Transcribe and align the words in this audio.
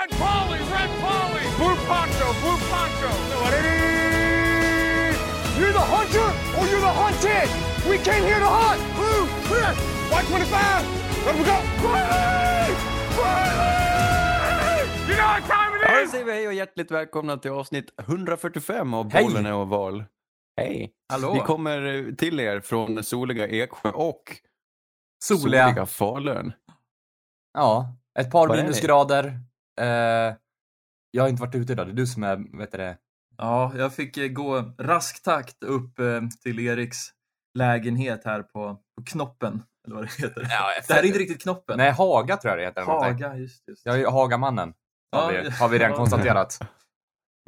Red 0.00 0.10
Polly, 0.18 0.58
Red 0.76 0.90
Polly, 1.04 1.44
Blue 1.58 1.76
Poncho, 1.88 2.26
Blue 2.42 2.58
Poncho. 2.70 3.10
You're 5.58 5.72
the 5.72 5.86
hunter 5.94 6.28
or 6.58 6.64
you're 6.70 6.80
the 6.80 6.94
hunted. 7.02 7.48
We 7.90 7.98
came 7.98 8.24
here 8.24 8.38
to 8.40 8.46
hunt. 8.46 8.80
Blue, 8.96 9.26
clear. 9.48 9.70
White 10.10 10.26
25. 10.26 10.84
Let 11.26 11.34
we 11.38 11.44
go. 11.44 11.56
Riley! 11.88 12.74
Riley! 13.18 14.88
You 15.08 15.16
know 15.16 15.28
what 15.34 15.42
time 15.48 15.74
it 15.76 15.82
Ja, 15.88 16.00
is? 16.02 16.04
då 16.06 16.10
säger 16.12 16.24
vi 16.24 16.32
hej 16.32 16.46
och 16.48 16.54
hjärtligt 16.54 16.90
välkomna 16.90 17.36
till 17.36 17.50
avsnitt 17.50 17.94
145 18.00 18.94
av 18.94 19.12
Hej! 19.12 19.24
Bollen 19.24 19.46
är 19.46 19.54
oval. 19.54 20.04
Hej! 20.56 20.92
Hallå. 21.08 21.32
Vi 21.34 21.40
kommer 21.40 22.08
eh, 22.08 22.14
till 22.14 22.40
er 22.40 22.60
från 22.60 23.04
soliga 23.04 23.48
Eksjö 23.48 23.90
och 23.90 24.22
Soliga. 25.24 25.66
soliga 25.68 25.86
Falun. 25.86 26.52
Ja, 27.54 27.94
ett 28.18 28.30
par 28.30 28.48
minusgrader. 28.48 29.40
Eh, 29.80 30.34
jag 31.10 31.22
har 31.22 31.28
inte 31.28 31.42
varit 31.42 31.54
ute 31.54 31.72
idag. 31.72 31.86
Det 31.86 31.92
är 31.92 31.94
du 31.94 32.06
som 32.06 32.22
är, 32.22 32.58
vet 32.58 32.72
du 32.72 32.78
det? 32.78 32.96
Ja, 33.36 33.72
jag 33.76 33.94
fick 33.94 34.16
eh, 34.16 34.28
gå 34.28 34.74
rask 34.78 35.22
takt 35.22 35.62
upp 35.62 35.98
eh, 35.98 36.20
till 36.42 36.60
Eriks 36.60 36.96
lägenhet 37.58 38.24
här 38.24 38.42
på, 38.42 38.76
på 38.96 39.04
Knoppen. 39.06 39.62
Eller 39.86 39.96
vad 39.96 40.04
det 40.04 40.10
heter. 40.22 40.46
Ja, 40.50 40.66
det 40.88 40.94
här 40.94 41.02
är 41.02 41.06
inte 41.06 41.18
riktigt 41.18 41.42
Knoppen. 41.42 41.76
Nej, 41.78 41.92
Haga 41.92 42.36
tror 42.36 42.50
jag 42.50 42.58
det 42.58 42.64
heter. 42.64 42.82
Haga, 42.82 43.36
just, 43.36 43.68
just. 43.68 43.86
Jag 43.86 44.00
är 44.00 44.10
Hagamannen. 44.10 44.74
Har, 45.16 45.32
Ja, 45.32 45.40
vi, 45.42 45.50
har 45.50 45.68
vi 45.68 45.78
redan 45.78 45.90
ja. 45.90 45.96
konstaterat. 45.96 46.58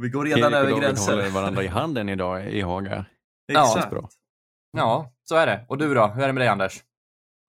Vi 0.03 0.09
går 0.09 0.25
redan 0.25 0.55
över 0.55 0.71
David 0.71 0.83
gränser. 0.83 1.13
håller 1.13 1.31
varandra 1.31 1.63
i 1.63 1.67
handen 1.79 2.09
idag 2.09 2.51
i 2.53 2.61
Haga. 2.61 3.05
Exakt. 3.53 3.91
bra. 3.91 4.09
Ja, 4.77 5.13
så 5.25 5.37
är 5.37 5.47
det. 5.47 5.67
Och 5.69 5.79
du 5.79 5.95
då? 5.95 6.07
Hur 6.07 6.23
är 6.23 6.27
det 6.27 6.33
med 6.33 6.41
dig 6.41 6.49
Anders? 6.49 6.83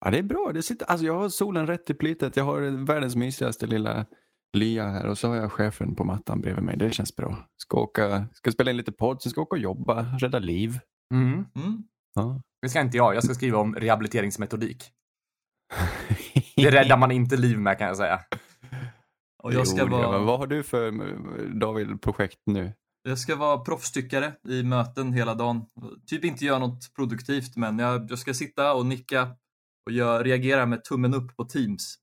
Ja, 0.05 0.11
det 0.11 0.17
är 0.17 0.23
bra. 0.23 0.51
Det 0.53 0.63
sitter, 0.63 0.85
alltså, 0.85 1.05
jag 1.05 1.13
har 1.13 1.29
solen 1.29 1.67
rätt 1.67 1.89
i 1.89 1.93
plytet. 1.93 2.37
Jag 2.37 2.43
har 2.43 2.85
världens 2.85 3.15
mysigaste 3.15 3.65
lilla 3.67 4.05
lya 4.53 4.87
här 4.89 5.05
och 5.07 5.17
så 5.17 5.27
har 5.27 5.35
jag 5.35 5.51
chefen 5.51 5.95
på 5.95 6.03
mattan 6.03 6.41
bredvid 6.41 6.63
mig. 6.63 6.77
Det 6.77 6.91
känns 6.93 7.15
bra. 7.15 7.37
Ska, 7.57 7.77
åka, 7.77 8.25
ska 8.33 8.51
spela 8.51 8.71
in 8.71 8.77
lite 8.77 8.91
podd, 8.91 9.21
sen 9.21 9.29
ska 9.29 9.39
jag 9.39 9.47
åka 9.47 9.55
och 9.55 9.61
jobba, 9.61 10.03
rädda 10.19 10.39
liv. 10.39 10.79
Mm. 11.13 11.45
Mm. 11.55 11.83
Ja. 12.15 12.41
Det 12.61 12.69
ska 12.69 12.81
inte 12.81 12.97
jag. 12.97 13.15
Jag 13.15 13.23
ska 13.23 13.33
skriva 13.33 13.57
om 13.57 13.75
rehabiliteringsmetodik. 13.75 14.91
Det 16.55 16.71
räddar 16.71 16.97
man 16.97 17.11
inte 17.11 17.37
liv 17.37 17.59
med 17.59 17.77
kan 17.77 17.87
jag 17.87 17.97
säga. 17.97 18.19
Och 19.43 19.53
jag 19.53 19.67
ska, 19.67 19.81
Jo, 19.81 19.87
vara, 19.87 20.19
Vad 20.19 20.39
har 20.39 20.47
du 20.47 20.63
för 20.63 20.91
David, 21.59 22.01
projekt 22.01 22.39
nu? 22.45 22.73
jag 23.09 23.19
ska 23.19 23.35
vara 23.35 23.57
proffstyckare 23.57 24.33
i 24.47 24.63
möten 24.63 25.13
hela 25.13 25.35
dagen. 25.35 25.65
Typ 26.07 26.25
inte 26.25 26.45
göra 26.45 26.59
något 26.59 26.93
produktivt, 26.95 27.55
men 27.57 27.79
jag, 27.79 28.11
jag 28.11 28.19
ska 28.19 28.33
sitta 28.33 28.73
och 28.73 28.85
nicka 28.85 29.23
och 29.85 29.91
jag 29.91 30.25
reagerar 30.25 30.65
med 30.65 30.83
tummen 30.83 31.13
upp 31.13 31.35
på 31.37 31.45
Teams. 31.45 31.95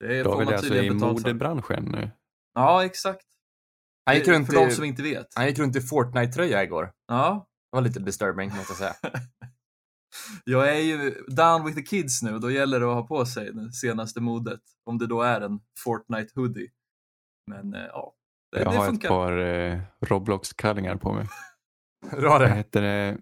Det 0.00 0.22
David 0.22 0.48
är 0.48 0.52
alltså 0.52 0.74
i 0.74 0.90
modebranschen 0.90 1.84
nu. 1.84 2.10
Ja, 2.54 2.84
exakt. 2.84 3.26
Han 4.06 4.16
gick, 4.16 4.28
runt 4.28 4.46
för 4.46 4.54
de 4.54 4.68
i, 4.68 4.70
som 4.70 4.84
inte 4.84 5.02
vet. 5.02 5.26
han 5.34 5.46
gick 5.46 5.58
runt 5.58 5.76
i 5.76 5.80
Fortnite-tröja 5.80 6.62
igår. 6.64 6.92
Ja, 7.08 7.48
Det 7.72 7.76
var 7.76 7.82
lite 7.82 8.00
disturbing 8.00 8.48
måste 8.56 8.72
jag 8.72 8.76
säga. 8.76 8.94
Jag 10.44 10.68
är 10.76 10.80
ju 10.80 11.24
down 11.28 11.64
with 11.64 11.76
the 11.76 11.82
kids 11.82 12.22
nu 12.22 12.38
då 12.38 12.50
gäller 12.50 12.80
det 12.80 12.86
att 12.86 12.94
ha 12.94 13.06
på 13.06 13.26
sig 13.26 13.52
det 13.52 13.72
senaste 13.72 14.20
modet. 14.20 14.60
Om 14.84 14.98
det 14.98 15.06
då 15.06 15.22
är 15.22 15.40
en 15.40 15.60
Fortnite 15.84 16.32
hoodie. 16.34 16.68
Men 17.46 17.74
eh, 17.74 17.80
ja, 17.92 18.14
det, 18.52 18.58
Jag 18.58 18.72
det 18.72 18.76
har 18.76 18.84
ett 18.84 18.90
funkar. 18.90 19.08
par 19.08 19.38
eh, 19.38 19.80
Roblox-kallingar 20.00 20.96
på 20.96 21.12
mig. 21.12 21.26
Hur 22.10 22.26
har 22.26 22.40
det? 22.40 22.48
heter 22.48 22.82
det? 22.82 23.18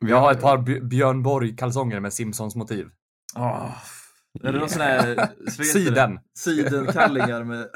Vi 0.00 0.10
Jag 0.10 0.20
har 0.20 0.32
ett 0.32 0.40
par 0.40 0.58
Björn 0.80 1.22
Borg-kalsonger 1.22 2.00
med 2.00 2.12
Simpsons-motiv. 2.12 2.90
Ah, 3.34 3.68
är 4.42 4.52
det 4.52 4.58
någon 4.58 4.68
sån 4.68 4.82
här... 4.82 5.28
Siden. 5.50 6.18
Sidenkallingar 6.38 7.44
med 7.44 7.68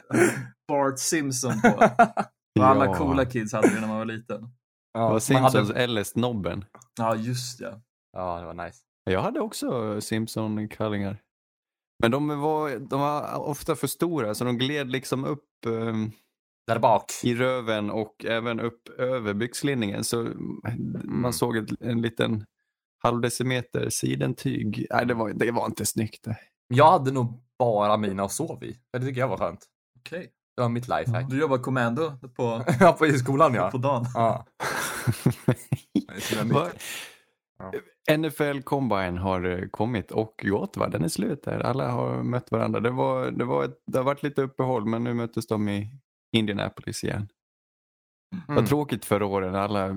Bart 0.69 0.99
Simpson 0.99 1.61
på. 1.61 1.69
Och 2.59 2.67
alla 2.67 2.85
Ja. 2.87 2.95
coola 2.95 3.25
kids 3.25 3.53
hade 3.53 3.69
det 3.75 3.81
när 3.81 3.89
man 3.89 3.99
var 3.99 4.05
liten. 4.05 4.41
Det 4.43 4.49
Ja, 4.93 5.09
var 5.09 5.19
Simpsons 5.19 5.69
hade... 5.69 5.81
eller 5.81 6.05
Snobben. 6.05 6.65
Ja, 6.99 7.17
just 7.17 7.61
ja. 7.61 7.81
Ja, 8.13 8.41
det 8.41 8.47
var 8.47 8.65
nice. 8.65 8.79
Jag 9.05 9.23
hade 9.23 9.41
också 9.41 10.01
Simpson-kallingar. 10.01 11.19
Men 12.03 12.11
de 12.11 12.41
var, 12.41 12.89
de 12.91 13.01
var 13.01 13.35
ofta 13.39 13.77
för 13.77 13.87
stora 13.87 14.35
så 14.35 14.45
de 14.45 14.59
gled 14.59 14.91
liksom 14.91 15.25
upp 15.25 15.45
ehm, 15.67 16.11
Där 16.67 16.79
bak. 16.79 17.05
i 17.25 17.35
röven 17.35 17.91
och 17.91 18.25
även 18.25 18.61
upp 18.61 18.89
över 18.99 19.35
byxlinningen. 19.35 20.05
Så 20.05 20.29
man 21.05 21.33
såg 21.33 21.57
ett, 21.57 21.71
en 21.81 22.03
liten 22.03 22.45
halvdecimeter 22.99 23.89
sidentyg. 23.91 24.87
Nej, 24.91 25.07
det 25.07 25.15
var, 25.15 25.33
det 25.33 25.51
var 25.51 25.67
inte 25.67 25.87
snyggt. 25.87 26.25
Det. 26.25 26.37
Jag 26.69 26.91
hade 26.91 27.11
nog 27.11 27.43
bara 27.59 27.97
mina 27.97 28.25
och 28.25 28.33
sov 28.33 28.65
i. 28.65 28.79
Det 28.93 29.01
tycker 29.01 29.21
jag 29.21 29.29
var 29.29 29.37
skönt. 29.37 29.67
Okej. 29.99 30.33
Det 30.57 30.63
var 30.63 30.69
mitt 30.69 30.89
lifehack. 30.89 31.31
Du 31.31 31.41
jobbar 31.41 31.59
kommando 31.59 32.13
på, 32.37 32.65
Ja, 32.81 32.93
på 32.93 33.07
i 33.07 33.19
skolan 33.19 33.55
ja. 33.55 33.71
på 33.71 33.79
dagen. 33.79 34.07
ja. 34.15 34.47
Ja. 37.59 37.73
NFL 38.17 38.61
Combine 38.65 39.19
har 39.19 39.45
eh, 39.45 39.69
kommit 39.69 40.11
och 40.11 40.45
gått 40.45 40.77
va? 40.77 40.89
Den 40.89 41.05
är 41.05 41.09
slut 41.09 41.43
där. 41.45 41.61
Alla 41.61 41.91
har 41.91 42.23
mött 42.23 42.51
varandra. 42.51 42.81
Det, 42.81 42.91
var, 42.91 43.31
det, 43.31 43.45
var 43.45 43.65
ett, 43.65 43.83
det 43.87 43.99
har 43.99 44.05
varit 44.05 44.23
lite 44.23 44.43
uppehåll 44.43 44.87
men 44.87 45.05
nu 45.05 45.15
möttes 45.15 45.47
de 45.47 45.69
i 45.69 45.91
Indianapolis 46.33 47.05
igen. 47.05 47.29
Mm. 48.49 48.55
var 48.63 48.67
tråkigt 48.69 49.05
förra 49.05 49.27
året 49.27 49.53
när 49.53 49.59
alla 49.59 49.87
eh, 49.87 49.97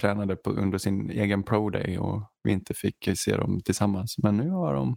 tränade 0.00 0.36
på, 0.36 0.50
under 0.50 0.78
sin 0.78 1.10
egen 1.10 1.42
pro 1.42 1.70
day 1.70 1.98
och 1.98 2.22
vi 2.42 2.52
inte 2.52 2.74
fick 2.74 3.08
se 3.16 3.36
dem 3.36 3.60
tillsammans. 3.64 4.18
Men 4.18 4.36
nu 4.36 4.50
har 4.50 4.74
de 4.74 4.96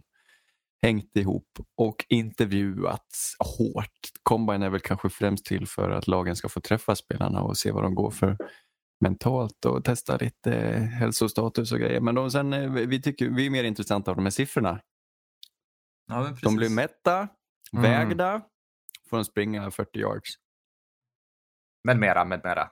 hängt 0.82 1.16
ihop 1.16 1.48
och 1.76 2.04
intervjuats 2.08 3.36
hårt. 3.38 3.98
Combine 4.22 4.62
är 4.62 4.70
väl 4.70 4.80
kanske 4.80 5.08
främst 5.08 5.44
till 5.46 5.66
för 5.66 5.90
att 5.90 6.06
lagen 6.08 6.36
ska 6.36 6.48
få 6.48 6.60
träffa 6.60 6.96
spelarna 6.96 7.42
och 7.42 7.56
se 7.56 7.70
vad 7.72 7.82
de 7.82 7.94
går 7.94 8.10
för 8.10 8.36
mentalt 9.00 9.64
och 9.64 9.84
testa 9.84 10.16
lite 10.16 10.52
eh, 10.54 10.82
hälsostatus 10.82 11.72
och 11.72 11.78
grejer. 11.78 12.00
Men 12.00 12.14
de, 12.14 12.30
sen, 12.30 12.52
eh, 12.52 12.70
vi, 12.70 13.02
tycker, 13.02 13.28
vi 13.28 13.46
är 13.46 13.50
mer 13.50 13.64
intressanta 13.64 14.10
av 14.10 14.16
de 14.16 14.24
här 14.24 14.30
siffrorna. 14.30 14.80
Ja. 16.08 16.32
De 16.42 16.56
blir 16.56 16.70
mätta, 16.70 17.28
Mm. 17.72 17.82
vägda, 17.82 18.42
får 19.10 19.16
de 19.16 19.24
springa 19.24 19.70
40 19.70 19.98
yards. 19.98 20.30
Med 21.84 21.98
mera, 21.98 22.24
med 22.24 22.40
mera. 22.44 22.70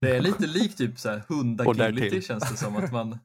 Det 0.00 0.16
är 0.16 0.20
lite 0.20 0.46
likt 0.46 0.78
typ 0.78 0.98
så 0.98 1.08
här 1.10 1.22
hundagility 1.28 2.22
känns 2.22 2.50
det 2.50 2.56
som. 2.56 2.76
att 2.76 2.92
Man, 2.92 3.18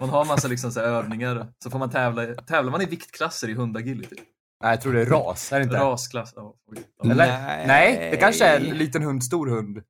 man 0.00 0.10
har 0.10 0.24
massa 0.24 0.48
liksom 0.48 0.72
så 0.72 0.80
här 0.80 0.86
övningar, 0.86 1.46
så 1.64 1.70
får 1.70 1.78
man 1.78 1.90
tävla. 1.90 2.26
Tävlar 2.34 2.72
man 2.72 2.82
i 2.82 2.86
viktklasser 2.86 3.48
i 3.48 3.54
hundagility? 3.54 4.16
Nej, 4.62 4.70
jag 4.72 4.80
tror 4.80 4.92
det 4.92 5.00
är 5.00 5.06
ras. 5.06 5.52
Är 5.52 5.58
det 5.58 5.64
inte? 5.64 5.76
Rasklass? 5.76 6.32
Ja. 6.36 6.54
Eller? 7.04 7.14
Nej. 7.16 7.66
Nej, 7.66 8.08
det 8.10 8.16
kanske 8.16 8.44
är 8.44 8.56
en 8.60 8.78
liten 8.78 9.02
hund, 9.02 9.24
stor 9.24 9.46
hund. 9.46 9.82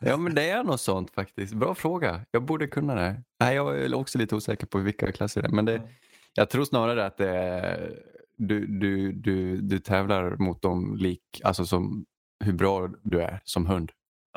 Ja 0.00 0.16
men 0.16 0.34
det 0.34 0.50
är 0.50 0.64
något 0.64 0.80
sånt 0.80 1.10
faktiskt. 1.10 1.54
Bra 1.54 1.74
fråga. 1.74 2.20
Jag 2.30 2.42
borde 2.44 2.66
kunna 2.66 2.94
det. 2.94 3.22
Nej, 3.40 3.54
jag 3.56 3.78
är 3.78 3.94
också 3.94 4.18
lite 4.18 4.34
osäker 4.36 4.66
på 4.66 4.78
vilka 4.78 5.12
klasser 5.12 5.42
det 5.42 5.48
är. 5.48 5.52
Men 5.52 5.64
det, 5.64 5.72
Ja. 5.74 5.88
jag 6.34 6.50
tror 6.50 6.64
snarare 6.64 7.06
att 7.06 7.16
det 7.16 7.30
är, 7.30 7.94
du, 8.36 8.66
du, 8.66 9.12
du, 9.12 9.56
du 9.60 9.78
tävlar 9.78 10.36
mot 10.36 10.62
dem 10.62 10.96
lik, 10.96 11.40
alltså 11.44 11.64
som 11.66 12.04
hur 12.44 12.52
bra 12.52 12.88
du 13.02 13.20
är 13.20 13.40
som 13.44 13.66
hund. 13.66 13.92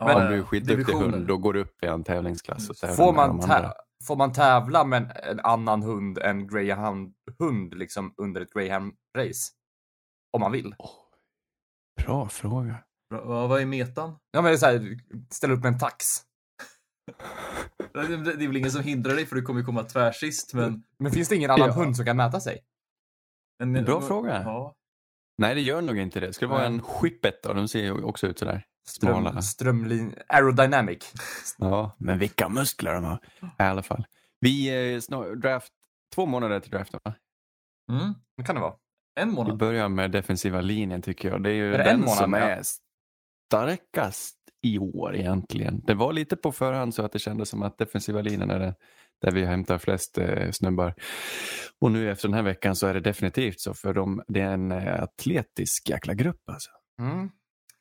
Ja, 0.06 0.16
Om 0.26 0.32
du 0.32 0.38
är 0.40 0.44
skitduktig 0.44 0.78
divisioner. 0.78 1.10
hund 1.12 1.28
då 1.28 1.38
går 1.38 1.54
du 1.54 1.60
upp 1.62 1.84
i 1.84 1.88
en 1.88 2.04
tävlingsklass. 2.04 2.70
Och 2.70 2.78
Får 2.96 3.14
man, 3.14 3.30
de 3.30 3.40
tä- 3.48 3.56
andra. 3.56 3.74
får 4.08 4.16
man 4.16 4.34
tävla 4.34 4.84
med 4.86 5.02
en, 5.02 5.12
en 5.32 5.40
annan 5.40 5.84
hund 5.84 6.18
än 6.18 6.48
greyhound-hund 6.48 7.74
liksom 7.76 8.14
under 8.18 8.42
ett 8.42 8.54
greyhound-race? 8.54 9.50
Om 10.34 10.42
man 10.42 10.52
vill. 10.52 10.76
Bra 12.06 12.30
fråga. 12.30 12.76
Bra. 13.10 13.48
Vad 13.48 13.62
är 13.62 13.66
metan? 13.66 14.10
Ja, 14.32 14.42
men 14.42 14.44
det 14.44 14.56
är 14.56 14.58
så 14.58 14.66
här, 14.66 14.98
ställa 15.30 15.54
upp 15.54 15.64
med 15.64 15.74
en 15.74 15.80
tax. 15.80 16.06
Det 17.94 18.18
det 18.18 18.44
är 18.44 18.48
väl 18.48 18.58
ingen 18.58 18.72
som 18.72 18.84
hindrar 18.84 19.16
dig 19.16 19.26
för 19.26 19.36
du 19.36 19.42
kommer 19.42 19.60
ju 19.60 19.66
komma 19.66 19.84
tvärsist, 19.84 20.54
men... 20.54 20.84
Men 21.00 21.12
finns 21.12 21.30
det 21.30 21.36
ingen 21.36 21.52
annan 21.52 21.68
Ja. 21.68 21.74
hund 21.74 21.96
som 21.96 22.06
kan 22.06 22.18
mäta 22.18 22.40
sig? 22.40 22.60
men 23.64 23.86
Bra 23.86 24.02
fråga. 24.02 24.42
Ja. 24.44 24.76
Nej 25.38 25.56
det 25.56 25.62
gör 25.62 25.82
nog 25.82 25.98
inte 25.98 26.20
det. 26.20 26.34
Ska 26.34 26.46
det 26.46 26.52
vara 26.52 26.66
en 26.66 26.82
Whippet 27.02 27.44
då? 27.44 27.54
De 27.54 27.68
ser 27.68 27.80
ju 27.84 28.04
också 28.04 28.28
ut 28.28 28.40
sådär. 28.40 28.66
Ström, 28.88 29.42
strömlin... 29.42 30.16
Aerodynamic. 30.28 31.14
Ja, 31.58 31.96
men 31.98 32.20
vilka 32.20 32.50
muskler 32.50 32.94
de 32.94 33.04
har. 33.04 33.20
I 33.42 33.64
alla 33.64 33.84
fall. 33.84 34.06
Vi 34.40 34.68
är 34.68 35.00
snar, 35.00 35.36
draft, 35.36 35.74
två 36.16 36.26
månader 36.26 36.60
till 36.60 36.72
draften 36.72 37.00
va? 37.04 37.14
Mm. 37.92 38.14
Det 38.38 38.44
kan 38.44 38.56
det 38.56 38.62
vara. 38.62 38.74
En 39.20 39.30
Vi 39.30 39.36
månad. 39.36 39.58
börjar 39.58 39.90
med 39.90 40.12
defensiva 40.12 40.62
linjen 40.62 41.02
tycker 41.02 41.30
jag. 41.30 41.44
Det 41.44 41.50
är 41.50 41.54
ju 41.54 41.74
Är 41.74 41.78
det 41.78 41.84
den 41.84 41.94
en 41.96 42.00
månad 42.00 42.18
som 42.18 42.34
är 42.34 42.62
starkast 43.52 44.38
i 44.64 44.80
år 44.80 45.16
egentligen. 45.16 45.82
Det 45.86 45.94
var 45.94 46.14
lite 46.14 46.36
på 46.36 46.52
förhand 46.52 46.96
så 46.96 47.06
att 47.06 47.12
det 47.12 47.20
kändes 47.20 47.50
som 47.50 47.62
att 47.64 47.78
defensiva 47.78 48.22
linjen 48.22 48.50
är 48.52 48.60
det 48.60 48.76
där 49.22 49.32
vi 49.32 49.46
hämtar 49.46 49.78
flest 49.78 50.18
eh, 50.18 50.52
snubbar. 50.52 50.94
Och 51.80 51.92
nu 51.92 52.12
efter 52.12 52.28
den 52.28 52.36
här 52.36 52.44
veckan 52.44 52.76
så 52.76 52.88
är 52.88 52.94
det 52.94 53.00
definitivt 53.00 53.60
så 53.60 53.74
för 53.74 53.94
de, 53.94 54.24
det 54.28 54.42
är 54.42 54.54
en 54.54 54.72
eh, 54.72 55.04
atletisk 55.04 55.90
jäkla 55.90 56.14
grupp 56.14 56.50
alltså. 56.50 56.70
Mm. 57.00 57.30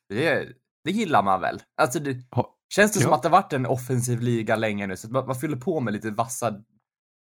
Det, 0.09 0.47
det 0.83 0.91
gillar 0.91 1.23
man 1.23 1.41
väl? 1.41 1.61
Alltså 1.81 1.99
det, 1.99 2.17
Ha, 2.31 2.55
känns 2.73 2.91
det 2.93 2.99
som 2.99 3.09
Ja. 3.09 3.15
att 3.15 3.23
det 3.23 3.29
varit 3.29 3.53
en 3.53 3.65
offensiv 3.65 4.19
liga 4.21 4.55
länge 4.55 4.87
nu, 4.87 4.97
så 4.97 5.07
att 5.07 5.13
man, 5.13 5.25
man 5.27 5.35
fyller 5.35 5.57
på 5.57 5.79
med 5.79 5.93
lite 5.93 6.11
vassa 6.11 6.47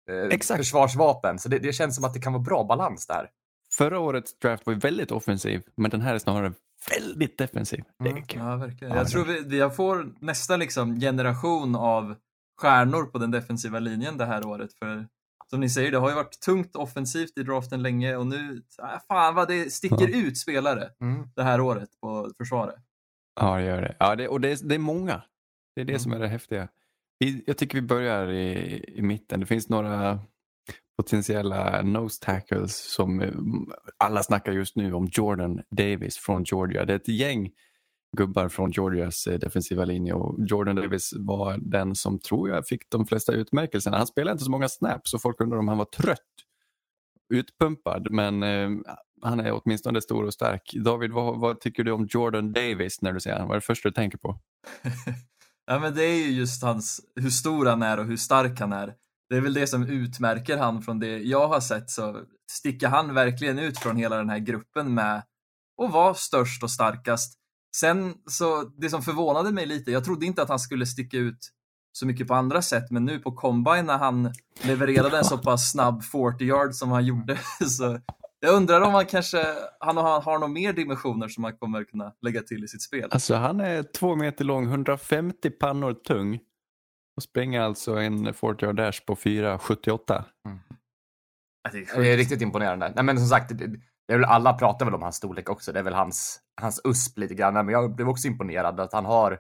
eh, 0.10 0.16
Exakt. 0.32 0.58
försvarsvapen. 0.58 1.40
Så 1.40 1.50
det, 1.50 1.60
det 1.60 1.74
känns 1.74 1.96
som 1.96 2.04
att 2.06 2.14
det 2.14 2.20
kan 2.20 2.34
vara 2.34 2.44
bra 2.44 2.64
balans 2.64 3.08
där. 3.08 3.30
förra 3.78 4.00
årets 4.00 4.40
draft 4.40 4.66
var 4.66 4.74
ju 4.74 4.80
väldigt 4.80 5.12
offensiv 5.12 5.62
men 5.78 5.92
den 5.92 6.02
här 6.02 6.14
är 6.16 6.20
snarare 6.20 6.54
väldigt 6.96 7.38
defensiv. 7.38 7.84
Mm. 8.06 8.24
Ja, 8.36 8.56
verkligen. 8.56 8.94
Ja, 8.94 9.00
Jag 9.00 9.08
tror 9.10 9.26
vi, 9.26 9.40
vi 9.42 9.70
får 9.70 10.14
nästa 10.20 10.58
liksom 10.58 11.00
generation 11.00 11.76
av 11.76 12.16
stjärnor 12.62 13.04
på 13.06 13.18
den 13.18 13.32
defensiva 13.32 13.80
linjen 13.80 14.18
det 14.18 14.26
här 14.26 14.46
året. 14.48 14.70
För 14.80 15.08
som 15.50 15.60
ni 15.60 15.70
säger, 15.70 15.92
det 15.92 15.98
har 15.98 16.10
ju 16.10 16.16
varit 16.16 16.40
tungt 16.40 16.76
offensivt 16.76 17.38
i 17.38 17.44
draften 17.44 17.82
länge 17.82 18.16
och 18.16 18.28
nu, 18.28 18.62
äh, 18.82 19.00
fan 19.08 19.36
vad 19.36 19.48
det 19.48 19.74
sticker 19.74 20.08
Ja. 20.10 20.18
ut 20.18 20.38
spelare 20.38 20.90
Mm. 21.02 21.28
det 21.36 21.44
här 21.44 21.62
året 21.62 21.90
på 22.02 22.32
försvaret. 22.38 22.76
Ja, 23.40 23.58
det 23.58 23.64
gör 23.64 23.82
det. 23.82 23.96
Ja, 24.00 24.16
det 24.16 24.28
och 24.28 24.42
det 24.42 24.50
är, 24.52 24.68
det 24.70 24.76
är 24.76 24.80
många. 24.80 25.22
Det 25.76 25.82
är 25.82 25.86
det 25.86 25.92
Mm. 25.92 26.00
som 26.00 26.12
är 26.12 26.20
det 26.20 26.28
häftiga. 26.28 26.68
Vi, 27.20 27.44
jag 27.48 27.58
tycker 27.58 27.76
vi 27.82 27.88
börjar 27.88 28.28
i, 28.32 28.84
i 28.98 29.02
mitten. 29.02 29.40
Det 29.40 29.46
finns 29.46 29.70
några 29.70 30.20
potentiella 30.98 31.82
nose 31.82 32.26
tackles 32.26 32.94
som 32.94 33.22
eh, 33.22 33.34
alla 33.98 34.24
snackar 34.24 34.52
just 34.52 34.76
nu 34.76 34.94
om 34.94 35.10
Jordan 35.12 35.62
Davis 35.72 36.18
från 36.18 36.44
Georgia. 36.44 36.86
Det 36.86 36.94
är 36.94 36.98
ett 36.98 37.08
gäng 37.08 37.52
gubbar 38.18 38.50
från 38.50 38.72
Georgias 38.72 39.28
eh, 39.28 39.40
defensiva 39.40 39.86
linje 39.86 40.14
och 40.14 40.36
Jordan 40.48 40.76
Davis 40.76 41.14
var 41.18 41.58
den 41.58 41.96
som 41.96 42.20
tror 42.20 42.50
jag 42.50 42.68
fick 42.68 42.90
de 42.90 43.06
flesta 43.06 43.34
utmärkelserna. 43.34 43.98
Han 43.98 44.08
spelade 44.08 44.32
inte 44.32 44.44
så 44.44 44.52
många 44.52 44.70
snaps 44.70 45.12
så 45.12 45.20
folk 45.20 45.42
undrar 45.42 45.58
om 45.60 45.68
han 45.68 45.78
var 45.78 45.86
trött. 45.86 46.20
Utpumpad 47.34 48.08
men 48.12 48.44
eh, 48.44 48.70
han 49.22 49.40
är 49.40 49.62
åtminstone 49.64 50.02
stor 50.02 50.24
och 50.24 50.34
stark. 50.34 50.74
David, 50.74 51.12
vad, 51.12 51.40
vad 51.40 51.60
tycker 51.60 51.84
du 51.84 51.92
om 51.92 52.08
Jordan 52.10 52.54
Davis 52.54 53.02
när 53.02 53.14
du 53.14 53.20
ser 53.20 53.34
honom? 53.34 53.48
Vad 53.48 53.56
är 53.56 53.60
det 53.60 53.66
första 53.66 53.90
du 53.90 53.94
tänker 53.94 54.18
på? 54.18 54.40
Ja, 55.72 55.80
men 55.80 55.96
det 55.96 56.04
är 56.04 56.16
ju 56.16 56.32
just 56.32 56.64
hans, 56.64 57.02
hur 57.16 57.30
stor 57.30 57.66
han 57.66 57.84
är 57.84 58.00
och 58.00 58.06
hur 58.06 58.18
stark 58.18 58.60
han 58.60 58.74
är. 58.74 58.94
Det 59.30 59.38
är 59.38 59.42
väl 59.42 59.54
det 59.54 59.68
som 59.68 59.88
utmärker 59.88 60.58
han 60.58 60.82
från 60.82 61.00
det 61.00 61.20
jag 61.20 61.48
har 61.48 61.60
sett 61.60 61.90
så 61.90 62.22
sticker 62.52 62.88
han 62.88 63.14
verkligen 63.14 63.60
ut 63.60 63.80
från 63.80 63.98
hela 63.98 64.18
den 64.18 64.30
här 64.30 64.40
gruppen 64.40 64.94
med 64.94 65.24
att 65.84 65.92
vara 65.92 66.14
störst 66.14 66.64
och 66.64 66.72
starkast. 66.72 67.34
Sen 67.76 68.14
så, 68.30 68.64
det 68.64 68.90
som 68.90 69.02
förvånade 69.02 69.52
mig 69.52 69.66
lite, 69.66 69.92
jag 69.92 70.06
trodde 70.06 70.26
inte 70.26 70.42
att 70.42 70.50
han 70.50 70.60
skulle 70.60 70.86
sticka 70.86 71.18
ut 71.18 71.50
så 71.92 72.06
mycket 72.06 72.28
på 72.28 72.34
andra 72.34 72.62
sätt, 72.62 72.92
men 72.92 73.06
nu 73.06 73.20
på 73.20 73.32
combine 73.32 73.86
när 73.86 73.98
han 73.98 74.34
levererade 74.62 75.18
en 75.18 75.26
så 75.26 75.38
pass 75.38 75.72
snabb 75.72 76.04
40 76.04 76.44
yard 76.44 76.74
som 76.74 76.92
han 76.92 77.06
gjorde, 77.06 77.38
så 77.70 78.00
jag 78.40 78.56
undrar 78.56 78.82
om 78.82 78.94
han 78.94 79.06
kanske, 79.06 79.46
han 79.80 79.98
har, 79.98 80.22
har 80.22 80.40
några 80.40 80.54
mer 80.54 80.74
dimensioner 80.74 81.28
som 81.28 81.44
han 81.44 81.58
kommer 81.58 81.84
kunna 81.84 82.14
lägga 82.22 82.42
till 82.42 82.64
i 82.64 82.68
sitt 82.68 82.82
spel. 82.82 83.10
Alltså 83.12 83.36
han 83.36 83.60
är 83.60 83.84
två 83.84 84.16
meter 84.16 84.46
lång, 84.46 84.66
150 84.66 85.50
pannor 85.50 85.94
tung 85.94 86.40
och 87.18 87.24
springer 87.24 87.62
alltså 87.62 87.96
en 87.96 88.34
40 88.34 88.66
yard 88.66 88.76
dash 88.76 89.06
på 89.06 89.16
4,78. 89.16 90.24
Ja, 91.64 91.70
det 91.72 91.78
är 91.78 92.02
Det 92.02 92.14
är 92.14 92.18
riktigt 92.18 92.42
imponerande. 92.42 92.92
Nej, 92.96 93.04
men 93.04 93.18
som 93.18 93.28
sagt, 93.28 93.50
det, 93.58 93.68
det 94.08 94.14
är 94.14 94.18
väl, 94.18 94.26
alla 94.26 94.54
pratar 94.54 94.86
väl 94.86 94.96
om 94.96 95.02
hans 95.02 95.16
storlek 95.16 95.50
också. 95.50 95.72
Det 95.72 95.80
är 95.80 95.84
väl 95.84 95.94
hans, 95.94 96.40
hans 96.62 96.82
USP 96.84 97.18
lite 97.18 97.34
grann. 97.34 97.54
Men 97.54 97.70
jag 97.70 97.96
blev 97.96 98.10
också 98.10 98.28
imponerad 98.28 98.80
att 98.80 98.94
han 98.94 99.06
har 99.06 99.40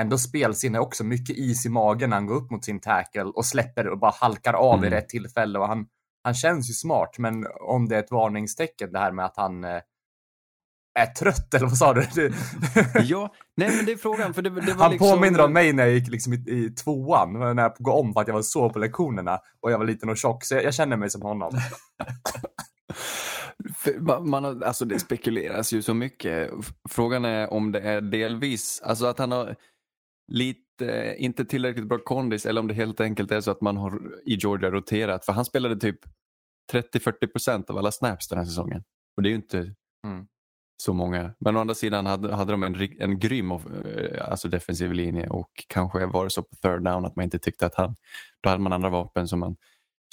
ändå 0.00 0.18
spelsinne 0.18 0.78
också. 0.78 1.04
Mycket 1.04 1.36
is 1.36 1.66
i 1.66 1.68
magen 1.68 2.10
när 2.10 2.16
han 2.16 2.26
går 2.26 2.34
upp 2.34 2.50
mot 2.50 2.64
sin 2.64 2.80
tackle 2.80 3.22
och 3.22 3.44
släpper 3.44 3.88
och 3.88 3.98
bara 3.98 4.12
halkar 4.20 4.52
av 4.54 4.78
Mm. 4.78 4.84
i 4.92 4.96
rätt 4.96 5.08
tillfälle. 5.08 5.58
Och 5.58 5.68
han, 5.68 5.86
han 6.24 6.34
känns 6.34 6.70
ju 6.70 6.74
smart, 6.74 7.18
men 7.18 7.46
om 7.60 7.88
det 7.88 7.96
är 7.96 8.00
ett 8.00 8.10
varningstecken 8.10 8.92
det 8.92 8.98
här 8.98 9.12
med 9.12 9.24
att 9.24 9.36
han 9.36 9.64
eh, 9.64 9.80
är 10.94 11.06
trött, 11.06 11.54
eller 11.54 11.66
vad 11.66 11.76
sa 11.76 11.94
du? 11.94 12.02
Ja, 13.02 13.34
nej 13.56 13.76
men 13.76 13.86
det 13.86 13.92
är 13.92 13.96
frågan. 13.96 14.34
För 14.34 14.42
det, 14.42 14.50
det 14.50 14.72
var 14.72 14.82
han 14.82 14.90
liksom... 14.92 15.10
påminner 15.10 15.44
om 15.44 15.52
mig 15.52 15.72
när 15.72 15.82
jag 15.82 15.92
gick 15.92 16.08
liksom 16.08 16.32
i, 16.32 16.36
i 16.36 16.70
tvåan, 16.70 17.32
när 17.32 17.62
jag 17.62 17.74
går 17.78 17.92
om 17.92 18.12
för 18.12 18.20
att 18.20 18.28
jag 18.28 18.34
var 18.34 18.42
så 18.42 18.70
på 18.70 18.78
lektionerna 18.78 19.40
och 19.60 19.72
jag 19.72 19.78
var 19.78 19.86
liten 19.86 20.08
och 20.08 20.16
tjock, 20.16 20.44
så 20.44 20.54
jag, 20.54 20.64
jag 20.64 20.74
känner 20.74 20.96
mig 20.96 21.10
som 21.10 21.22
honom. 21.22 21.52
Man, 24.20 24.62
alltså 24.62 24.84
det 24.84 24.98
spekuleras 24.98 25.72
ju 25.72 25.82
så 25.82 25.94
mycket. 25.94 26.50
Frågan 26.88 27.24
är 27.24 27.52
om 27.52 27.72
det 27.72 27.80
är 27.80 28.00
delvis, 28.00 28.80
alltså 28.84 29.06
att 29.06 29.18
han 29.18 29.32
har 29.32 29.56
lite, 30.32 30.60
inte 31.18 31.44
tillräckligt 31.44 31.88
bra 31.88 31.98
kondis 31.98 32.46
eller 32.46 32.60
om 32.60 32.68
det 32.68 32.74
helt 32.74 33.00
enkelt 33.00 33.30
är 33.30 33.40
så 33.40 33.50
att 33.50 33.60
man 33.60 33.76
har 33.76 34.00
i 34.24 34.34
Georgia 34.34 34.70
roterat. 34.70 35.24
För 35.24 35.32
han 35.32 35.44
spelade 35.44 35.76
typ 35.76 35.98
30-40 36.72 37.26
procent 37.26 37.70
av 37.70 37.78
alla 37.78 37.92
snaps 37.92 38.28
den 38.28 38.38
här 38.38 38.44
säsongen. 38.44 38.84
Och 39.16 39.22
det 39.22 39.28
är 39.28 39.30
ju 39.30 39.36
inte 39.36 39.74
Mm. 40.06 40.26
så 40.82 40.92
många. 40.92 41.34
Men 41.38 41.56
å 41.56 41.60
andra 41.60 41.74
sidan 41.74 42.06
hade, 42.06 42.34
hade 42.34 42.52
de 42.52 42.62
en, 42.62 42.74
en 42.98 43.18
grym 43.18 43.50
eh, 43.52 43.58
alltså 44.30 44.48
defensiv 44.48 44.92
linje 44.92 45.28
och 45.28 45.50
kanske 45.68 46.06
var 46.06 46.24
det 46.24 46.30
så 46.30 46.42
på 46.42 46.56
third 46.56 46.82
down 46.82 47.04
att 47.04 47.16
man 47.16 47.24
inte 47.24 47.38
tyckte 47.38 47.66
att 47.66 47.74
han, 47.74 47.96
då 48.40 48.50
hade 48.50 48.62
man 48.62 48.72
andra 48.72 48.88
vapen 48.88 49.28
som 49.28 49.40
man 49.40 49.56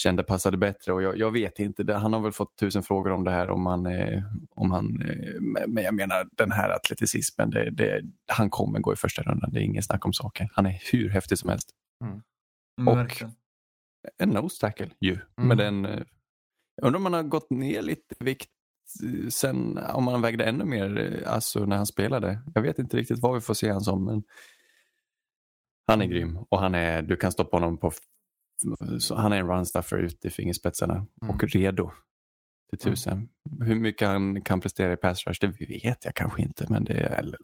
kände 0.01 0.23
passade 0.23 0.57
bättre 0.57 0.93
och 0.93 1.01
jag, 1.01 1.17
jag 1.17 1.31
vet 1.31 1.59
inte, 1.59 1.93
han 1.93 2.13
har 2.13 2.19
väl 2.19 2.31
fått 2.31 2.55
tusen 2.55 2.83
frågor 2.83 3.11
om 3.11 3.23
det 3.23 3.31
här 3.31 3.49
om 3.49 3.65
han, 3.65 3.85
eh, 3.85 4.23
om 4.49 4.71
han 4.71 5.01
eh, 5.01 5.41
men 5.67 5.83
jag 5.83 5.93
menar 5.93 6.27
den 6.31 6.51
här 6.51 6.69
atleticismen, 6.69 7.49
det, 7.49 7.69
det, 7.69 8.01
han 8.27 8.49
kommer 8.49 8.79
gå 8.79 8.93
i 8.93 8.95
första 8.95 9.21
rundan, 9.21 9.51
det 9.53 9.59
är 9.59 9.63
ingen 9.63 9.83
snack 9.83 10.05
om 10.05 10.13
saken. 10.13 10.47
Han 10.53 10.65
är 10.65 10.81
hur 10.91 11.09
häftig 11.09 11.37
som 11.37 11.49
helst. 11.49 11.69
Mm, 12.03 12.87
och- 12.87 12.97
verkligen. 12.97 13.33
En 14.17 14.29
nose 14.29 14.59
tackle 14.61 14.89
ju, 14.99 15.19
Mm. 15.41 15.57
den, 15.57 15.85
eh, 15.85 16.03
jag 16.75 16.85
undrar 16.87 16.97
om 16.99 17.05
han 17.05 17.13
har 17.13 17.23
gått 17.23 17.49
ner 17.49 17.81
lite 17.81 18.15
vikt 18.19 18.49
sen, 19.29 19.77
om 19.77 20.07
han 20.07 20.21
vägde 20.21 20.43
ännu 20.45 20.65
mer 20.65 21.23
alltså 21.27 21.65
när 21.65 21.75
han 21.77 21.85
spelade. 21.85 22.39
Jag 22.55 22.61
vet 22.61 22.79
inte 22.79 22.97
riktigt 22.97 23.19
vad 23.19 23.33
vi 23.35 23.41
får 23.41 23.53
se 23.53 23.71
han 23.71 23.81
som, 23.81 24.05
men 24.05 24.23
han 25.87 26.01
är 26.01 26.05
grym 26.05 26.37
och 26.49 26.59
han 26.59 26.75
är, 26.75 27.01
du 27.01 27.15
kan 27.15 27.31
stoppa 27.31 27.57
honom 27.57 27.77
på 27.77 27.91
han 29.15 29.33
är 29.33 29.37
en 29.37 29.47
runstuffer 29.47 29.97
ut 29.97 30.25
i 30.25 30.29
fingerspetsarna 30.29 31.05
och 31.29 31.43
redo 31.43 31.91
till 32.69 32.79
tusen. 32.79 33.29
Hur 33.61 33.75
mycket 33.75 34.07
han 34.07 34.41
kan 34.41 34.61
prestera 34.61 34.93
i 34.93 34.97
pass 34.97 35.27
rush, 35.27 35.39
det 35.41 35.47
vet 35.69 36.05
jag 36.05 36.15
kanske 36.15 36.41
inte, 36.41 36.65
men 36.69 36.83
det 36.83 36.93
är... 36.93 37.19
eller- 37.19 37.39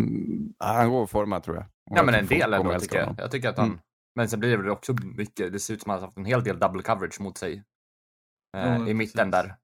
Mm, 0.00 0.54
han 0.58 0.90
går 0.90 1.02
att 1.04 1.10
forma 1.10 1.40
tror 1.40 1.56
jag. 1.56 1.64
Och 1.90 1.96
Ja, 1.98 2.02
men 2.02 2.14
en 2.14 2.26
del 2.26 2.54
ändå 2.54 2.78
tycker 2.78 2.98
jag. 2.98 3.14
Jag 3.18 3.30
tycker 3.30 3.48
att 3.48 3.58
han... 3.58 3.66
Mm. 3.68 3.78
Men 4.14 4.28
sen 4.28 4.40
blir 4.40 4.50
det 4.50 4.56
väl 4.56 4.68
också 4.70 4.92
mycket, 5.16 5.52
det 5.52 5.58
ser 5.58 5.74
ut 5.74 5.82
som 5.82 5.90
att 5.90 5.94
han 5.94 6.00
har 6.00 6.06
haft 6.06 6.18
en 6.18 6.24
hel 6.24 6.44
del 6.44 6.58
double 6.58 6.82
coverage 6.82 7.20
mot 7.20 7.38
sig. 7.38 7.62
Eh, 8.56 8.88
I 8.88 8.94
mitten 8.94 9.30
precis. 9.30 9.46
där. 9.48 9.54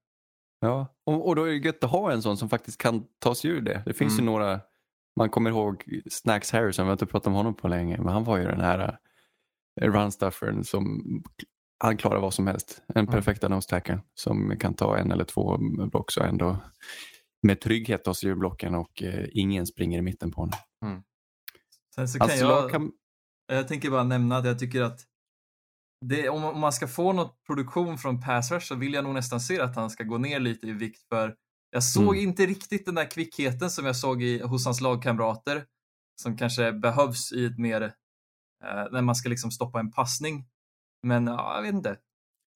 Ja, 0.59 0.87
och, 1.05 1.27
och 1.27 1.35
då 1.35 1.43
är 1.43 1.47
det 1.47 1.55
gött 1.57 1.83
att 1.83 1.89
ha 1.91 2.11
en 2.11 2.21
sån 2.21 2.37
som 2.37 2.49
faktiskt 2.49 2.81
kan 2.81 3.03
ta 3.19 3.35
sig 3.35 3.51
ur 3.51 3.61
det. 3.61 3.83
Det 3.85 3.93
finns 3.93 4.13
Mm. 4.13 4.25
ju 4.25 4.31
några, 4.31 4.59
man 5.19 5.29
kommer 5.29 5.49
ihåg 5.49 5.83
Snacks 6.11 6.51
Harrison, 6.51 6.85
vi 6.85 6.87
har 6.87 6.93
inte 6.93 7.05
pratat 7.05 7.27
om 7.27 7.33
honom 7.33 7.53
på 7.53 7.67
länge, 7.67 7.97
men 7.97 8.07
han 8.13 8.23
var 8.23 8.37
ju 8.37 8.43
den 8.45 8.61
här 8.61 8.97
runstuffern 9.81 10.63
som 10.63 11.03
han 11.83 11.97
klarar 11.97 12.19
vad 12.21 12.33
som 12.33 12.47
helst. 12.47 12.81
En 12.87 12.99
Mm. 13.05 13.11
perfekta 13.11 13.47
nose 13.47 13.69
tackle 13.69 13.99
som 14.13 14.57
kan 14.59 14.73
ta 14.73 14.97
en 14.97 15.11
eller 15.11 15.23
två 15.23 15.57
block 15.91 16.11
så 16.11 16.23
ändå 16.23 16.57
med 17.41 17.61
trygghet 17.61 18.03
ta 18.03 18.13
sig 18.13 18.29
ur 18.29 18.35
blocken 18.35 18.75
och 18.75 19.03
eh, 19.03 19.25
ingen 19.31 19.67
springer 19.67 19.99
i 19.99 20.01
mitten 20.01 20.31
på 20.31 20.41
honom. 20.41 20.53
Sen 21.95 22.07
så 22.07 22.17
kan 22.19 22.23
Alltså, 22.29 22.45
jag, 22.45 22.71
kan, 22.71 22.91
jag 23.47 23.67
tänker 23.67 23.89
bara 23.89 24.03
nämna 24.03 24.37
att 24.37 24.45
jag 24.45 24.59
tycker 24.59 24.81
att 24.81 24.99
det, 26.05 26.29
om, 26.29 26.43
om 26.45 26.59
man 26.59 26.73
ska 26.73 26.87
få 26.87 27.13
något 27.13 27.43
produktion 27.47 27.97
från 27.97 28.21
pass 28.21 28.51
rush 28.51 28.67
så 28.67 28.75
vill 28.75 28.93
jag 28.93 29.03
nog 29.03 29.13
nästan 29.13 29.39
se 29.39 29.59
att 29.59 29.75
han 29.75 29.89
ska 29.89 30.03
gå 30.03 30.17
ner 30.17 30.39
lite 30.39 30.67
i 30.67 30.71
vikt 30.71 31.07
för 31.09 31.35
jag 31.69 31.83
såg 31.83 32.03
Mm. 32.17 32.29
inte 32.29 32.45
riktigt 32.45 32.85
den 32.85 32.95
där 32.95 33.11
kvickheten 33.11 33.69
som 33.69 33.85
jag 33.85 33.95
såg 33.95 34.23
i, 34.23 34.41
hos 34.41 34.65
hans 34.65 34.81
lagkamrater 34.81 35.65
som 36.21 36.37
kanske 36.37 36.71
behövs 36.73 37.31
i 37.33 37.45
ett 37.45 37.57
mer, 37.57 37.81
eh, 37.81 37.89
när 38.91 39.01
man 39.01 39.15
ska 39.15 39.29
liksom 39.29 39.51
stoppa 39.51 39.79
en 39.79 39.91
passning. 39.91 40.45
Men 41.03 41.27
ja, 41.27 41.55
jag 41.55 41.61
vet 41.61 41.73
inte. 41.73 41.97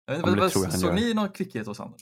Jag 0.05 0.17
vet 0.17 0.27
inte 0.27 0.39
vad, 0.39 0.73
såg 0.73 0.95
ni 0.95 1.13
någon 1.13 1.29
kvickhet 1.29 1.67
hos 1.67 1.77
honom? 1.77 1.97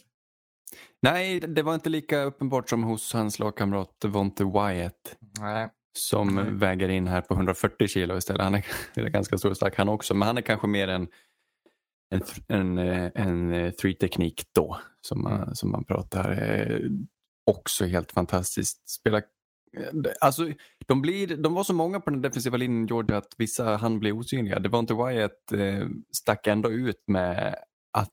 nej, 1.01 1.39
det 1.39 1.63
var 1.63 1.75
inte 1.75 1.89
lika 1.89 2.23
uppenbart 2.23 2.69
som 2.69 2.83
hos 2.83 3.13
hans 3.13 3.39
lagkamrat 3.39 3.99
Devonte 4.01 4.43
Wyatt. 4.43 5.15
Nej. 5.39 5.69
som 5.97 6.35
Nej. 6.35 6.45
väger 6.51 6.89
in 6.89 7.07
här 7.07 7.21
på 7.21 7.33
140 7.33 7.87
kilo 7.87 8.17
istället. 8.17 8.41
Han 8.41 8.55
är, 8.55 8.65
är 8.93 9.09
ganska 9.09 9.37
stor 9.37 9.49
och 9.49 9.57
stark 9.57 9.77
han 9.77 9.89
också, 9.89 10.13
men 10.13 10.27
han 10.27 10.37
är 10.37 10.41
kanske 10.41 10.67
mer 10.67 10.87
en, 10.87 11.07
en, 12.15 12.21
en, 12.47 12.77
eh, 12.77 13.11
en 13.15 13.53
eh, 13.53 13.71
three-teknik 13.71 14.43
då, 14.55 14.79
som 15.01 15.23
man, 15.23 15.33
Mm. 15.41 15.55
som 15.55 15.71
man 15.71 15.83
pratar. 15.83 16.31
Eh, 16.31 16.79
också 17.51 17.85
helt 17.85 18.11
fantastiskt. 18.11 18.89
Spela, 18.89 19.17
eh, 19.17 19.23
alltså, 20.21 20.49
de, 20.87 21.01
blir, 21.01 21.37
de 21.37 21.53
var 21.53 21.63
så 21.63 21.73
många 21.73 21.99
på 21.99 22.09
den 22.09 22.21
defensiva 22.21 22.57
linjen 22.57 22.87
Georgia 22.87 23.17
att 23.17 23.33
vissa 23.37 23.77
han 23.77 23.99
bli 23.99 24.11
osynliga. 24.11 24.59
Det 24.59 24.69
var 24.69 24.79
inte 24.79 24.93
Wyatt 24.93 25.51
eh, 25.53 25.87
stack 26.17 26.47
ändå 26.47 26.71
ut 26.71 27.03
med 27.07 27.55
att 27.97 28.09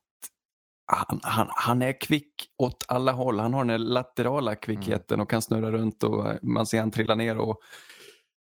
han, 0.93 1.21
han, 1.23 1.47
han 1.51 1.83
är 1.83 2.01
kvick 2.01 2.35
åt 2.59 2.85
alla 2.89 3.13
håll. 3.13 3.39
Han 3.39 3.55
har 3.55 3.65
den 3.65 3.85
laterala 3.85 4.55
kvickheten 4.55 5.21
och 5.21 5.31
kan 5.31 5.43
snurra 5.43 5.71
runt 5.73 6.03
och 6.03 6.27
man 6.43 6.67
ser 6.67 6.81
han 6.81 6.91
trilla 6.91 7.15
ner 7.15 7.39
och 7.39 7.61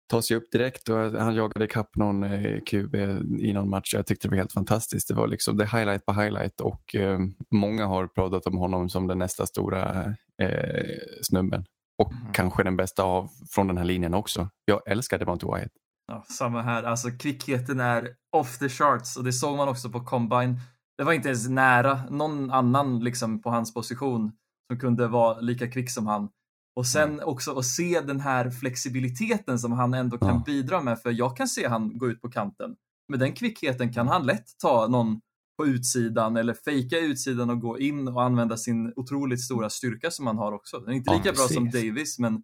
ta 0.08 0.23
sig 0.23 0.37
upp 0.37 0.50
direkt. 0.52 0.88
Och 0.88 0.96
han 0.96 1.35
jagade 1.35 1.64
ikapp 1.64 1.96
någon 1.96 2.23
eh, 2.23 2.61
QB 2.61 2.94
i 3.40 3.52
någon 3.52 3.70
match. 3.70 3.94
Jag 3.94 4.06
tyckte 4.06 4.28
det 4.28 4.30
var 4.30 4.37
helt 4.37 4.52
fantastiskt. 4.52 5.08
Det 5.08 5.14
var 5.14 5.28
liksom 5.28 5.56
det 5.56 5.64
highlight 5.64 6.06
på 6.06 6.12
highlight 6.12 6.61
och 6.61 6.94
eh, 6.94 7.18
många 7.50 7.87
har 7.87 8.06
pratat 8.06 8.46
om 8.46 8.58
honom 8.58 8.88
som 8.88 9.06
den 9.06 9.18
nästa 9.18 9.46
stora 9.46 10.04
eh, 10.42 10.99
snubben. 11.23 11.64
Och 11.99 12.12
Mm. 12.12 12.33
kanske 12.33 12.62
den 12.62 12.76
bästa 12.76 13.03
av 13.03 13.31
från 13.50 13.67
den 13.67 13.79
här 13.79 13.85
linjen 13.85 14.15
också. 14.15 14.49
Jag 14.65 14.81
älskar 14.88 15.19
Devonte 15.19 15.47
Wyatt. 15.47 15.73
Ja, 16.12 16.25
samma 16.29 16.62
här. 16.62 16.83
Alltså 16.83 17.11
kvickheten 17.11 17.81
är 17.81 18.09
off 18.37 18.59
the 18.59 18.69
charts 18.69 19.17
och 19.17 19.25
det 19.25 19.33
såg 19.33 19.57
man 19.57 19.69
också 19.69 19.91
på 19.91 20.00
combine. 20.05 20.61
Det 20.99 21.05
var 21.05 21.12
inte 21.12 21.29
ens 21.29 21.49
nära 21.49 22.00
någon 22.11 22.50
annan 22.50 23.00
liksom 23.00 23.43
på 23.43 23.50
hans 23.50 23.75
position 23.75 24.33
som 24.71 24.79
kunde 24.81 25.09
vara 25.09 25.41
lika 25.41 25.71
kvick 25.71 25.91
som 25.91 26.07
han. 26.07 26.29
Och 26.76 26.87
sen 26.87 27.21
också 27.23 27.59
att 27.59 27.65
se 27.65 28.00
den 28.00 28.21
här 28.21 28.50
flexibiliteten 28.50 29.59
som 29.59 29.73
han 29.73 29.95
ändå 29.95 30.19
kan 30.19 30.29
Ja. 30.29 30.43
bidra 30.47 30.81
med, 30.83 31.00
för 31.00 31.11
jag 31.11 31.37
kan 31.37 31.49
se 31.49 31.69
han 31.69 31.99
gå 31.99 32.09
ut 32.11 32.21
på 32.23 32.31
kanten. 32.31 32.76
Med 33.09 33.19
den 33.21 33.33
kvickheten 33.33 33.93
kan 33.93 34.09
han 34.09 34.26
lätt 34.26 34.47
ta 34.62 34.87
någon 34.87 35.21
på 35.56 35.66
utsidan 35.66 36.36
eller 36.36 36.54
fejka 36.54 36.98
utsidan 36.98 37.50
och 37.50 37.60
gå 37.60 37.78
in 37.78 38.08
och 38.08 38.22
använda 38.22 38.56
sin 38.56 38.92
otroligt 38.96 39.44
stora 39.44 39.70
styrka 39.70 40.10
som 40.10 40.26
han 40.26 40.38
har 40.38 40.52
också. 40.52 40.78
Den 40.78 40.88
är 40.88 40.92
inte 40.92 41.10
Ja, 41.10 41.16
lika 41.18 41.32
bra 41.32 41.42
som. 41.48 41.70
Davis, 41.70 42.18
men 42.18 42.42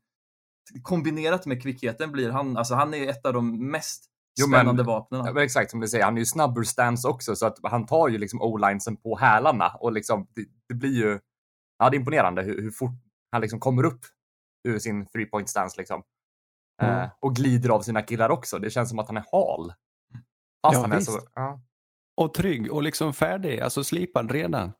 kombinerat 0.83 1.47
med 1.47 1.63
kvickheten 1.63 2.13
blir 2.13 2.31
han, 2.31 2.57
alltså 2.57 2.75
han 2.75 2.95
är 2.95 3.09
ett 3.09 3.27
av 3.27 3.33
de 3.33 3.71
mest 3.71 4.05
Jo, 4.41 4.47
men- 4.47 4.59
spännande 4.61 4.83
vapnen. 4.83 5.25
Ja, 5.27 5.33
men 5.33 5.43
exakt 5.43 5.71
som 5.71 5.81
du 5.81 5.89
säger, 5.89 6.05
han 6.05 6.15
är 6.17 6.19
ju 6.19 6.27
snabb 6.27 6.59
ur 6.59 6.63
stance 6.63 7.09
också 7.09 7.37
så 7.37 7.47
att 7.47 7.59
han 7.63 7.87
tar 7.87 8.09
ju 8.09 8.19
liksom 8.19 8.43
o-linesen 8.43 8.97
på 8.97 9.17
hälarna 9.19 9.69
och 9.81 9.93
liksom 9.93 10.27
det, 10.35 10.45
det 10.69 10.75
blir 10.75 10.97
ju 10.97 11.19
ja, 11.79 11.91
det 11.91 11.97
är 11.97 11.99
imponerande 11.99 12.43
hur, 12.43 12.63
hur 12.63 12.71
fort 12.71 12.91
han 13.33 13.41
liksom 13.41 13.61
kommer 13.61 13.85
upp 13.85 14.01
ur 14.69 14.79
sin 14.79 15.07
three 15.07 15.27
point 15.27 15.49
stance 15.49 15.75
liksom. 15.79 16.03
Mm. 16.83 16.99
Eh, 17.01 17.11
och 17.21 17.35
glider 17.37 17.71
av 17.71 17.81
sina 17.83 18.03
killar 18.03 18.31
också. 18.31 18.59
Det 18.59 18.71
känns 18.71 18.89
som 18.91 18.99
att 18.99 19.07
han 19.07 19.17
är 19.17 19.25
hal. 19.33 19.73
Fast 20.63 20.75
Ja, 20.75 20.81
han 20.81 20.93
är 20.93 20.97
visst. 20.97 21.13
så... 21.13 21.21
Ja. 21.35 21.61
Och 22.17 22.35
trygg 22.35 22.73
och 22.73 22.83
liksom 22.83 23.15
färdig, 23.15 23.61
alltså 23.61 23.85
slipad 23.85 24.31
redan. 24.31 24.73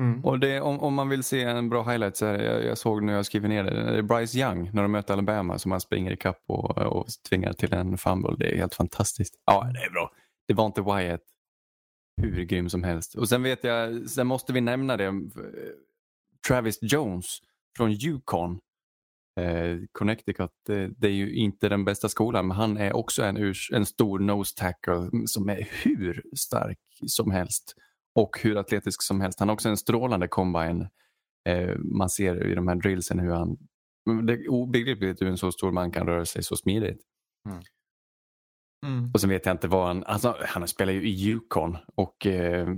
Mm. 0.00 0.24
Och 0.24 0.38
det, 0.38 0.60
om, 0.60 0.80
om 0.80 0.94
man 0.94 1.08
vill 1.08 1.22
se 1.22 1.42
en 1.42 1.68
bra 1.68 1.82
highlight 1.82 2.16
så 2.16 2.26
är 2.26 2.38
det, 2.38 2.44
jag, 2.44 2.64
jag 2.64 2.78
såg 2.78 3.02
när 3.02 3.12
jag 3.12 3.26
skriver 3.26 3.48
ner 3.48 3.64
det, 3.64 3.70
det 3.70 3.98
är 3.98 4.02
Bryce 4.02 4.38
Young 4.38 4.70
när 4.72 4.82
de 4.82 4.92
möter 4.92 5.14
Alabama 5.14 5.58
som 5.58 5.70
han 5.70 5.80
springer 5.80 6.12
ikapp 6.12 6.42
och, 6.46 6.78
och 6.78 7.06
tvingar 7.28 7.52
till 7.52 7.74
en 7.74 7.98
fumble. 7.98 8.36
Det 8.38 8.52
är 8.52 8.56
helt 8.56 8.74
fantastiskt. 8.74 9.34
Ja, 9.44 9.70
det 9.74 9.80
är 9.80 9.90
bra. 9.90 10.10
Det 10.48 10.54
var 10.54 10.66
inte 10.66 10.82
Wyatt 10.82 11.20
hur 12.22 12.44
grym 12.44 12.68
som 12.70 12.84
helst. 12.84 13.14
Och 13.14 13.28
sen 13.28 13.42
vet 13.42 13.64
jag, 13.64 14.10
sen 14.10 14.26
måste 14.26 14.52
vi 14.52 14.60
nämna 14.60 14.96
det, 14.96 15.04
eh, 15.04 15.12
Travis 16.48 16.78
Jones 16.82 17.38
från 17.76 17.90
Yukon. 17.90 18.60
Eh, 19.40 19.78
Connecticut, 19.92 20.50
det, 20.66 20.88
det 20.96 21.06
är 21.06 21.12
ju 21.12 21.34
inte 21.34 21.68
den 21.68 21.84
bästa 21.84 22.08
skolan 22.08 22.46
men 22.46 22.56
han 22.56 22.76
är 22.76 22.92
också 22.92 23.22
en, 23.22 23.38
urs- 23.38 23.74
en 23.74 23.86
stor 23.86 24.18
nose 24.18 24.54
tackle 24.56 25.10
som 25.26 25.48
är 25.48 25.68
hur 25.82 26.22
stark 26.36 26.78
som 27.06 27.30
helst 27.30 27.74
och 28.14 28.38
hur 28.42 28.56
atletisk 28.56 29.02
som 29.02 29.20
helst. 29.20 29.38
Han 29.38 29.48
har 29.48 29.54
också 29.54 29.68
en 29.68 29.76
strålande 29.76 30.28
combine. 30.28 30.88
Eh, 31.48 31.76
man 31.78 32.10
ser 32.10 32.46
i 32.46 32.54
de 32.54 32.68
här 32.68 32.74
drillsen 32.74 33.18
hur 33.18 33.30
han... 33.30 33.56
Det 34.26 34.32
är 34.32 34.48
obegripligt 34.48 35.22
hur 35.22 35.26
en 35.26 35.36
så 35.36 35.52
stor 35.52 35.72
man 35.72 35.90
kan 35.90 36.06
röra 36.06 36.24
sig 36.24 36.42
så 36.42 36.56
smidigt. 36.56 37.02
Mm. 38.86 39.10
Och 39.14 39.20
sen 39.20 39.30
vet 39.30 39.46
jag 39.46 39.54
inte 39.54 39.68
vad 39.68 39.86
han... 39.86 40.04
Alltså, 40.04 40.36
han 40.40 40.68
spelar 40.68 40.92
ju 40.92 41.08
i 41.08 41.24
Yukon 41.24 41.76
och 41.94 42.26
eh, 42.26 42.68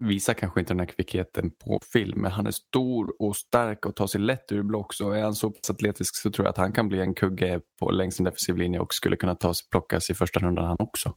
visar 0.00 0.34
kanske 0.34 0.60
inte 0.60 0.74
den 0.74 0.80
här 0.80 0.86
kvickheten 0.86 1.50
på 1.64 1.80
film. 1.92 2.20
Men 2.20 2.32
han 2.32 2.46
är 2.46 2.50
stor 2.50 3.22
och 3.22 3.36
stark 3.36 3.86
och 3.86 3.96
tar 3.96 4.06
sig 4.06 4.20
lätt 4.20 4.52
ur 4.52 4.62
block. 4.62 4.94
Så 4.94 5.10
är 5.10 5.22
han 5.22 5.34
så 5.34 5.50
pass 5.50 5.70
atletisk 5.70 6.16
så 6.16 6.30
tror 6.30 6.46
jag 6.46 6.50
att 6.50 6.56
han 6.56 6.72
kan 6.72 6.88
bli 6.88 7.00
en 7.00 7.14
kugge 7.14 7.60
på 7.80 7.90
längs 7.90 8.20
en 8.20 8.24
defensiv 8.24 8.56
linje 8.56 8.80
och 8.80 8.94
skulle 8.94 9.16
kunna 9.16 9.34
tas, 9.34 9.68
plockas 9.68 10.10
i 10.10 10.14
första 10.14 10.40
rundan 10.40 10.64
han 10.64 10.76
också. 10.80 11.14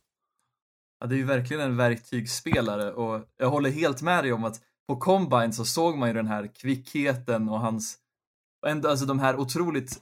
Ja, 0.99 1.07
det 1.07 1.15
är 1.15 1.17
ju 1.17 1.25
verkligen 1.25 1.63
en 1.63 1.77
verktygsspelare 1.77 2.91
och 2.91 3.25
jag 3.37 3.49
håller 3.49 3.69
helt 3.69 4.01
med 4.01 4.23
dig 4.23 4.33
om 4.33 4.43
att 4.43 4.61
på 4.87 4.95
Combine 4.95 5.53
så 5.53 5.65
såg 5.65 5.97
man 5.97 6.09
ju 6.09 6.13
den 6.13 6.27
här 6.27 6.49
kvickheten 6.55 7.49
och 7.49 7.59
hans, 7.59 7.97
alltså 8.65 9.05
de 9.05 9.19
här 9.19 9.35
otroligt 9.35 10.01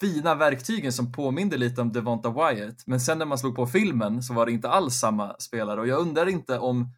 fina 0.00 0.34
verktygen 0.34 0.92
som 0.92 1.12
påminde 1.12 1.56
lite 1.56 1.80
om 1.80 1.92
Devonta 1.92 2.30
Wyatt. 2.30 2.86
Men 2.86 3.00
sen 3.00 3.18
när 3.18 3.26
man 3.26 3.38
slog 3.38 3.56
på 3.56 3.66
filmen 3.66 4.22
så 4.22 4.34
var 4.34 4.46
det 4.46 4.52
inte 4.52 4.68
alls 4.68 4.94
samma 4.94 5.36
spelare 5.38 5.80
och 5.80 5.88
jag 5.88 6.00
undrar 6.00 6.26
inte 6.26 6.58
om 6.58 6.92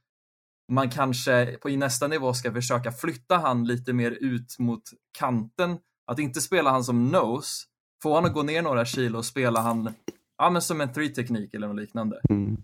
man 0.73 0.91
kanske 0.91 1.57
på, 1.63 1.71
i 1.71 1.77
nästa 1.77 2.09
nivå 2.09 2.33
ska 2.35 2.53
försöka 2.53 2.93
flytta 2.93 3.37
han 3.37 3.65
lite 3.67 3.93
mer 3.93 4.11
ut 4.11 4.57
mot 4.59 4.83
kanten. 5.19 5.79
Att 6.07 6.19
inte 6.19 6.41
spela 6.41 6.71
han 6.71 6.85
som 6.85 7.09
nose, 7.09 7.65
få 8.03 8.15
han 8.15 8.25
att 8.25 8.33
gå 8.35 8.43
ner 8.43 8.63
några 8.63 8.85
kilo 8.85 9.19
och 9.19 9.25
spela 9.25 9.61
han 9.61 9.95
ja, 10.39 10.51
men 10.51 10.63
som 10.63 10.81
en 10.81 10.89
three-teknik 10.93 11.55
eller 11.55 11.67
något 11.69 11.77
liknande. 11.77 12.21
Mm. 12.31 12.55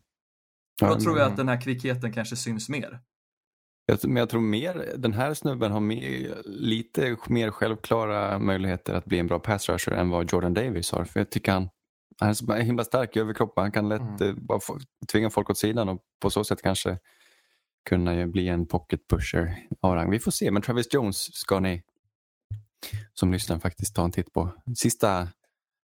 Då 0.81 0.87
Ja, 0.87 1.01
tror 1.01 1.13
men- 1.13 1.23
jag 1.23 1.31
att 1.31 1.37
den 1.37 1.49
här 1.49 1.61
kvickheten 1.61 2.13
kanske 2.13 2.37
syns 2.37 2.69
mer. 2.69 3.01
Men 4.03 4.17
jag 4.17 4.29
tror 4.29 4.41
mer, 4.41 4.95
den 4.97 5.13
här 5.13 5.35
snubben 5.35 5.73
har 5.73 5.81
mer, 5.81 6.43
lite 6.45 7.17
mer 7.29 7.51
självklara 7.51 8.39
möjligheter 8.39 8.95
att 8.95 9.05
bli 9.05 9.19
en 9.19 9.27
bra 9.27 9.39
pass 9.39 9.69
rusher 9.69 9.93
än 9.93 10.11
vad 10.11 10.33
Jordan 10.33 10.55
Davis 10.55 10.93
har. 10.93 11.05
För 11.05 11.21
jag 11.21 11.31
tycker 11.31 11.53
han, 11.53 11.69
han 12.21 12.29
är 12.31 12.35
så 12.35 12.53
himla 12.53 12.85
stark 12.85 13.17
i 13.17 13.21
överkroppen. 13.21 13.63
Han 13.63 13.73
kan 13.73 13.89
lätt 13.89 14.01
Mm. 14.21 14.29
eh, 14.29 14.35
bara 14.45 14.61
få, 14.61 14.79
tvinga 15.13 15.31
folk 15.31 15.51
åt 15.51 15.59
sidan 15.59 15.89
och 15.89 16.01
på 16.23 16.31
så 16.31 16.45
sätt 16.45 16.63
kanske 16.63 16.99
kunna 17.85 18.15
ju 18.15 18.27
bli 18.27 18.49
en 18.49 18.67
pocket 18.67 19.09
pusher 19.09 19.67
av 19.81 19.95
rang. 19.95 20.11
Vi 20.11 20.19
får 20.19 20.31
se, 20.31 20.51
men 20.51 20.63
Travis 20.63 20.95
Jones 20.95 21.35
ska 21.35 21.61
ni 21.61 21.83
som 23.15 23.33
lyssnar 23.33 23.59
faktiskt 23.59 23.95
ta 23.97 24.05
en 24.05 24.13
titt 24.13 24.33
på. 24.33 24.53
Sista, 24.77 25.29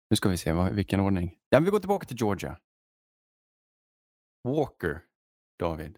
nu 0.10 0.15
ska 0.15 0.29
vi 0.29 0.38
se 0.38 0.51
vad, 0.53 0.74
vilken 0.74 1.00
ordning. 1.00 1.36
Ja, 1.50 1.60
men 1.60 1.65
vi 1.65 1.72
går 1.72 1.79
tillbaka 1.79 2.06
till 2.06 2.18
Georgia. 2.20 2.58
Walker, 4.44 5.01
David. 5.60 5.98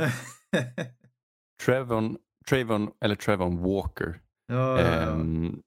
Trevon, 1.64 2.18
Trevon, 2.48 2.92
eller 3.00 3.14
Trevon 3.14 3.62
Walker. 3.62 4.20
ja, 4.46 4.80
Ehm, 4.80 5.62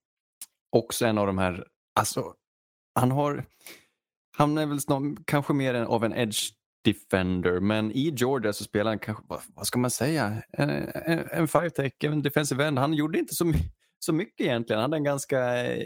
också 0.72 1.06
en 1.06 1.18
av 1.18 1.28
de 1.28 1.38
här, 1.38 1.68
alltså 2.00 2.34
han 3.00 3.12
har, 3.12 3.46
han 4.38 4.58
är 4.58 4.66
väl 4.66 4.82
snar, 4.82 5.16
kanske 5.26 5.54
mer 5.54 5.74
en, 5.74 5.88
av 5.88 6.04
en 6.04 6.14
edge 6.14 6.54
defender 6.86 7.60
men 7.60 7.92
i 7.92 8.14
Georgia 8.18 8.54
så 8.54 8.64
spelar 8.64 8.92
han 8.92 9.00
kanske, 9.00 9.24
vad, 9.28 9.40
vad 9.56 9.68
ska 9.68 9.80
man 9.80 9.92
säga, 9.92 10.44
en, 10.52 10.70
en, 10.70 11.28
en 11.32 11.48
five-tech, 11.48 11.92
en 12.00 12.22
defensive 12.22 12.66
end. 12.66 12.80
Han 12.80 12.94
gjorde 12.94 13.20
inte 13.20 13.36
så, 13.36 13.54
så 14.00 14.14
mycket 14.14 14.46
egentligen. 14.46 14.82
Han 14.82 14.92
hade 14.92 14.98
en 14.98 15.04
ganska 15.04 15.66
eh, 15.66 15.84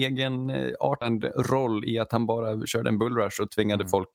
egenartad 0.00 1.24
roll 1.50 1.84
i 1.84 1.98
att 1.98 2.12
han 2.12 2.26
bara 2.26 2.66
körde 2.66 2.88
en 2.88 2.98
bullrush 2.98 3.42
och 3.42 3.50
tvingade 3.50 3.82
Mm. 3.82 3.90
folk 3.90 4.08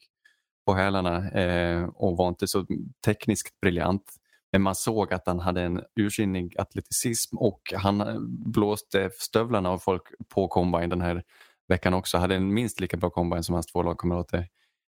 på 0.65 0.73
hälarna 0.73 1.29
eh, 1.29 1.83
och 1.83 2.17
var 2.17 2.27
inte 2.27 2.47
så 2.47 2.65
tekniskt 3.05 3.61
briljant. 3.61 4.03
Men 4.51 4.61
man 4.61 4.75
såg 4.75 5.13
att 5.13 5.27
han 5.27 5.39
hade 5.39 5.61
en 5.61 5.81
ursinnig 5.95 6.59
atleticism 6.59 7.37
och 7.37 7.73
han 7.75 8.01
eh, 8.01 8.19
blåste 8.29 9.09
stövlarna 9.19 9.69
av 9.69 9.77
folk 9.77 10.03
på 10.33 10.47
combine 10.47 10.89
den 10.89 11.01
här 11.01 11.23
veckan 11.67 11.93
också. 11.93 12.17
Hade 12.17 12.35
en 12.35 12.53
minst 12.53 12.79
lika 12.79 12.97
bra 12.97 13.09
combine 13.09 13.43
som 13.43 13.53
hans 13.53 13.67
två 13.67 13.83
lagkamrater. 13.83 14.47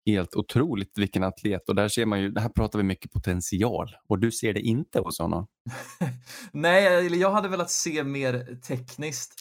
Helt 0.05 0.35
otroligt 0.35 0.97
vilken 0.97 1.23
atlet 1.23 1.69
och 1.69 1.75
där 1.75 1.87
ser 1.87 2.05
man 2.05 2.21
ju, 2.21 2.29
det 2.31 2.41
här 2.41 2.49
pratar 2.49 2.79
vi 2.79 2.83
mycket 2.83 3.11
potential 3.11 3.95
och 4.07 4.19
du 4.19 4.31
ser 4.31 4.53
det 4.53 4.59
inte 4.61 4.99
hos 4.99 5.19
honom. 5.19 5.47
Nej, 6.51 7.19
jag 7.19 7.31
hade 7.31 7.47
velat 7.47 7.69
se 7.71 8.03
mer 8.03 8.61
tekniskt. 8.67 9.33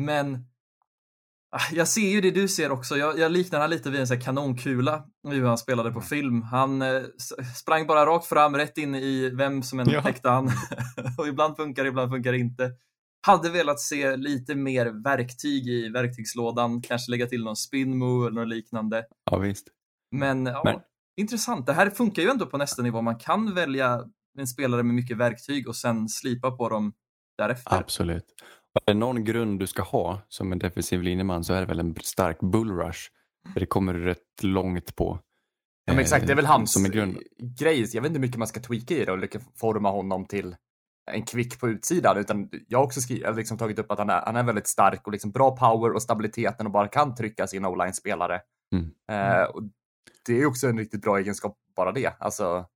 Men 0.00 0.34
ah, 1.56 1.72
jag 1.72 1.88
ser 1.88 2.08
ju 2.10 2.20
det 2.20 2.30
du 2.30 2.48
ser 2.48 2.72
också. 2.72 2.96
Jag, 2.96 3.18
jag 3.18 3.32
liknar 3.32 3.60
han 3.60 3.70
lite 3.70 3.90
vid 3.90 4.00
en 4.00 4.06
sån 4.06 4.16
här 4.16 4.24
kanonkula 4.24 5.04
hur 5.28 5.44
han 5.44 5.58
spelade 5.58 5.92
på 5.92 6.00
film. 6.00 6.42
Han 6.42 6.82
eh, 6.82 7.02
sprang 7.56 7.86
bara 7.86 8.06
rakt 8.06 8.26
fram, 8.26 8.56
rätt 8.56 8.78
in 8.78 8.94
i 8.94 9.30
vem 9.30 9.62
som 9.62 9.80
än 9.80 9.90
Ja. 9.90 10.02
täckte 10.02 10.28
han. 10.28 10.50
och 11.18 11.28
ibland 11.28 11.56
funkar 11.56 11.82
det, 11.82 11.88
ibland 11.88 12.10
funkar 12.12 12.32
det 12.32 12.38
inte. 12.38 12.70
Hade 13.26 13.50
velat 13.50 13.80
se 13.80 14.16
lite 14.16 14.54
mer 14.54 15.02
verktyg 15.04 15.66
i 15.68 15.88
verktygslådan, 15.88 16.82
kanske 16.82 17.10
lägga 17.10 17.26
till 17.26 17.44
någon 17.44 17.56
spin 17.56 17.98
move 17.98 18.26
eller 18.28 18.40
något 18.40 18.48
liknande. 18.48 19.04
Ja 19.30 19.38
visst. 19.38 19.68
Men, 20.12 20.46
ja, 20.46 20.62
Men- 20.64 20.80
intressant. 21.20 21.66
Det 21.66 21.72
här 21.72 21.90
funkar 21.90 22.22
ju 22.22 22.28
ändå 22.28 22.46
på 22.46 22.58
nästa 22.58 22.82
nivå. 22.82 23.02
Man 23.02 23.18
kan 23.18 23.54
välja 23.54 24.04
en 24.38 24.46
spelare 24.46 24.82
med 24.82 24.94
mycket 24.94 25.16
verktyg 25.16 25.68
och 25.68 25.76
sen 25.76 26.08
slipa 26.08 26.50
på 26.50 26.68
dem 26.68 26.92
därefter. 27.38 27.76
Absolut. 27.76 28.24
Är 28.86 28.92
det 28.94 28.98
någon 28.98 29.24
grund 29.24 29.58
du 29.60 29.66
ska 29.66 29.82
ha 29.82 30.20
som 30.28 30.52
en 30.52 30.58
defensiv 30.58 31.02
linjeman 31.02 31.44
så 31.44 31.52
är 31.54 31.60
det 31.60 31.66
väl 31.66 31.80
en 31.80 31.94
stark 32.02 32.40
bullrush. 32.40 33.00
För 33.52 33.60
det 33.60 33.66
kommer 33.66 33.94
du 33.94 34.04
rätt 34.04 34.42
långt 34.42 34.96
på. 34.96 35.18
Ja, 35.84 35.92
men 35.92 36.02
exakt, 36.02 36.26
det 36.26 36.32
är 36.32 36.36
väl 36.36 36.44
Eh, 36.44 36.50
hans 36.50 36.72
Som 36.72 36.84
är 36.84 36.88
grund. 36.88 37.18
grej. 37.58 37.80
Jag 37.94 38.02
vet 38.02 38.08
inte 38.08 38.18
hur 38.18 38.26
mycket 38.26 38.38
man 38.38 38.48
ska 38.48 38.60
tweaka 38.60 38.94
i 38.94 39.04
det 39.04 39.12
och 39.12 39.18
lyckas 39.18 39.42
forma 39.60 39.90
honom 39.90 40.26
till 40.26 40.56
en 41.10 41.22
kvick 41.22 41.60
på 41.60 41.68
utsidan, 41.68 42.16
utan 42.18 42.50
jag 42.68 42.78
har 42.78 42.84
också 42.84 43.00
skri- 43.00 43.22
eller 43.22 43.36
liksom 43.36 43.58
tagit 43.58 43.78
upp 43.78 43.90
att 43.90 43.98
han 43.98 44.10
är, 44.10 44.20
han 44.26 44.36
är 44.36 44.42
väldigt 44.42 44.66
stark 44.66 45.06
och 45.06 45.12
liksom 45.12 45.30
bra 45.32 45.56
power 45.56 45.92
och 45.92 46.02
stabiliteten 46.02 46.66
och 46.66 46.72
bara 46.72 46.88
kan 46.88 47.14
trycka 47.14 47.46
sin 47.46 47.64
o-line-spelare. 47.64 48.40
Mm. 48.74 48.90
Eh, 49.12 49.44
och 49.44 49.62
det 50.26 50.40
är 50.40 50.46
också 50.46 50.66
en 50.68 50.78
riktigt 50.78 51.02
bra 51.02 51.18
egenskap, 51.18 51.56
bara 51.76 51.92
det. 51.92 52.12
Alltså, 52.18 52.66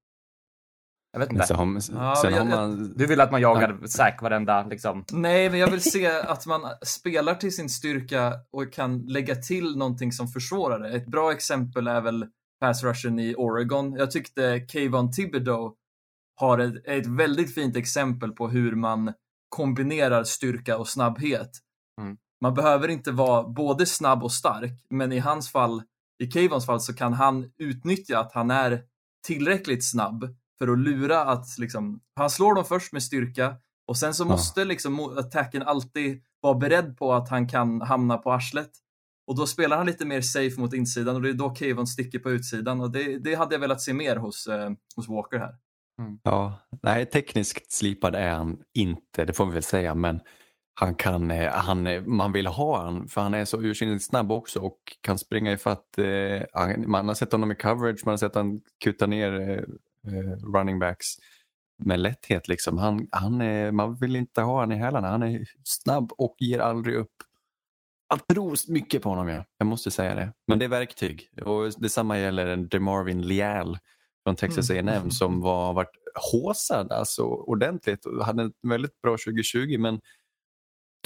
jag 1.13 1.21
vet 1.21 1.33
inte. 1.33 1.47
sen 1.47 1.57
har, 1.57 1.83
Ja, 1.93 2.17
sen 2.23 2.35
jag- 2.35 2.47
man... 2.47 2.93
Du 2.97 3.07
vill 3.07 3.21
att 3.21 3.31
man 3.31 3.41
jagar 3.41 3.87
Zack 3.87 4.23
varenda 4.23 4.67
liksom. 4.67 5.05
Nej, 5.13 5.51
men 5.51 5.59
jag 5.59 5.71
vill 5.71 5.81
se 5.81 6.07
att 6.07 6.47
man 6.47 6.61
spelar 6.83 7.35
till 7.35 7.57
sin 7.57 7.69
styrka 7.69 8.33
och 8.53 8.73
kan 8.73 8.99
lägga 8.99 9.35
till 9.35 9.77
någonting 9.77 10.13
som 10.13 10.29
försvårar 10.29 10.79
det. 10.79 10.89
Ett 10.97 11.07
bra 11.07 11.33
exempel 11.33 11.87
är 11.87 12.01
väl 12.01 12.27
pass 12.61 12.83
rushen 12.85 13.19
i 13.19 13.35
Oregon. 13.35 13.93
Jag 13.93 14.11
tyckte 14.11 14.61
Kayvon 14.61 15.13
Thibodeau 15.13 15.75
har 16.37 16.59
ett, 16.59 16.75
ett 16.85 17.07
väldigt 17.07 17.55
fint 17.55 17.77
exempel 17.77 18.33
på 18.33 18.49
hur 18.49 18.75
man 18.75 19.13
kombinerar 19.49 20.25
styrka 20.25 20.79
och 20.79 20.89
snabbhet. 20.89 21.51
Mm. 22.01 22.17
Man 22.41 22.55
behöver 22.55 22.89
inte 22.89 23.11
vara 23.13 23.49
både 23.49 23.87
snabb 23.87 24.25
och 24.25 24.33
stark, 24.33 24.73
men 24.91 25.13
i 25.13 25.19
hans 25.19 25.53
fall, 25.53 25.83
i 26.19 26.27
Kayvons 26.27 26.67
fall, 26.67 26.81
så 26.81 26.95
kan 26.95 27.13
han 27.13 27.51
utnyttja 27.59 28.19
att 28.19 28.33
han 28.33 28.51
är 28.51 28.83
tillräckligt 29.27 29.85
snabb 29.85 30.37
för 30.59 30.69
att 30.69 30.79
lura 30.79 31.21
att 31.21 31.59
liksom, 31.59 32.01
han 32.17 32.31
slår 32.31 32.55
dem 32.55 32.65
först 32.65 32.93
med 32.93 33.03
styrka 33.03 33.57
och 33.87 33.97
sen 33.97 34.15
så 34.15 34.25
Ja. 34.25 34.29
måste 34.29 34.65
liksom 34.65 35.01
attacken 35.01 35.63
alltid 35.63 36.23
var 36.41 36.55
beredd 36.55 36.97
på 36.97 37.15
att 37.15 37.29
han 37.29 37.49
kan 37.49 37.81
hamna 37.81 38.19
på 38.19 38.33
arslet. 38.33 38.71
Och 39.27 39.37
då 39.37 39.47
spelar 39.47 39.77
han 39.77 39.87
lite 39.87 40.05
mer 40.05 40.21
safe 40.21 40.61
mot 40.61 40.75
insidan 40.75 41.17
och 41.17 41.23
det 41.23 41.29
är 41.29 41.33
då 41.33 41.55
Kevon 41.55 41.87
sticker 41.87 42.19
på 42.19 42.31
utsidan 42.31 42.81
och 42.81 42.91
det, 42.91 43.19
det 43.19 43.35
hade 43.35 43.55
jag 43.55 43.61
velat 43.61 43.81
se 43.81 43.93
mer 43.93 44.17
hos, 44.17 44.47
eh, 44.47 44.71
hos 44.97 45.09
Walker 45.09 45.39
här. 45.39 45.55
Ja, 46.23 46.59
nej, 46.83 47.07
tekniskt 47.07 47.73
slipad 47.73 48.15
är 48.15 48.31
han 48.31 48.59
inte, 48.75 49.25
det 49.25 49.33
får 49.33 49.47
vi 49.47 49.53
väl 49.53 49.63
säga, 49.63 49.95
men 49.95 50.21
han 50.81 50.95
kan, 50.95 51.31
eh, 51.31 51.53
han, 51.53 51.87
eh, 51.87 52.03
man 52.03 52.33
vill 52.33 52.47
ha 52.47 52.83
han 52.85 53.09
för 53.09 53.21
han 53.21 53.35
är 53.35 53.45
så 53.45 53.61
ursinnigt 53.63 54.05
snabb 54.05 54.33
också 54.33 54.61
och 54.61 54.79
kan 55.01 55.19
springa 55.19 55.53
ifatt. 55.53 55.99
Eh, 55.99 56.77
man 56.87 57.09
har 57.09 57.15
sett 57.15 57.33
honom 57.33 57.53
i 57.53 57.55
coverage, 57.55 58.03
man 58.05 58.13
har 58.13 58.17
sett 58.17 58.35
honom 58.35 58.61
kutta 58.85 59.07
ner 59.07 59.41
eh, 59.41 60.13
eh, 60.13 60.53
running 60.55 60.79
backs 60.79 61.07
med 61.79 62.01
lätthet. 62.01 62.49
Liksom. 62.49 62.79
Han, 62.79 63.09
han 63.11 63.41
är, 63.41 63.73
man 63.73 63.95
vill 63.95 64.17
inte 64.17 64.43
ha 64.43 64.61
han 64.61 64.73
i 64.73 64.77
hälarna, 64.77 65.09
han 65.09 65.23
är 65.23 65.47
snabb 65.65 66.13
och 66.19 66.37
ger 66.39 66.59
aldrig 66.59 66.97
upp. 66.97 67.13
Jag 68.09 68.27
tror 68.27 68.73
mycket 68.73 69.03
på 69.03 69.09
honom, 69.09 69.29
ja. 69.29 69.45
jag 69.59 69.67
måste 69.67 69.91
säga 69.91 70.15
det. 70.15 70.33
Men 70.47 70.59
det 70.59 70.65
är 70.65 70.69
verktyg 70.69 71.31
och 71.45 71.73
detsamma 71.77 72.19
gäller 72.19 72.57
DeMarvin 72.57 73.23
Leal 73.23 73.79
från 74.25 74.37
Texas 74.37 74.71
Mm. 74.71 74.89
A&M 74.89 75.11
som 75.11 75.41
var 75.41 75.73
varit 75.73 75.97
håsad 76.33 76.93
alltså, 76.93 77.23
ordentligt 77.23 78.07
och 78.07 78.25
hade 78.25 78.45
ett 78.45 78.53
väldigt 78.63 79.03
bra 79.03 79.13
2020 79.13 79.79
men 79.79 80.01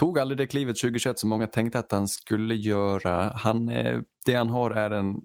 tog 0.00 0.18
aldrig 0.18 0.38
det 0.38 0.46
klivet 0.46 0.76
2021 0.76 1.18
som 1.18 1.30
många 1.30 1.46
tänkte 1.46 1.78
att 1.78 1.92
han 1.92 2.08
skulle 2.08 2.54
göra. 2.54 3.32
Han, 3.36 3.68
eh, 3.68 4.00
det 4.26 4.34
han 4.34 4.48
har 4.48 4.70
är 4.70 4.90
en 4.90 5.20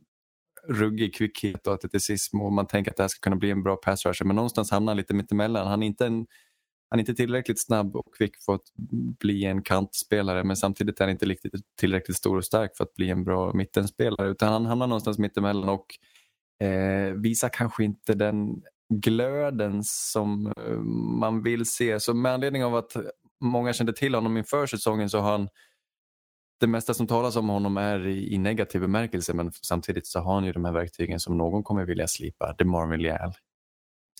ruggig 0.68 1.16
kvickhet 1.16 1.68
och 1.68 1.74
atleticism 1.74 2.42
och 2.42 2.54
man 2.54 2.68
tänker 2.68 2.92
att 2.92 2.98
det 2.98 3.04
här 3.04 3.08
ska 3.08 3.20
kunna 3.20 3.36
bli 3.36 3.52
en 3.52 3.64
bra 3.64 3.76
pass 3.76 4.06
rusher 4.06 4.26
men 4.26 4.36
någonstans 4.36 4.72
hamnar 4.72 4.92
han 4.92 4.98
lite 4.98 5.14
mittemellan. 5.14 5.68
Han 5.68 5.84
är 5.84 5.88
inte, 5.88 6.06
en, 6.06 6.26
han 6.90 7.00
är 7.00 7.02
inte 7.02 7.14
tillräckligt 7.14 7.66
snabb 7.66 7.96
och 7.96 8.16
kvick 8.18 8.36
för 8.46 8.56
att 8.56 8.74
bli 9.20 9.46
en 9.46 9.62
kantspelare 9.62 10.44
men 10.44 10.56
samtidigt 10.56 11.00
är 11.00 11.04
han 11.04 11.12
inte 11.12 11.26
riktigt 11.26 11.54
tillräckligt 11.80 12.18
stor 12.18 12.38
och 12.38 12.46
stark 12.46 12.78
för 12.78 12.84
att 12.84 12.94
bli 12.94 13.10
en 13.10 13.24
bra 13.24 13.54
mittenspelare 13.54 14.30
utan 14.30 14.54
han 14.54 14.66
hamnar 14.66 14.88
någonstans 14.88 15.20
mittemellan 15.20 15.70
och 15.70 15.86
eh, 16.68 17.14
visar 17.14 17.50
kanske 17.50 17.84
inte 17.84 18.14
den 18.14 18.62
glöden 18.94 19.80
som 19.84 20.54
eh, 20.58 20.78
man 21.20 21.44
vill 21.44 21.66
se. 21.66 22.00
Så 22.00 22.14
med 22.14 22.32
anledning 22.32 22.64
av 22.64 22.76
att 22.76 22.96
många 23.42 23.74
kände 23.74 23.94
till 23.94 24.16
honom 24.16 24.38
inför 24.38 24.66
säsongen 24.66 25.10
så 25.10 25.20
har 25.20 25.32
han 25.32 25.50
det 26.60 26.68
mesta 26.68 26.94
som 26.94 27.08
talas 27.08 27.36
om 27.36 27.50
honom 27.50 27.78
är 27.78 28.08
i, 28.08 28.34
i 28.34 28.38
negativ 28.38 28.82
bemärkelse 28.82 29.34
men 29.34 29.52
samtidigt 29.52 30.08
så 30.08 30.20
har 30.20 30.34
han 30.34 30.46
ju 30.46 30.52
de 30.52 30.66
här 30.66 30.72
verktygen 30.72 31.20
som 31.20 31.38
någon 31.38 31.64
kommer 31.64 31.86
vilja 31.86 32.08
slipa. 32.08 32.56
Det 32.58 32.64
är 32.64 32.66
Marvin 32.66 33.02
Leal. 33.02 33.34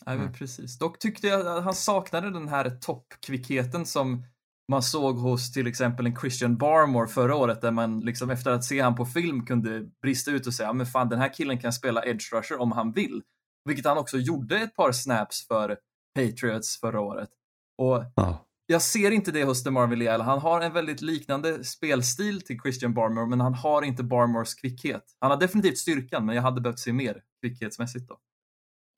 Mm. 0.06 0.34
precis. 0.34 0.78
Dock 0.78 1.00
tyckte 1.00 1.28
jag 1.28 1.48
att 1.48 1.64
han 1.64 1.74
saknade 1.74 2.32
den 2.32 2.48
här 2.48 2.70
toppkvickheten 2.70 3.86
som 3.86 4.24
man 4.72 4.84
såg 4.84 5.18
hos 5.18 5.54
till 5.54 5.68
exempel 5.68 6.06
en 6.06 6.16
Christian 6.16 6.58
Barmore 6.58 7.08
förra 7.08 7.36
året 7.36 7.62
där 7.62 7.72
man 7.72 8.00
liksom 8.00 8.30
efter 8.30 8.52
att 8.52 8.64
se 8.64 8.80
han 8.80 8.96
på 8.96 9.06
film 9.06 9.46
kunde 9.46 9.90
brista 10.02 10.32
ut 10.32 10.48
och 10.48 10.54
säga 10.54 10.74
men 10.74 10.86
fan 10.86 11.10
den 11.10 11.20
här 11.20 11.34
killen 11.34 11.60
kan 11.60 11.74
spela 11.74 12.06
edge 12.06 12.34
rusher 12.34 12.62
om 12.62 12.72
han 12.72 12.92
vill. 12.92 13.22
Vilket 13.66 13.86
han 13.86 13.98
också 13.98 14.18
gjorde 14.18 14.60
ett 14.60 14.76
par 14.76 14.92
snaps 14.92 15.48
för 15.48 15.78
Patriots 16.16 16.80
förra 16.80 17.02
året. 17.02 17.30
Och 17.78 18.04
Ja 18.16 18.45
jag 18.68 18.82
ser 18.82 19.12
inte 19.12 19.32
det 19.32 19.44
hos 19.44 19.64
DeMar 19.64 19.88
Villiel. 19.88 20.22
Han 20.22 20.40
har 20.40 20.62
en 20.62 20.74
väldigt 20.74 21.02
liknande 21.02 21.64
spelstil 21.64 22.42
till 22.42 22.60
Christian 22.60 22.94
Barmore 22.94 23.28
men 23.28 23.42
han 23.42 23.54
har 23.54 23.82
inte 23.82 24.04
Barmores 24.04 24.54
kvickhet. 24.54 25.04
Han 25.20 25.32
har 25.32 25.38
definitivt 25.38 25.78
styrkan 25.78 26.26
men 26.26 26.36
jag 26.36 26.44
hade 26.44 26.62
behövt 26.62 26.80
se 26.80 26.94
mer 26.94 27.22
kvickhetsmässigt 27.42 28.08
då. 28.08 28.18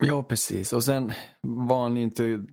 Ja, 0.03 0.23
precis. 0.23 0.73
Och 0.73 0.83
sen 0.83 1.13
var 1.41 1.83
han 1.83 1.97
inte... 1.97 2.45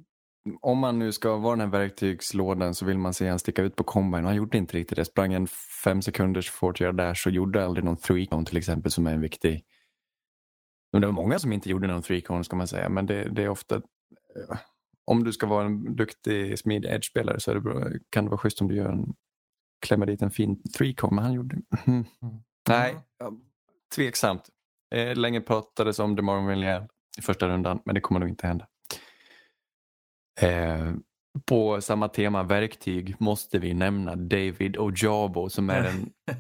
Om 0.61 0.79
man 0.79 0.99
nu 0.99 1.13
ska 1.13 1.37
vara 1.37 1.57
den 1.57 1.61
här 1.61 1.79
verktygslådan 1.79 2.75
så 2.75 2.87
vill 2.87 2.99
man 2.99 3.15
se 3.15 3.29
han 3.29 3.39
sticka 3.39 3.63
ut 3.63 3.77
på 3.77 3.85
combine. 3.85 4.25
Han 4.25 4.37
gjorde 4.37 4.59
inte 4.59 4.77
riktigt 4.77 4.97
det. 4.97 5.05
Sprang 5.05 5.33
en 5.33 5.47
fem 5.85 6.03
sekunders 6.03 6.51
40 6.51 6.93
där 6.93 7.15
så 7.15 7.31
gjorde 7.31 7.65
aldrig 7.65 7.85
någon 7.85 7.97
three 7.97 8.27
cone 8.27 8.45
till 8.47 8.57
exempel 8.57 8.93
som 8.93 9.07
är 9.07 9.13
en 9.13 9.21
viktig... 9.21 9.65
Men 10.93 11.01
det 11.01 11.07
var 11.07 11.15
många 11.15 11.39
som 11.39 11.53
inte 11.53 11.71
gjorde 11.71 11.87
någon 11.87 12.03
three 12.03 12.21
cone 12.21 12.45
ska 12.45 12.57
man 12.57 12.69
säga. 12.69 12.89
Men 12.89 13.07
det, 13.07 13.29
det 13.29 13.43
är 13.43 13.49
ofta... 13.49 13.83
Om 15.05 15.25
du 15.25 15.33
ska 15.33 15.47
vara 15.47 15.67
en 15.67 15.97
duktig 15.97 16.59
smidig 16.59 16.89
edge-spelare 16.89 17.41
så 17.41 17.51
är 17.51 17.55
det 17.55 17.61
bra, 17.61 17.87
kan 18.11 18.25
det 18.25 18.31
vara 18.31 18.39
schysst 18.39 18.61
om 18.61 18.69
du 18.69 18.75
gör 18.75 18.89
en, 18.89 19.15
klämmer 19.87 20.07
dit 20.07 20.23
en 20.23 20.31
fin 20.31 20.63
three. 20.63 20.95
Men 21.11 21.19
han 21.19 21.33
gjorde... 21.33 21.57
Mm. 21.87 22.05
Nej, 22.69 22.97
tveksamt. 23.95 24.49
Eh, 24.95 25.17
länge 25.17 25.41
pratades 25.41 25.99
om 25.99 26.17
DeMarvin 26.17 26.61
Leal 26.61 26.89
i 27.19 27.23
första 27.23 27.49
rundan, 27.49 27.81
men 27.85 27.95
det 27.95 28.01
kommer 28.01 28.21
nog 28.21 28.29
inte 28.29 28.47
hända. 28.47 28.67
Eh, 30.41 30.93
på 31.47 31.81
samma 31.81 32.09
tema 32.09 32.43
verktyg 32.43 33.17
måste 33.19 33.59
vi 33.59 33.75
nämna 33.75 34.17
David 34.17 34.77
Ojabo 34.77 35.51
som 35.51 35.71
är 35.71 35.85
en 35.85 36.13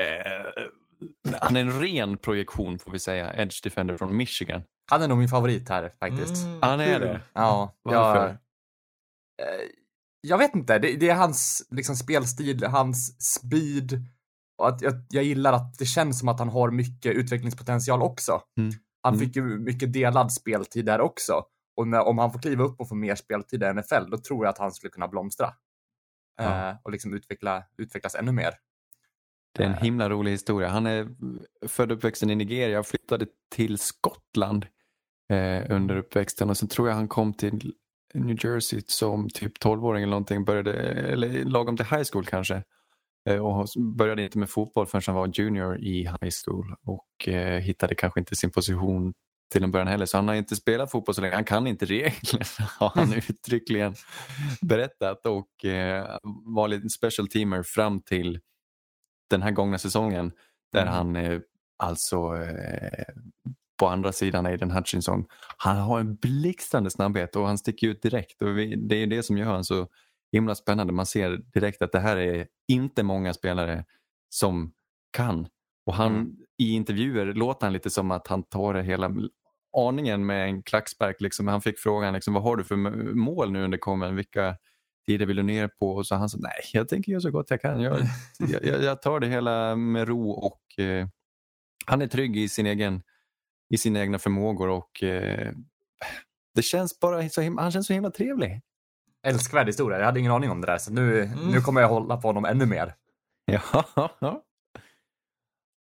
eh, 0.00 0.64
han 1.40 1.56
är 1.56 1.60
en 1.60 1.80
ren 1.80 2.16
projektion 2.18 2.78
får 2.78 2.90
vi 2.90 2.98
säga, 2.98 3.34
Edge 3.34 3.62
Defender 3.64 3.96
från 3.96 4.16
Michigan. 4.16 4.62
Han 4.90 5.02
är 5.02 5.08
nog 5.08 5.18
min 5.18 5.28
favorit 5.28 5.68
här 5.68 5.92
faktiskt. 6.00 6.44
Mm, 6.46 6.58
Han 6.62 6.80
är 6.80 7.00
det. 7.00 7.20
Ja, 7.32 7.76
Varför? 7.82 8.26
jag, 8.26 8.30
eh, 9.48 9.66
jag 10.20 10.38
vet 10.38 10.54
inte. 10.54 10.78
Det, 10.78 10.96
det 10.96 11.08
är 11.08 11.14
hans 11.14 11.66
liksom, 11.70 11.96
spelstil, 11.96 12.64
hans 12.64 13.16
speed. 13.34 14.04
Och 14.58 14.68
att 14.68 14.82
jag, 14.82 14.94
jag 15.08 15.24
gillar 15.24 15.52
att 15.52 15.78
det 15.78 15.86
känns 15.86 16.18
som 16.18 16.28
att 16.28 16.38
han 16.38 16.48
har 16.48 16.70
mycket 16.70 17.14
utvecklingspotential 17.16 18.02
också. 18.02 18.42
Mm. 18.58 18.72
Han 19.02 19.14
Mm. 19.14 19.26
fick 19.26 19.36
ju 19.36 19.42
mycket 19.58 19.92
delad 19.92 20.32
speltid 20.32 20.86
där 20.86 21.00
också. 21.00 21.42
Och 21.76 21.88
när, 21.88 22.00
om 22.06 22.18
han 22.18 22.32
får 22.32 22.38
kliva 22.38 22.64
upp 22.64 22.80
och 22.80 22.88
få 22.88 22.94
mer 22.94 23.14
speltid 23.14 23.62
i 23.62 23.72
NFL, 23.72 24.10
då 24.10 24.18
tror 24.18 24.44
jag 24.44 24.50
att 24.52 24.58
han 24.58 24.72
skulle 24.72 24.90
kunna 24.90 25.08
blomstra. 25.08 25.52
Ja. 26.36 26.70
Eh, 26.70 26.76
och 26.82 26.90
liksom 26.92 27.14
utveckla, 27.14 27.64
utvecklas 27.78 28.14
ännu 28.14 28.32
mer. 28.32 28.54
Det 29.56 29.62
är 29.62 29.66
en 29.66 29.72
Eh. 29.72 29.82
himla 29.82 30.10
rolig 30.10 30.30
historia. 30.30 30.68
Han 30.68 30.86
är 30.86 31.08
född 31.68 31.90
och 31.92 31.96
uppväxten 31.96 32.30
i 32.30 32.34
Nigeria 32.34 32.78
och 32.78 32.86
flyttade 32.86 33.26
till 33.54 33.78
Skottland 33.78 34.66
eh, 35.32 35.62
under 35.70 35.96
uppväxten 35.96 36.50
och 36.50 36.56
sen 36.56 36.68
tror 36.68 36.88
jag 36.88 36.94
han 36.94 37.08
kom 37.08 37.34
till 37.34 37.72
New 38.14 38.44
Jersey 38.44 38.80
som 38.86 39.28
typ 39.30 39.58
12-åring 39.64 40.02
eller 40.02 40.10
någonting, 40.10 40.44
började, 40.44 40.72
eller 41.12 41.44
lagom 41.44 41.76
till 41.76 41.86
high 41.86 42.04
school 42.12 42.24
kanske. 42.26 42.62
Eh, 43.28 43.46
och 43.46 43.68
började 43.96 44.22
inte 44.22 44.38
med 44.38 44.50
fotboll 44.50 44.86
förrän 44.86 45.02
han 45.06 45.14
var 45.16 45.30
junior 45.34 45.78
i 45.78 46.02
high 46.02 46.32
school 46.44 46.74
och 46.82 47.28
eh, 47.28 47.60
hittade 47.60 47.94
kanske 47.94 48.20
inte 48.20 48.36
sin 48.36 48.50
position 48.50 49.12
till 49.52 49.64
en 49.64 49.70
början 49.70 49.88
heller. 49.88 50.06
Så 50.06 50.18
han 50.18 50.28
har 50.28 50.34
inte 50.34 50.56
spelat 50.56 50.90
fotboll 50.90 51.14
så 51.14 51.20
länge. 51.20 51.34
Han 51.34 51.44
kan 51.44 51.66
inte 51.66 51.84
reglerna 51.84 52.44
har 52.78 52.92
han 52.94 53.12
uttryckligen 53.12 53.94
berättat 54.60 55.26
och 55.26 55.64
eh, 55.64 56.18
var 56.44 56.68
lite 56.68 56.88
special 56.88 57.28
teamer 57.28 57.62
fram 57.62 58.00
till 58.00 58.40
den 59.30 59.42
här 59.42 59.50
gångna 59.50 59.78
säsongen 59.78 60.32
där 60.72 60.82
Mm. 60.82 60.94
han 60.94 61.16
eh, 61.16 61.40
alltså 61.78 62.16
eh, 62.36 63.04
på 63.78 63.86
andra 63.88 64.12
sidan 64.12 64.46
Aiden 64.46 64.70
Hutchinson, 64.70 65.24
han 65.56 65.76
har 65.76 66.00
en 66.00 66.14
blixtrande 66.16 66.90
snabbhet 66.90 67.36
och 67.36 67.46
han 67.46 67.58
sticker 67.58 67.88
ut 67.88 68.02
direkt 68.02 68.42
och 68.42 68.58
vi, 68.58 68.74
det 68.76 68.96
är 68.96 69.06
det 69.06 69.22
som 69.22 69.38
gör 69.38 69.46
han 69.46 69.64
så 69.64 69.88
himla 70.32 70.54
spännande. 70.54 70.92
Man 70.92 71.06
ser 71.06 71.36
direkt 71.36 71.82
att 71.82 71.92
det 71.92 72.00
här 72.00 72.16
är 72.16 72.46
inte 72.68 73.02
många 73.02 73.34
spelare 73.34 73.84
som 74.28 74.72
kan 75.16 75.48
och 75.86 75.94
han 75.94 76.12
Mm. 76.16 76.36
i 76.58 76.70
intervjuer 76.72 77.26
låter 77.26 77.66
han 77.66 77.72
lite 77.72 77.90
som 77.90 78.10
att 78.10 78.26
han 78.26 78.42
tar 78.42 78.74
det 78.74 78.82
hela 78.82 79.10
aningen 79.76 80.26
med 80.26 80.44
en 80.44 80.62
klackspark. 80.62 81.20
Liksom. 81.20 81.48
Han 81.48 81.60
fick 81.62 81.78
frågan 81.78 82.14
liksom, 82.14 82.34
vad 82.34 82.42
har 82.42 82.56
du 82.56 82.64
för 82.64 82.76
mål 83.14 83.52
nu 83.52 83.64
under 83.64 83.78
kommen? 83.78 84.16
Vilka 84.16 84.56
tider 85.06 85.26
vill 85.26 85.36
du 85.36 85.42
ner 85.42 85.68
på? 85.68 85.90
Och 85.90 86.06
så 86.06 86.14
han 86.14 86.28
sa 86.28 86.38
nej, 86.40 86.52
jag 86.72 86.88
tänker 86.88 87.12
göra 87.12 87.20
så 87.20 87.30
gott 87.30 87.50
jag 87.50 87.60
kan. 87.60 87.80
Jag, 87.80 88.08
jag, 88.38 88.82
jag- 88.82 89.02
tar 89.02 89.20
det 89.20 89.26
hela 89.26 89.76
med 89.76 90.08
ro 90.08 90.30
och 90.30 90.78
eh, 90.84 91.08
han 91.86 92.02
är 92.02 92.06
trygg 92.06 92.36
i 92.36 92.48
sin 92.48 92.66
egen 92.66 93.02
i 93.74 93.78
sina 93.78 94.00
egna 94.00 94.18
förmågor 94.18 94.68
och 94.68 95.02
eh, 95.02 95.52
det 96.54 96.62
känns 96.62 97.00
bara 97.00 97.28
så 97.28 97.40
himla, 97.40 97.62
han 97.62 97.72
känns 97.72 97.86
så 97.86 97.92
himla 97.92 98.10
trevlig. 98.10 98.62
Älskvärd 99.26 99.66
historia. 99.66 99.98
Jag 99.98 100.06
hade 100.06 100.20
ingen 100.20 100.32
aning 100.32 100.50
om 100.50 100.60
det 100.60 100.66
där, 100.66 100.78
så 100.78 100.92
nu, 100.92 101.22
Mm. 101.22 101.50
nu 101.50 101.60
kommer 101.60 101.80
jag 101.80 101.88
hålla 101.88 102.16
på 102.16 102.28
honom 102.28 102.44
ännu 102.44 102.66
mer. 102.66 102.94
Ja, 103.44 103.84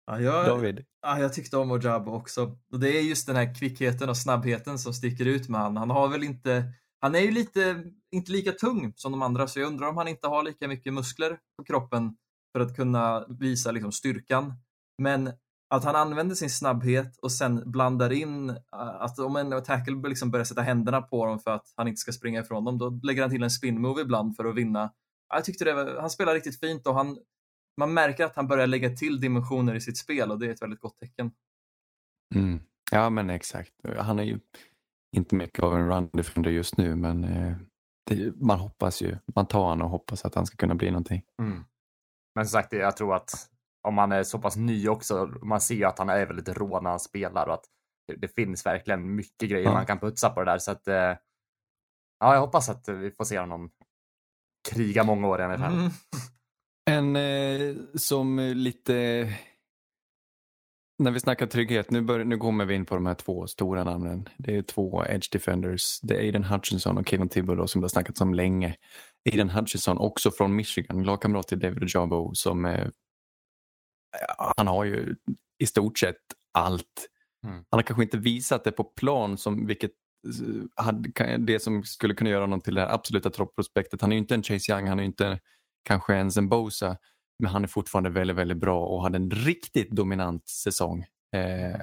Ja, 0.07 0.21
jag, 0.21 0.47
David. 0.47 0.85
Ja, 1.03 1.19
jag 1.19 1.33
tyckte 1.33 1.57
om 1.57 1.71
Ojabo 1.71 2.13
också. 2.13 2.57
Och 2.73 2.81
det 2.81 2.89
är 2.99 3.01
just 3.03 3.27
den 3.27 3.37
här 3.37 3.55
kvickheten 3.55 4.09
och 4.09 4.17
snabbheten 4.17 4.79
som 4.79 4.95
sticker 4.95 5.25
ut 5.25 5.49
med 5.49 5.61
han. 5.61 5.77
Han 5.77 5.91
har 5.91 6.09
väl 6.09 6.23
inte, 6.23 6.65
han 7.07 7.15
är 7.15 7.21
ju 7.21 7.31
lite, 7.31 7.85
inte 8.11 8.33
lika 8.33 8.53
tung 8.53 8.93
som 8.97 9.13
de 9.13 9.23
andra, 9.23 9.49
så 9.49 9.61
jag 9.61 9.67
undrar 9.67 9.89
om 9.89 9.97
han 9.97 10.09
inte 10.09 10.29
har 10.29 10.43
lika 10.43 10.69
mycket 10.69 10.95
muskler 10.95 11.39
på 11.59 11.65
kroppen 11.65 12.17
för 12.53 12.61
att 12.61 12.77
kunna 12.77 13.27
visa 13.29 13.71
liksom 13.71 13.93
styrkan. 13.93 14.53
Men 15.03 15.33
att 15.75 15.85
han 15.85 15.97
använder 15.97 16.35
sin 16.35 16.51
snabbhet 16.51 17.19
och 17.23 17.33
sen 17.33 17.71
blandar 17.71 18.13
in 18.13 18.51
eh, 18.51 18.57
att 18.73 19.19
om 19.19 19.37
en 19.37 19.65
tackle 19.65 20.09
liksom 20.09 20.31
börjar 20.31 20.45
sätta 20.45 20.63
händerna 20.63 21.03
på 21.03 21.27
dem 21.27 21.39
för 21.39 21.51
att 21.51 21.73
han 21.77 21.89
inte 21.89 22.01
ska 22.01 22.13
springa 22.13 22.41
ifrån 22.41 22.65
dem, 22.65 22.79
då 22.79 23.01
lägger 23.03 23.23
han 23.23 23.31
till 23.31 23.43
en 23.43 23.51
spin 23.51 23.81
move 23.81 24.03
ibland 24.03 24.37
för 24.37 24.45
att 24.45 24.57
vinna. 24.57 24.93
Jag 25.35 25.45
tyckte 25.45 25.65
det 25.65 25.75
var, 25.75 26.01
han 26.01 26.11
spelar 26.11 26.35
riktigt 26.35 26.61
fint 26.61 26.87
och 26.87 26.95
han, 26.95 27.19
man 27.81 27.95
märker 27.95 28.25
att 28.25 28.37
han 28.37 28.49
börjar 28.49 28.67
lägga 28.67 28.91
till 28.91 29.21
dimensioner 29.21 29.75
i 29.75 29.81
sitt 29.81 29.99
spel 29.99 30.31
och 30.31 30.39
det 30.39 30.47
är 30.47 30.51
ett 30.51 30.63
väldigt 30.63 30.81
gott 30.81 30.99
tecken. 30.99 31.31
Mm. 32.35 32.61
Ja 32.91 33.11
men 33.11 33.31
exakt. 33.31 33.73
Han 33.99 34.19
är 34.19 34.25
ju 34.25 34.39
inte 35.17 35.35
mycket 35.35 35.65
av 35.65 35.75
en 35.75 35.89
run 35.89 36.11
defender 36.13 36.51
just 36.51 36.77
nu 36.77 36.97
men 36.97 37.25
eh, 37.25 37.57
det, 38.11 38.37
man 38.37 38.59
hoppas 38.59 39.03
ju, 39.03 39.19
man 39.35 39.47
tar 39.47 39.65
honom 39.65 39.85
och 39.85 39.91
hoppas 39.91 40.25
att 40.25 40.35
han 40.35 40.47
ska 40.47 40.57
kunna 40.57 40.75
bli 40.75 40.91
någonting. 40.91 41.23
Mm. 41.43 41.65
Men 42.35 42.47
som 42.47 42.53
sagt, 42.53 42.73
jag 42.73 42.97
tror 42.97 43.15
att 43.15 43.31
om 43.89 43.99
han 43.99 44.13
är 44.13 44.23
så 44.23 44.39
pass 44.39 44.57
ny 44.57 44.89
också, 44.89 45.27
man 45.43 45.61
ser 45.61 45.75
ju 45.75 45.85
att 45.85 45.99
han 45.99 46.09
är 46.09 46.27
väldigt 46.27 46.49
rå 46.49 46.81
när 46.81 46.91
han 46.91 47.01
spelar 47.01 47.47
och 47.47 47.55
att 47.55 47.65
det, 48.17 48.29
finns 48.29 48.67
verkligen 48.67 49.15
mycket 49.15 49.51
grejer 49.51 49.65
Ja. 49.65 49.73
man 49.73 49.87
kan 49.87 49.99
putsa 49.99 50.31
på 50.31 50.41
det 50.45 50.51
där. 50.51 50.59
Så 50.59 50.71
att, 50.71 50.89
eh, 50.89 51.17
ja, 52.19 52.35
jag 52.35 52.41
hoppas 52.41 52.69
att 52.69 52.89
vi 52.89 53.11
får 53.11 53.25
se 53.25 53.39
honom 53.39 53.71
kriga 54.69 55.05
många 55.05 55.29
år 55.29 55.41
i 55.41 55.49
NFL. 55.49 55.63
Mm. 55.63 55.91
En 56.91 57.17
eh, 57.17 57.77
som 57.95 58.39
lite... 58.39 59.29
När 60.99 61.11
vi 61.11 61.21
snackar 61.21 61.47
trygghet, 61.47 61.91
nu, 61.91 62.01
bör, 62.01 62.25
nu 62.25 62.39
kommer 62.39 62.65
vi 62.65 62.75
in 62.75 62.87
på 62.87 62.95
de 62.95 63.07
här 63.07 63.15
två 63.15 63.47
stora 63.47 63.85
namnen. 63.85 64.29
Det 64.39 64.57
är 64.57 64.63
två 64.63 65.05
edge 65.09 65.33
defenders. 65.33 66.01
Det 66.01 66.15
är 66.15 66.19
Aiden 66.19 66.45
Hutchinson 66.45 66.99
och 66.99 67.09
Kevin 67.09 67.29
Thibodeau 67.29 67.67
som 67.67 67.81
det 67.81 67.85
har 67.85 67.89
snackats 67.89 68.21
om 68.21 68.35
länge. 68.35 68.77
Aiden 69.33 69.51
Hutchinson, 69.51 69.99
också 69.99 70.31
från 70.31 70.57
Michigan, 70.57 71.03
lagkamrat 71.03 71.49
till 71.49 71.59
David 71.59 71.83
Ojabo 71.83 72.35
som 72.35 72.65
eh, 72.65 72.89
han 74.57 74.67
har 74.67 74.85
ju 74.85 75.17
i 75.59 75.67
stort 75.67 75.99
sett 75.99 76.17
allt. 76.53 77.09
Mm. 77.45 77.57
Han 77.57 77.79
har 77.79 77.83
kanske 77.83 78.03
inte 78.03 78.19
visat 78.19 78.65
det 78.65 78.73
på 78.73 78.85
plan 78.85 79.39
som 79.39 79.67
vilket 79.67 79.93
eh, 80.27 80.85
hade, 80.85 81.37
det 81.39 81.61
som 81.61 81.85
skulle 81.85 82.15
kunna 82.15 82.31
göra 82.31 82.41
honom 82.41 82.61
till 82.61 82.75
det 82.75 82.81
här 82.81 82.95
absoluta 82.95 83.31
topprospektet. 83.31 84.01
Han 84.01 84.13
är 84.13 84.17
ju 84.17 84.21
inte 84.21 84.35
en 84.35 84.43
Chase 84.43 84.73
Young, 84.73 84.87
han 84.87 84.99
är 84.99 85.03
ju 85.03 85.07
inte 85.07 85.41
kanske 85.85 86.15
ens 86.15 86.37
en 86.37 86.49
Bosa, 86.49 86.97
men 87.39 87.51
han 87.51 87.63
är 87.63 87.69
fortfarande 87.69 88.11
väldigt, 88.11 88.37
väldigt 88.37 88.59
bra 88.59 88.87
och 88.87 89.03
hade 89.03 89.17
en 89.17 89.31
riktigt 89.31 89.91
dominant 89.91 90.49
säsong. 90.49 91.01
Eh, 91.33 91.81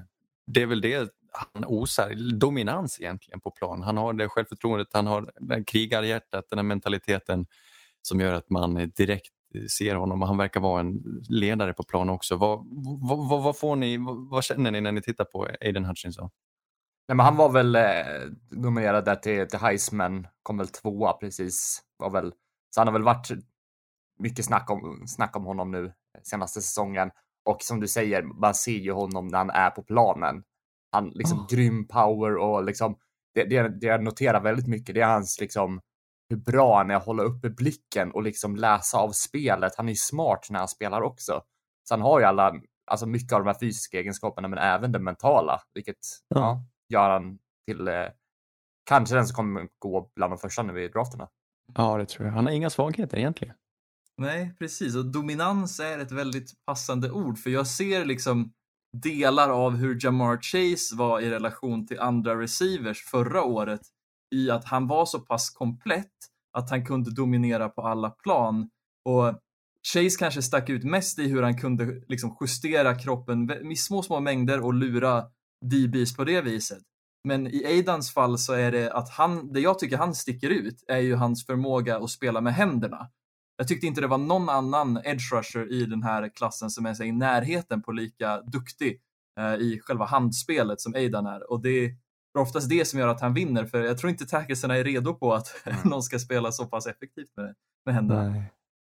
det 0.47 0.61
är 0.61 0.65
väl 0.65 0.81
det 0.81 1.09
han 1.53 1.65
osar, 1.65 2.33
dominans 2.39 2.99
egentligen 3.01 3.41
på 3.41 3.51
plan. 3.51 3.81
Han 3.81 3.97
har 3.97 4.13
det 4.13 4.29
självförtroendet, 4.29 4.87
han 4.91 5.07
har 5.07 5.31
det 5.39 5.63
krigarhjärtat, 5.63 6.49
den 6.49 6.59
här 6.59 6.63
mentaliteten 6.63 7.45
som 8.01 8.19
gör 8.19 8.33
att 8.33 8.49
man 8.49 8.91
direkt 8.95 9.33
ser 9.69 9.95
honom 9.95 10.21
och 10.21 10.27
han 10.27 10.37
verkar 10.37 10.59
vara 10.59 10.79
en 10.79 11.21
ledare 11.29 11.73
på 11.73 11.83
plan 11.83 12.09
också. 12.09 12.35
Vad, 12.35 12.65
vad, 13.01 13.43
vad, 13.43 13.57
får 13.57 13.75
ni, 13.75 13.97
vad, 13.97 14.29
vad 14.29 14.43
känner 14.43 14.71
ni 14.71 14.81
när 14.81 14.91
ni 14.91 15.01
tittar 15.01 15.25
på 15.25 15.47
Aiden 15.61 15.85
Hutchinson? 15.85 16.29
Nej, 17.07 17.15
men 17.15 17.25
han 17.25 17.35
var 17.35 17.49
väl 17.49 17.75
eh, 17.75 17.81
nominerad 18.51 19.05
där 19.05 19.15
till, 19.15 19.47
till 19.47 19.59
Heisman, 19.59 20.27
kom 20.43 20.57
väl 20.57 20.67
tvåa 20.67 21.13
precis. 21.13 21.81
Var 21.97 22.09
väl, 22.09 22.33
så 22.69 22.81
han 22.81 22.87
har 22.87 22.93
väl 22.93 23.03
varit 23.03 23.29
mycket 24.19 24.45
snack 24.45 24.69
om, 24.69 25.03
snack 25.07 25.35
om 25.35 25.45
honom 25.45 25.71
nu 25.71 25.93
senaste 26.23 26.61
säsongen. 26.61 27.11
Och 27.45 27.61
som 27.61 27.79
du 27.79 27.87
säger, 27.87 28.23
man 28.23 28.55
ser 28.55 28.71
ju 28.71 28.91
honom 28.91 29.27
när 29.27 29.37
han 29.37 29.49
är 29.49 29.69
på 29.69 29.83
planen. 29.83 30.43
Han 30.91 31.09
liksom 31.09 31.39
Oh. 31.39 31.47
grym 31.49 31.87
power 31.87 32.37
och 32.37 32.63
liksom 32.63 32.97
det, 33.35 33.43
det, 33.43 33.79
det 33.79 33.87
jag 33.87 34.03
noterar 34.03 34.41
väldigt 34.41 34.67
mycket, 34.67 34.95
det 34.95 35.01
är 35.01 35.07
hans 35.07 35.39
liksom 35.39 35.81
hur 36.29 36.37
bra 36.37 36.77
han 36.77 36.91
är 36.91 36.95
att 36.95 37.05
hålla 37.05 37.23
uppe 37.23 37.49
blicken 37.49 38.11
och 38.11 38.23
liksom 38.23 38.55
läsa 38.55 38.97
av 38.97 39.11
spelet. 39.11 39.75
Han 39.77 39.85
är 39.87 39.91
ju 39.91 39.95
smart 39.95 40.47
när 40.49 40.59
han 40.59 40.67
spelar 40.67 41.01
också. 41.01 41.43
Så 41.83 41.93
han 41.93 42.01
har 42.01 42.19
ju 42.19 42.25
alla, 42.25 42.53
alltså 42.91 43.05
mycket 43.05 43.33
av 43.33 43.39
de 43.39 43.47
här 43.47 43.59
fysiska 43.59 43.99
egenskaperna, 43.99 44.47
men 44.47 44.59
även 44.59 44.91
det 44.91 44.99
mentala, 44.99 45.61
vilket 45.73 45.97
Ja. 46.27 46.39
ja. 46.39 46.63
gör 46.89 47.09
han 47.09 47.39
till 47.67 47.87
eh, 47.87 48.05
kanske 48.85 49.15
den 49.15 49.27
som 49.27 49.35
kommer 49.35 49.67
gå 49.79 50.11
bland 50.15 50.31
de 50.31 50.37
första 50.37 50.63
nu 50.63 50.83
i 50.83 50.87
drafterna. 50.87 51.29
Ja, 51.75 51.97
det 51.97 52.05
tror 52.05 52.27
jag. 52.27 52.33
Han 52.33 52.45
har 52.45 52.53
inga 52.53 52.69
svagheter 52.69 53.17
egentligen. 53.17 53.55
Nej, 54.17 54.55
precis. 54.59 54.95
Och 54.95 55.05
dominans 55.05 55.79
är 55.79 55.99
ett 55.99 56.11
väldigt 56.11 56.51
passande 56.65 57.11
ord 57.11 57.37
för 57.37 57.49
jag 57.49 57.67
ser 57.67 58.05
liksom 58.05 58.51
delar 58.97 59.49
av 59.49 59.75
hur 59.75 60.05
Jamar 60.05 60.37
Chase 60.41 60.95
var 60.95 61.19
i 61.19 61.29
relation 61.29 61.87
till 61.87 61.99
andra 61.99 62.41
receivers 62.41 63.03
förra 63.03 63.43
året 63.43 63.81
i 64.35 64.49
att 64.49 64.65
han 64.65 64.87
var 64.87 65.05
så 65.05 65.19
pass 65.19 65.49
komplett 65.49 66.11
att 66.57 66.69
han 66.69 66.85
kunde 66.85 67.11
dominera 67.11 67.69
på 67.69 67.81
alla 67.81 68.09
plan. 68.09 68.69
Och 69.05 69.39
Chase 69.93 70.17
kanske 70.19 70.41
stack 70.41 70.69
ut 70.69 70.83
mest 70.83 71.19
i 71.19 71.27
hur 71.27 71.43
han 71.43 71.57
kunde 71.57 71.85
liksom 72.07 72.37
justera 72.41 72.95
kroppen 72.95 73.71
i 73.71 73.75
små, 73.75 74.03
små 74.03 74.19
mängder 74.19 74.65
och 74.65 74.73
lura 74.73 75.25
DBs 75.65 76.15
på 76.15 76.23
det 76.23 76.41
viset. 76.41 76.81
Men 77.27 77.47
i 77.47 77.65
Aidans 77.65 78.13
fall 78.13 78.37
så 78.37 78.53
är 78.53 78.71
det 78.71 78.91
att 78.91 79.09
han, 79.09 79.53
det 79.53 79.59
jag 79.59 79.79
tycker 79.79 79.97
han 79.97 80.15
sticker 80.15 80.49
ut 80.49 80.83
är 80.87 80.99
ju 80.99 81.15
hans 81.15 81.45
förmåga 81.45 81.97
att 81.97 82.09
spela 82.09 82.41
med 82.41 82.53
händerna. 82.53 83.09
Jag 83.57 83.67
tyckte 83.67 83.87
inte 83.87 84.01
det 84.01 84.07
var 84.07 84.17
någon 84.17 84.49
annan 84.49 85.01
edge 85.03 85.33
rusher 85.33 85.71
i 85.71 85.85
den 85.85 86.03
här 86.03 86.29
klassen 86.29 86.69
som 86.69 86.85
är 86.85 86.93
så 86.93 87.03
i 87.03 87.11
närheten 87.11 87.81
på 87.81 87.91
lika 87.91 88.41
duktig 88.41 89.01
eh, 89.39 89.53
i 89.53 89.79
själva 89.83 90.05
handspelet 90.05 90.81
som 90.81 90.93
Aidan 90.95 91.25
är. 91.25 91.51
Och 91.51 91.61
det 91.61 91.69
är 91.69 91.95
oftast 92.37 92.69
det 92.69 92.85
som 92.85 92.99
gör 92.99 93.07
att 93.07 93.21
han 93.21 93.33
vinner, 93.33 93.65
för 93.65 93.83
jag 93.83 93.97
tror 93.97 94.09
inte 94.09 94.25
tacklesarna 94.25 94.77
är 94.77 94.83
redo 94.83 95.13
på 95.13 95.33
att 95.33 95.47
någon 95.83 96.03
ska 96.03 96.19
spela 96.19 96.51
så 96.51 96.65
pass 96.65 96.87
effektivt 96.87 97.37
med, 97.37 97.55
med 97.85 97.95
händerna. 97.95 98.29
Nej. 98.29 98.43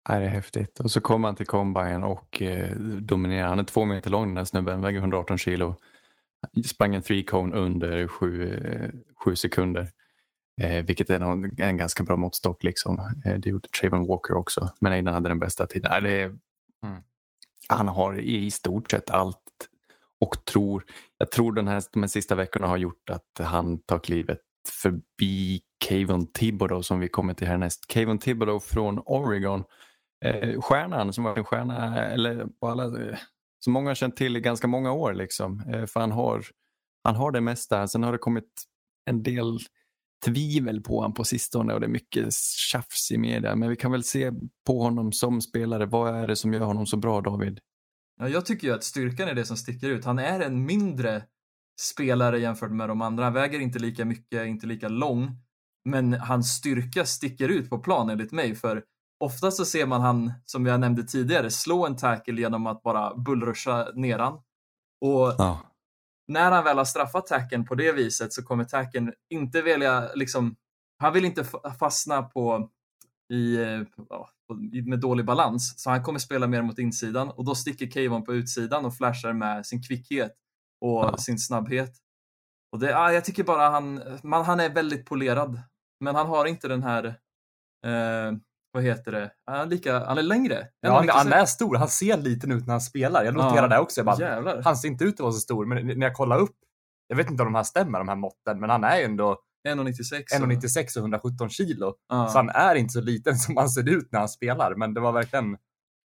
Nej, 0.09 0.21
det 0.21 0.27
är 0.27 0.31
häftigt. 0.31 0.81
Och 0.81 0.91
så 0.91 1.01
kommer 1.01 1.29
han 1.29 1.37
till 1.37 1.47
combine 1.47 2.05
och 2.05 2.43
eh, 2.43 2.77
dominerar. 3.01 3.49
Han 3.49 3.59
är 3.59 3.65
två 3.65 3.85
meter 3.85 4.11
lång 4.11 4.29
den 4.29 4.37
här 4.37 4.45
snubben, 4.45 4.81
väger 4.81 4.99
118 4.99 5.39
kilo. 5.39 5.75
Sprang 6.67 6.95
en 6.95 7.03
three 7.03 7.25
cone 7.25 7.57
under 7.57 8.07
sju, 8.07 8.55
eh, 8.55 8.91
sju 9.25 9.37
sekunder. 9.37 9.89
Eh, 10.61 10.85
vilket 10.85 11.11
är 11.11 11.21
en, 11.21 11.51
en 11.59 11.77
ganska 11.77 12.03
bra 12.03 12.17
måttstock. 12.17 12.65
Liksom. 12.65 12.99
Eh, 13.25 13.35
det 13.35 13.49
gjorde 13.49 13.69
Trayvon 13.69 14.07
Walker 14.07 14.35
också. 14.35 14.69
Men 14.81 14.95
innan 14.95 15.15
hade 15.15 15.29
den 15.29 15.39
bästa 15.39 15.67
tiden. 15.67 15.91
Nej, 15.91 16.03
det 16.03 16.39
Mm. 16.85 17.03
Han 17.69 17.89
har 17.89 18.21
i 18.21 18.51
stort 18.51 18.91
sett 18.91 19.11
allt. 19.11 19.39
Och 20.21 20.45
tror, 20.45 20.85
jag 21.19 21.31
tror 21.31 21.53
den 21.53 21.69
här, 21.69 21.83
de 21.93 22.03
här 22.03 22.09
sista 22.09 22.35
veckorna 22.35 22.67
har 22.67 22.77
gjort 22.77 23.11
att 23.11 23.47
han 23.47 23.79
tar 23.79 23.99
klivet 23.99 24.41
förbi 24.83 25.61
Kevin 25.85 26.33
Thibodeau 26.33 26.83
som 26.83 27.01
vi 27.01 27.09
kommer 27.09 27.35
till 27.35 27.47
härnäst. 27.47 27.93
Kevin 27.93 28.19
Thibodeau 28.19 28.61
från 28.61 28.99
Oregon. 28.99 29.65
Eh, 30.25 30.61
stjärnan 30.61 31.13
som 31.13 31.25
var 31.25 31.37
en 31.37 31.45
stjärna, 31.45 32.05
eller 32.05 32.47
på 32.61 32.69
alla, 32.69 33.17
som 33.59 33.73
många 33.73 33.91
har 33.91 33.95
känt 33.95 34.17
till 34.17 34.37
i 34.37 34.41
ganska 34.41 34.67
många 34.67 34.93
år. 34.93 35.15
Liksom. 35.15 35.61
Eh, 35.61 35.87
för 35.87 36.01
han 36.01 36.13
har, 36.13 36.45
han 37.05 37.17
har 37.17 37.31
det 37.31 37.41
mesta. 37.41 37.89
Sen 37.89 38.03
har 38.03 38.13
det 38.13 38.19
kommit 38.19 38.65
en 39.05 39.23
del 39.23 39.59
tvivel 40.25 40.81
på 40.81 40.97
honom 40.97 41.15
på 41.15 41.25
sistone 41.25 41.75
och 41.75 41.81
det 41.81 41.87
är 41.87 41.91
mycket 41.91 42.35
tjafs 42.73 43.11
i 43.11 43.19
media. 43.19 43.57
Men 43.57 43.69
vi 43.69 43.77
kan 43.77 43.93
väl 43.93 44.05
se 44.05 44.33
på 44.67 44.83
honom 44.83 45.13
som 45.13 45.41
spelare. 45.41 45.87
Vad 45.87 46.15
är 46.15 46.27
det 46.27 46.37
som 46.37 46.53
gör 46.53 46.61
honom 46.61 46.87
så 46.87 46.97
bra 46.97 47.21
David? 47.21 47.59
Ja, 48.21 48.29
jag 48.29 48.47
tycker 48.47 48.69
ju 48.69 48.75
att 48.75 48.85
styrkan 48.85 49.29
är 49.29 49.35
det 49.35 49.45
som 49.45 49.57
sticker 49.57 49.89
ut. 49.89 50.05
Han 50.05 50.19
är 50.19 50.41
en 50.41 50.67
mindre 50.67 51.23
spelare 51.81 52.39
jämfört 52.39 52.71
med 52.71 52.89
de 52.89 53.03
andra. 53.03 53.25
Han 53.25 53.33
väger 53.33 53.61
inte 53.61 53.79
lika 53.79 54.05
mycket, 54.05 54.47
inte 54.47 54.67
lika 54.67 54.89
lång. 54.89 55.29
Men 55.85 56.13
hans 56.13 56.49
styrka 56.49 57.05
sticker 57.05 57.49
ut 57.49 57.71
på 57.71 57.79
plan 57.79 58.11
enligt 58.11 58.33
mig. 58.33 58.55
För 58.55 58.83
ofta 59.21 59.51
så 59.51 59.65
ser 59.65 59.87
man 59.87 60.01
han, 60.01 60.33
som 60.45 60.67
jag 60.67 60.81
nämnde 60.81 61.03
tidigare, 61.03 61.51
slå 61.51 61.87
en 61.87 61.97
tackle 61.97 62.41
genom 62.41 62.67
att 62.67 62.83
bara 62.83 63.15
bullrusha 63.15 63.89
neran. 63.95 64.35
Och 65.01 65.35
Ja 65.39 65.61
när 66.29 66.53
han 66.53 66.65
väl 66.65 66.79
har 66.79 66.85
straffat 66.85 67.27
tacken 67.27 67.65
på 67.65 67.75
det 67.75 67.93
viset 67.93 68.33
så 68.33 68.43
kommer 68.43 68.65
tacken 68.65 69.13
inte 69.31 69.63
vilja, 69.63 70.11
liksom, 70.15 70.57
han 70.99 71.13
vill 71.13 71.25
inte 71.25 71.45
fastna 71.79 72.23
på 72.23 72.71
i, 73.33 73.57
eh, 73.57 73.83
ja, 74.09 74.31
med 74.87 75.01
dålig 75.01 75.25
balans. 75.27 75.75
Så 75.83 75.91
han 75.91 76.03
kommer 76.03 76.19
spela 76.19 76.47
mer 76.47 76.63
mot 76.63 76.79
insidan 76.79 77.31
och 77.31 77.45
då 77.45 77.55
sticker 77.55 77.91
Kayvon 77.91 78.25
på 78.25 78.35
utsidan 78.35 78.85
och 78.85 78.97
flashar 78.97 79.33
med 79.33 79.67
sin 79.67 79.83
kvickhet 79.83 80.33
och 80.81 81.05
Ja. 81.05 81.17
sin 81.19 81.39
snabbhet. 81.39 81.93
Och 82.73 82.79
det, 82.79 82.97
ah, 82.99 83.13
jag 83.13 83.25
tycker 83.25 83.45
bara 83.45 83.71
han, 83.71 84.03
man, 84.23 84.45
han 84.45 84.61
är 84.61 84.75
väldigt 84.75 85.07
polerad. 85.07 85.61
Men 86.01 86.15
han 86.15 86.27
har 86.27 86.47
inte 86.47 86.69
den 86.69 86.83
här, 86.83 87.05
eh, 87.87 88.33
vad 88.75 88.83
heter 88.83 89.13
det, 89.13 89.31
han 89.47 89.69
lika, 89.69 89.99
han 89.99 90.19
är 90.19 90.23
längre. 90.23 90.69
Ja, 90.81 90.95
han, 90.95 91.05
1,96. 91.09 91.11
han 91.13 91.33
är 91.33 91.45
stor, 91.45 91.77
han 91.77 91.89
ser 91.89 92.17
liten 92.17 92.53
ut 92.53 92.67
när 92.67 92.75
han 92.75 92.81
spelar. 92.81 93.25
Jag 93.25 93.35
noterar 93.35 93.63
Ja, 93.63 93.69
det 93.69 93.79
också. 93.79 93.99
Jag 94.01 94.07
bara, 94.07 94.21
Jävlar. 94.21 94.63
han 94.63 94.77
ser 94.77 94.89
inte 94.89 95.05
ut 95.05 95.15
att 95.15 95.21
vara 95.21 95.33
så 95.33 95.39
stor, 95.41 95.67
men 95.67 95.87
när 95.87 96.07
jag 96.07 96.15
kollar 96.15 96.39
upp, 96.39 96.57
jag 97.09 97.17
vet 97.17 97.31
inte 97.31 97.43
om 97.43 97.47
de 97.53 97.55
här 97.55 97.63
stämmer, 97.63 97.99
de 97.99 98.09
här 98.09 98.17
måtten, 98.17 98.61
men 98.61 98.71
han 98.71 98.85
är 98.85 98.97
ju 98.99 99.05
ändå 99.05 99.39
1,96. 99.69 100.23
1,96 100.41 100.97
och 100.97 101.01
117 101.03 101.49
kilo. 101.51 101.95
Ja. 102.09 102.29
Så 102.29 102.39
han 102.39 102.49
är 102.51 102.75
inte 102.75 102.93
så 102.93 103.01
liten 103.01 103.37
som 103.39 103.57
han 103.57 103.69
ser 103.69 103.89
ut 103.89 104.09
när 104.13 104.19
han 104.19 104.29
spelar, 104.29 104.75
men 104.75 104.95
det 104.95 105.01
var 105.01 105.13
verkligen 105.13 105.57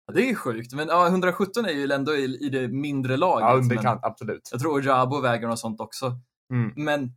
Ja, 0.08 0.14
Det 0.14 0.30
är 0.30 0.36
sjukt, 0.36 0.74
men 0.74 0.88
ja, 0.88 1.08
117 1.08 1.66
är 1.66 1.70
ju 1.70 1.92
ändå 1.92 2.16
i, 2.16 2.24
i 2.46 2.50
det 2.50 2.68
mindre 2.68 3.18
laget. 3.18 3.44
ja, 3.50 3.54
underkant, 3.56 4.00
absolut. 4.04 4.50
Jag 4.52 4.62
tror 4.62 4.76
Ojabo 4.80 5.22
väger 5.22 5.48
något 5.48 5.60
sånt 5.60 5.82
också. 5.82 6.12
Mm. 6.54 6.74
Men 6.76 7.12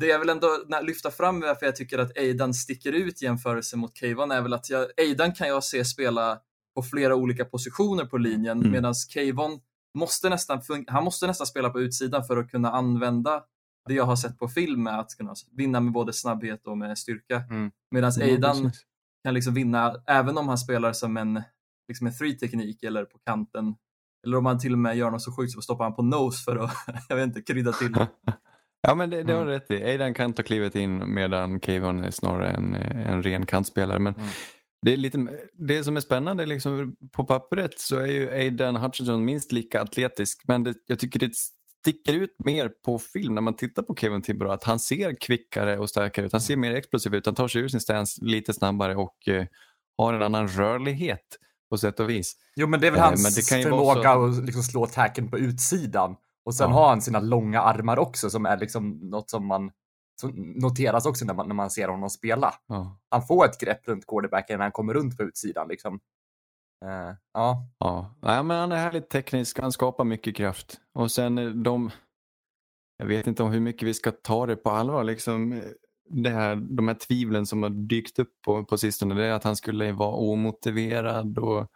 det 0.00 0.06
jag 0.06 0.18
vill 0.18 0.28
ändå 0.28 0.48
lyfta 0.82 1.10
fram 1.10 1.40
varför 1.40 1.66
jag 1.66 1.76
tycker 1.76 1.98
att 1.98 2.18
Aidan 2.18 2.54
sticker 2.54 2.92
ut 2.92 3.22
i 3.22 3.24
jämförelse 3.24 3.76
mot 3.76 3.94
Kayvon 3.94 4.30
är 4.30 4.42
väl 4.42 4.52
att 4.54 4.70
jag, 4.70 4.86
Aidan 4.96 5.32
kan 5.32 5.48
jag 5.48 5.64
se 5.64 5.84
spela 5.84 6.38
på 6.76 6.82
flera 6.82 7.14
olika 7.14 7.44
positioner 7.44 8.04
på 8.04 8.18
linjen 8.18 8.58
Mm. 8.58 8.72
medan 8.72 8.94
Kayvon 9.10 9.60
måste 9.98 10.28
nästan, 10.28 10.60
han 10.86 11.04
måste 11.04 11.26
nästan 11.26 11.46
spela 11.46 11.70
på 11.70 11.80
utsidan 11.80 12.24
för 12.24 12.36
att 12.36 12.50
kunna 12.50 12.70
använda 12.72 13.42
det 13.88 13.94
jag 13.94 14.04
har 14.04 14.16
sett 14.16 14.38
på 14.38 14.48
film 14.48 14.82
med 14.82 14.98
att 15.00 15.16
kunna 15.16 15.34
vinna 15.56 15.80
med 15.80 15.92
både 15.92 16.12
snabbhet 16.12 16.66
och 16.66 16.78
med 16.78 16.98
styrka. 16.98 17.36
Mm. 17.50 17.70
Medan 17.90 18.12
Aidan 18.20 18.62
precis. 18.62 18.82
kan 19.24 19.34
liksom 19.34 19.54
vinna 19.54 19.94
även 20.06 20.38
om 20.38 20.48
han 20.48 20.58
spelar 20.58 20.92
som 20.92 21.16
en, 21.16 21.42
liksom 21.88 22.06
en 22.06 22.12
three-teknik 22.12 22.82
eller 22.82 23.04
på 23.04 23.18
kanten. 23.18 23.74
Eller 24.26 24.36
om 24.36 24.46
han 24.46 24.58
till 24.58 24.72
och 24.72 24.78
med 24.78 24.96
gör 24.96 25.10
något 25.10 25.22
så 25.22 25.32
sjukt 25.36 25.52
som 25.52 25.58
att 25.58 25.64
stoppa 25.64 25.84
han 25.84 25.94
på 25.94 26.02
nose 26.02 26.44
för 26.44 26.56
att, 26.56 26.72
jag 27.08 27.16
vet 27.16 27.26
inte, 27.26 27.42
krydda 27.42 27.72
till. 27.72 27.94
Ja, 28.80 28.94
men 28.94 29.10
det, 29.10 29.22
det 29.22 29.32
har 29.32 29.40
Mm. 29.42 29.48
du 29.52 29.54
rätt 29.58 29.70
i. 29.70 29.84
Aidan 29.84 30.14
kan 30.14 30.32
ta 30.32 30.42
klivet 30.42 30.74
in 30.76 31.14
medan 31.14 31.60
Kevon 31.60 32.04
är 32.04 32.10
snarare 32.10 32.48
en, 32.50 32.74
en 32.74 33.22
ren 33.22 33.46
kantspelare. 33.46 33.98
Men 33.98 34.14
Mm. 34.14 34.28
det, 34.82 34.92
är 34.92 34.96
lite, 34.96 35.26
det 35.52 35.84
som 35.84 35.96
är 35.96 36.00
spännande 36.00 36.46
liksom, 36.46 36.96
på 37.12 37.24
pappret 37.24 37.80
så 37.80 37.96
är 37.98 38.06
ju 38.06 38.30
Aidan 38.30 38.76
Hutchinson 38.76 39.24
minst 39.24 39.52
lika 39.52 39.82
atletisk. 39.82 40.42
Men 40.48 40.64
det, 40.64 40.74
jag 40.86 40.98
tycker 40.98 41.20
det 41.20 41.30
sticker 41.82 42.12
ut 42.14 42.36
mer 42.44 42.68
på 42.84 42.98
film 42.98 43.34
när 43.34 43.42
man 43.42 43.56
tittar 43.56 43.82
på 43.82 43.94
Kevin 43.94 44.22
Thibodeau. 44.22 44.52
Att 44.54 44.64
han 44.64 44.78
ser 44.78 45.14
kvickare 45.20 45.78
och 45.78 45.88
starkare 45.90 46.26
ut. 46.26 46.32
Han 46.32 46.40
ser 46.40 46.56
mer 46.56 46.74
explosiv 46.74 47.14
ut. 47.14 47.26
Han 47.26 47.34
tar 47.34 47.48
sig 47.48 47.62
ur 47.62 47.68
sin 47.68 47.80
stance 47.80 48.24
lite 48.24 48.52
snabbare 48.54 48.96
och 48.96 49.28
eh, 49.28 49.46
har 49.98 50.14
en 50.14 50.22
annan 50.22 50.48
rörlighet 50.48 51.38
på 51.70 51.78
sätt 51.78 52.00
och 52.00 52.10
vis. 52.10 52.36
Jo, 52.56 52.66
men 52.66 52.80
det 52.80 52.86
är 52.86 52.90
väl 52.90 53.00
Eh, 53.00 53.04
hans 53.04 53.50
vara 53.52 53.62
förmåga 53.62 54.02
så 54.34 54.38
att 54.40 54.44
liksom 54.46 54.62
slå 54.62 54.86
tacken 54.86 55.30
på 55.30 55.38
utsidan. 55.38 56.16
Och 56.48 56.54
sen 56.54 56.70
Ja. 56.70 56.74
har 56.76 56.88
han 56.88 57.02
sina 57.02 57.20
långa 57.20 57.60
armar 57.60 57.98
också 57.98 58.30
som 58.30 58.46
är 58.46 58.56
liksom 58.58 58.90
något 58.90 59.30
som 59.30 59.46
man 59.46 59.70
som 60.20 60.30
noteras 60.56 61.06
också 61.06 61.24
när 61.24 61.34
man, 61.34 61.48
när 61.48 61.54
man 61.54 61.70
ser 61.70 61.88
honom 61.88 62.10
spela. 62.10 62.54
Ja. 62.66 62.98
Han 63.10 63.26
får 63.26 63.44
ett 63.44 63.60
grepp 63.60 63.88
runt 63.88 64.06
quarterbacken 64.06 64.58
när 64.58 64.64
han 64.64 64.72
kommer 64.72 64.94
runt 64.94 65.16
på 65.16 65.22
utsidan. 65.22 65.68
Liksom. 65.68 66.00
Eh, 66.84 67.14
ja, 67.34 67.66
Ja, 67.78 68.14
Nej, 68.22 68.42
men 68.42 68.58
han 68.58 68.72
är 68.72 68.76
härligt 68.76 69.08
teknisk, 69.10 69.58
han 69.58 69.72
skapar 69.72 70.04
mycket 70.04 70.36
kraft. 70.36 70.80
Och 70.94 71.10
sen 71.10 71.38
eh, 71.38 71.48
de, 71.48 71.90
jag 72.98 73.06
vet 73.06 73.26
inte 73.26 73.42
om 73.42 73.50
hur 73.52 73.60
mycket 73.60 73.88
vi 73.88 73.94
ska 73.94 74.10
ta 74.10 74.46
det 74.46 74.56
på 74.56 74.70
allvar, 74.70 75.04
liksom, 75.04 75.52
eh, 75.52 75.62
det 76.10 76.30
här, 76.30 76.56
de 76.56 76.88
här 76.88 76.94
tvivlen 76.94 77.46
som 77.46 77.62
har 77.62 77.70
dykt 77.70 78.18
upp 78.18 78.32
på, 78.44 78.64
på 78.64 78.78
sistone, 78.78 79.14
det 79.14 79.24
är 79.26 79.32
att 79.32 79.44
han 79.44 79.56
skulle 79.56 79.92
vara 79.92 80.14
omotiverad 80.14 81.38
och 81.38 81.66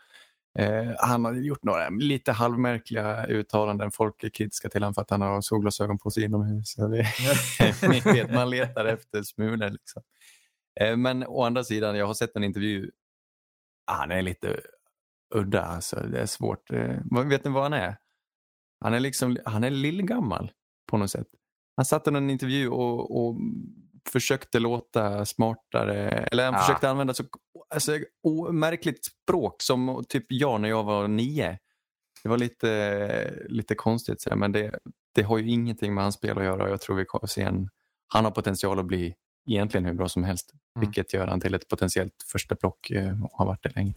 eh, 0.59 0.93
han 0.99 1.25
har 1.25 1.35
gjort 1.35 1.63
några 1.63 1.89
lite 1.89 2.33
halvmärkliga 2.33 3.27
uttalanden. 3.27 3.91
Folk 3.91 4.25
är 4.25 4.29
kritiska 4.29 4.69
till 4.69 4.83
honom 4.83 4.95
för 4.95 5.03
att 5.03 5.11
han 5.11 5.21
har 5.21 5.41
solglasögon 5.41 5.99
på 5.99 6.11
sig 6.11 6.25
inomhus. 6.25 6.77
Vet, 8.05 8.33
man 8.33 8.51
letar 8.51 8.85
efter 8.85 9.23
smulor. 9.23 9.71
Liksom. 9.71 10.03
Eh, 10.81 10.97
men 10.97 11.27
å 11.27 11.43
andra 11.43 11.65
sidan, 11.65 11.97
jag 11.97 12.07
har 12.07 12.15
sett 12.15 12.37
en 12.37 12.45
intervju, 12.45 12.91
ah, 13.87 13.95
han 13.95 14.11
är 14.11 14.23
lite 14.23 14.61
udda. 15.35 15.63
Alltså. 15.63 15.97
Det 15.97 16.21
är 16.21 16.27
svårt. 16.27 16.73
Eh, 16.73 17.27
vet 17.27 17.45
ni 17.45 17.51
vad 17.51 17.63
han 17.63 17.73
är? 17.73 17.97
Han 18.81 18.95
är 18.95 19.01
liksom, 19.01 19.39
han 19.45 19.65
är 19.65 19.71
lillgammal 19.71 20.53
på 20.91 20.97
något 20.97 21.11
sätt. 21.11 21.29
Han 21.77 21.85
satt 21.85 22.07
i 22.07 22.11
en 22.11 22.31
intervju 22.31 22.69
och, 22.69 23.27
och 23.27 23.37
försökte 24.09 24.59
låta 24.59 25.25
smartare, 25.27 26.09
eller 26.11 26.45
han 26.45 26.55
Ah. 26.55 26.59
försökte 26.59 26.91
använda 26.91 27.15
så 27.15 27.25
alltså, 27.75 27.99
märkligt 28.53 29.05
språk 29.05 29.63
som 29.63 30.05
typ 30.09 30.25
jag 30.29 30.61
när 30.61 30.69
jag 30.69 30.85
var 30.85 31.09
nio. 31.09 31.59
Det 32.23 32.29
var 32.29 32.39
lite, 32.39 33.35
lite 33.49 33.75
konstigt, 33.75 34.21
så 34.21 34.37
men 34.37 34.53
det, 34.53 34.79
det 35.15 35.23
har 35.23 35.39
ju 35.39 35.51
ingenting 35.51 35.95
med 35.95 36.05
hans 36.05 36.15
spel 36.15 36.39
att 36.39 36.45
göra. 36.45 36.69
Jag 36.71 36.81
tror 36.81 36.97
vi 36.97 37.05
kommer 37.05 37.27
se 37.27 37.43
en, 37.43 37.69
han 38.09 38.25
har 38.25 38.31
potential 38.33 38.79
att 38.79 38.87
bli 38.87 39.15
egentligen 39.47 39.85
hur 39.85 39.95
bra 39.95 40.09
som 40.09 40.25
helst, 40.25 40.53
Mm. 40.77 40.87
vilket 40.89 41.13
gör 41.15 41.27
han 41.27 41.41
till 41.41 41.55
ett 41.55 41.69
potentiellt 41.69 42.15
första 42.33 42.55
block 42.55 42.93
och 43.25 43.31
har 43.39 43.47
varit 43.47 43.63
det 43.63 43.75
länge. 43.77 43.95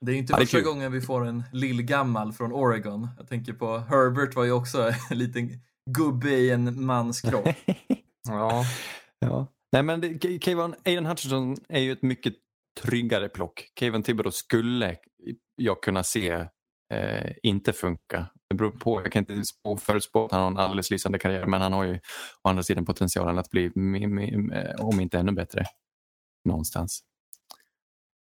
Det 0.00 0.12
är 0.12 0.16
inte 0.16 0.32
Ja, 0.32 0.36
första 0.38 0.60
gången 0.60 0.92
vi 0.92 1.00
får 1.00 1.26
en 1.26 1.42
lillgammal 1.52 2.32
från 2.32 2.52
Oregon. 2.52 3.08
Jag 3.18 3.28
tänker 3.28 3.52
på 3.52 3.78
Herbert 3.78 4.34
var 4.34 4.44
ju 4.44 4.52
också 4.52 4.92
en 5.10 5.18
liten 5.18 5.50
gubbe 5.90 6.30
i 6.30 6.50
en 6.50 6.84
mans 6.84 7.20
kropp. 7.20 7.48
ja. 8.28 8.64
Ja. 9.18 9.46
Nej, 9.72 9.82
men 9.82 10.20
Kevin, 10.20 10.74
Aiden 10.84 11.06
Hutchinson 11.06 11.56
är 11.68 11.80
ju 11.80 11.92
ett 11.92 12.02
mycket 12.02 12.34
tryggare 12.82 13.28
plock. 13.28 13.72
Kevin 13.78 14.02
Thibodeau 14.02 14.32
skulle 14.32 14.96
jag 15.56 15.82
kunna 15.82 16.02
se 16.02 16.30
eh, 16.92 17.32
inte 17.42 17.72
funka. 17.72 18.26
Det 18.48 18.54
beror 18.54 18.70
på. 18.70 19.02
Jag 19.02 19.12
kan 19.12 19.20
inte 19.20 19.44
spå, 19.44 19.76
förutspå 19.76 20.24
att 20.24 20.32
han 20.32 20.40
har 20.40 20.50
en 20.50 20.56
alldeles 20.56 20.90
lysande 20.90 21.18
karriär 21.18 21.46
men 21.46 21.60
han 21.60 21.72
har 21.72 21.84
ju 21.84 21.94
å 22.42 22.48
andra 22.48 22.62
sidan 22.62 22.84
potentialen 22.84 23.38
att 23.38 23.50
bli 23.50 23.64
eh, 23.64 24.74
om 24.84 25.00
inte 25.00 25.18
ännu 25.18 25.32
bättre 25.32 25.64
någonstans. 26.44 27.00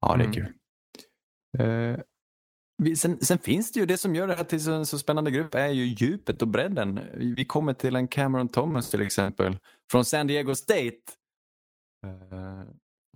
Ja, 0.01 0.17
det 0.17 0.25
är 0.25 0.27
Mm. 0.27 0.33
kul. 0.33 0.53
Eh, 1.59 1.99
sen, 2.97 3.19
sen 3.21 3.39
finns 3.39 3.73
det 3.73 3.81
ju 3.81 3.87
det 3.87 3.99
som 3.99 4.15
gör 4.15 4.27
det 4.27 4.35
här 4.35 4.45
till 4.45 4.69
en 4.69 4.87
så 4.87 4.99
spännande 4.99 5.31
grupp 5.31 5.55
är 5.55 5.69
ju 5.69 5.85
djupet 5.85 6.43
och 6.43 6.49
bredden. 6.49 7.01
Vi 7.37 7.45
kommer 7.45 7.75
till 7.75 7.97
en 7.97 8.09
Cameron 8.09 8.49
Thomas 8.49 8.91
till 8.91 9.03
exempel 9.03 9.59
från 9.91 10.05
San 10.05 10.27
Diego 10.27 10.55
State. 10.55 11.01
Uh, 12.07 12.63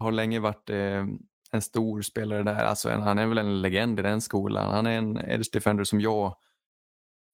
har 0.00 0.12
länge 0.12 0.40
varit 0.40 0.70
uh, 0.70 1.06
en 1.52 1.62
stor 1.62 2.02
spelare 2.02 2.42
där. 2.42 2.64
Alltså 2.64 2.90
en, 2.90 3.02
han 3.02 3.18
är 3.18 3.26
väl 3.26 3.38
en 3.38 3.62
legend 3.62 3.98
i 3.98 4.02
den 4.02 4.20
skolan. 4.20 4.74
Han 4.74 4.86
är 4.86 4.98
en 4.98 5.16
edge 5.16 5.52
defender 5.52 5.84
som 5.84 6.00
jag 6.00 6.36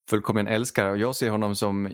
fullkomligen 0.09 0.47
älskar 0.47 0.89
och 0.89 0.97
jag 0.97 1.15
ser 1.15 1.29
honom 1.29 1.55
som 1.55 1.93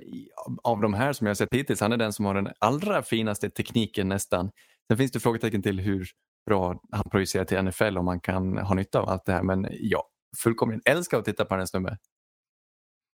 av 0.63 0.81
de 0.81 0.93
här 0.93 1.13
som 1.13 1.27
jag 1.27 1.29
har 1.29 1.35
sett 1.35 1.53
hittills, 1.53 1.81
han 1.81 1.91
är 1.91 1.97
den 1.97 2.13
som 2.13 2.25
har 2.25 2.33
den 2.33 2.49
allra 2.59 3.03
finaste 3.03 3.49
tekniken 3.49 4.09
nästan. 4.09 4.51
Sen 4.87 4.97
finns 4.97 5.11
det 5.11 5.19
frågetecken 5.19 5.61
till 5.61 5.79
hur 5.79 6.07
bra 6.45 6.81
han 6.91 7.03
projicerar 7.11 7.45
till 7.45 7.63
NFL 7.63 7.97
om 7.97 8.05
man 8.05 8.19
kan 8.19 8.57
ha 8.57 8.75
nytta 8.75 8.99
av 8.99 9.09
allt 9.09 9.25
det 9.25 9.31
här 9.31 9.43
men 9.43 9.67
jag 9.71 10.03
fullkomligen 10.37 10.81
älskar 10.85 11.19
att 11.19 11.25
titta 11.25 11.45
på 11.45 11.55
den 11.55 11.67
snubben. 11.67 11.97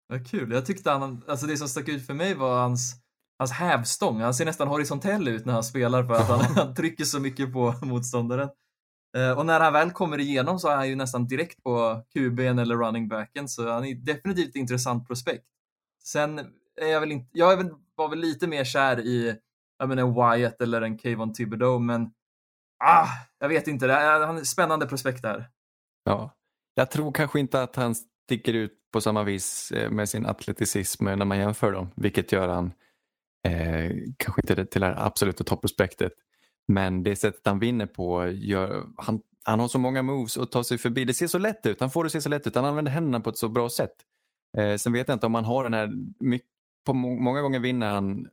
Vad 0.08 0.28
kul. 0.28 0.52
Jag 0.52 0.66
tyckte 0.66 0.92
han, 0.92 1.24
alltså 1.28 1.48
det 1.48 1.58
som 1.58 1.68
stack 1.68 1.88
ut 1.88 2.06
för 2.06 2.14
mig 2.14 2.34
var 2.34 2.60
hans, 2.60 2.96
hans 3.39 3.52
hävstång. 3.52 4.21
Han 4.21 4.34
ser 4.34 4.45
nästan 4.45 4.67
horisontell 4.67 5.28
ut 5.28 5.45
när 5.45 5.54
han 5.54 5.63
spelar 5.63 6.04
för 6.04 6.13
att 6.13 6.28
han, 6.28 6.39
han 6.56 6.76
trycker 6.76 7.04
så 7.04 7.19
mycket 7.19 7.54
på 7.54 7.74
motståndaren. 7.82 8.50
Eh, 9.17 9.38
och 9.38 9.45
när 9.45 9.60
han 9.60 9.74
väl 9.74 9.91
kommer 9.91 10.19
igenom 10.19 10.60
så 10.60 10.67
är 10.67 10.76
han 10.76 10.89
ju 10.89 10.95
nästan 10.95 11.28
direkt 11.28 11.63
på 11.63 12.04
QB'n 12.15 12.62
eller 12.62 12.76
running 12.76 13.08
backen 13.08 13.48
så 13.48 13.71
han 13.71 13.86
är 13.86 13.95
definitivt 13.95 14.50
ett 14.50 14.56
intressant 14.56 15.08
prospekt. 15.08 15.45
Sen 16.04 16.39
är 16.82 16.88
jag 16.88 17.00
väl 17.00 17.12
inte, 17.12 17.30
jag 17.32 17.71
var 17.95 18.10
väl 18.10 18.19
lite 18.19 18.48
mer 18.48 18.63
kär 18.63 19.00
i, 19.00 19.36
jag 19.80 19.89
menar 19.89 20.04
en 20.04 20.13
Wyatt 20.13 20.62
eller 20.62 20.82
en 20.82 20.98
Kayvon 20.98 21.34
Thibodeau 21.34 21.80
men 21.80 22.12
ah, 22.84 23.08
jag 23.39 23.50
vet 23.50 23.67
inte, 23.67 23.91
han 23.91 24.38
är 24.38 24.43
spännande 24.43 24.88
prospekt 24.88 25.21
där. 25.21 25.50
Ja. 26.04 26.32
Jag 26.74 26.91
tror 26.91 27.12
kanske 27.12 27.39
inte 27.39 27.63
att 27.63 27.76
han 27.76 27.95
sticker 27.95 28.54
ut 28.54 28.74
på 28.93 29.02
samma 29.02 29.24
vis 29.24 29.71
eh, 29.71 29.91
med 29.91 30.10
sin 30.10 30.26
atleticism 30.26 31.06
när 31.06 31.26
man 31.26 31.38
jämför 31.38 31.71
dem, 31.71 31.91
vilket 31.95 32.32
gör 32.32 32.48
han 32.48 32.71
eh, 33.45 33.91
kanske 34.17 34.41
inte 34.41 34.65
till 34.65 34.81
det 34.81 34.95
absoluta 34.97 35.43
topprospektet. 35.43 36.13
Men 36.67 37.03
det 37.03 37.15
sättet 37.15 37.41
han 37.45 37.60
vinner 37.60 37.86
på, 37.86 38.27
gör, 38.27 38.86
han, 38.97 39.21
han 39.43 39.60
har 39.60 39.67
så 39.67 39.79
många 39.79 40.01
moves 40.01 40.38
att 40.38 40.51
ta 40.51 40.63
sig 40.63 40.77
förbi. 40.77 41.05
Det 41.05 41.13
ser 41.13 41.27
så 41.27 41.38
lätt 41.38 41.65
ut, 41.65 41.79
han 41.79 41.89
får 41.91 42.03
det 42.03 42.05
att 42.05 42.12
se 42.12 42.21
så 42.21 42.29
lätt 42.29 42.47
ut, 42.47 42.55
han 42.55 42.65
använder 42.65 42.91
händerna 42.91 43.19
på 43.19 43.29
ett 43.29 43.38
så 43.38 43.49
bra 43.49 43.69
sätt. 43.69 43.95
Eh, 44.58 44.75
sen 44.75 44.93
vet 44.93 45.08
jag 45.08 45.15
inte 45.15 45.25
om 45.25 45.36
han 45.36 45.45
har 45.45 45.63
den 45.63 45.73
här, 45.73 45.91
mycket, 46.19 46.49
på 46.86 46.93
må, 46.93 47.15
många 47.15 47.41
gånger 47.41 47.60
vinner 47.60 47.93
han 47.93 48.27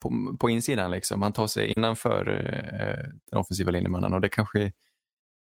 på, 0.00 0.36
på 0.40 0.50
insidan, 0.50 0.90
liksom. 0.90 1.22
han 1.22 1.32
tar 1.32 1.46
sig 1.46 1.72
innanför 1.76 2.28
eh, 2.28 3.12
den 3.30 3.40
offensiva 3.40 3.70
linjemannen 3.70 4.12
och 4.12 4.20
det 4.20 4.28
kanske 4.28 4.72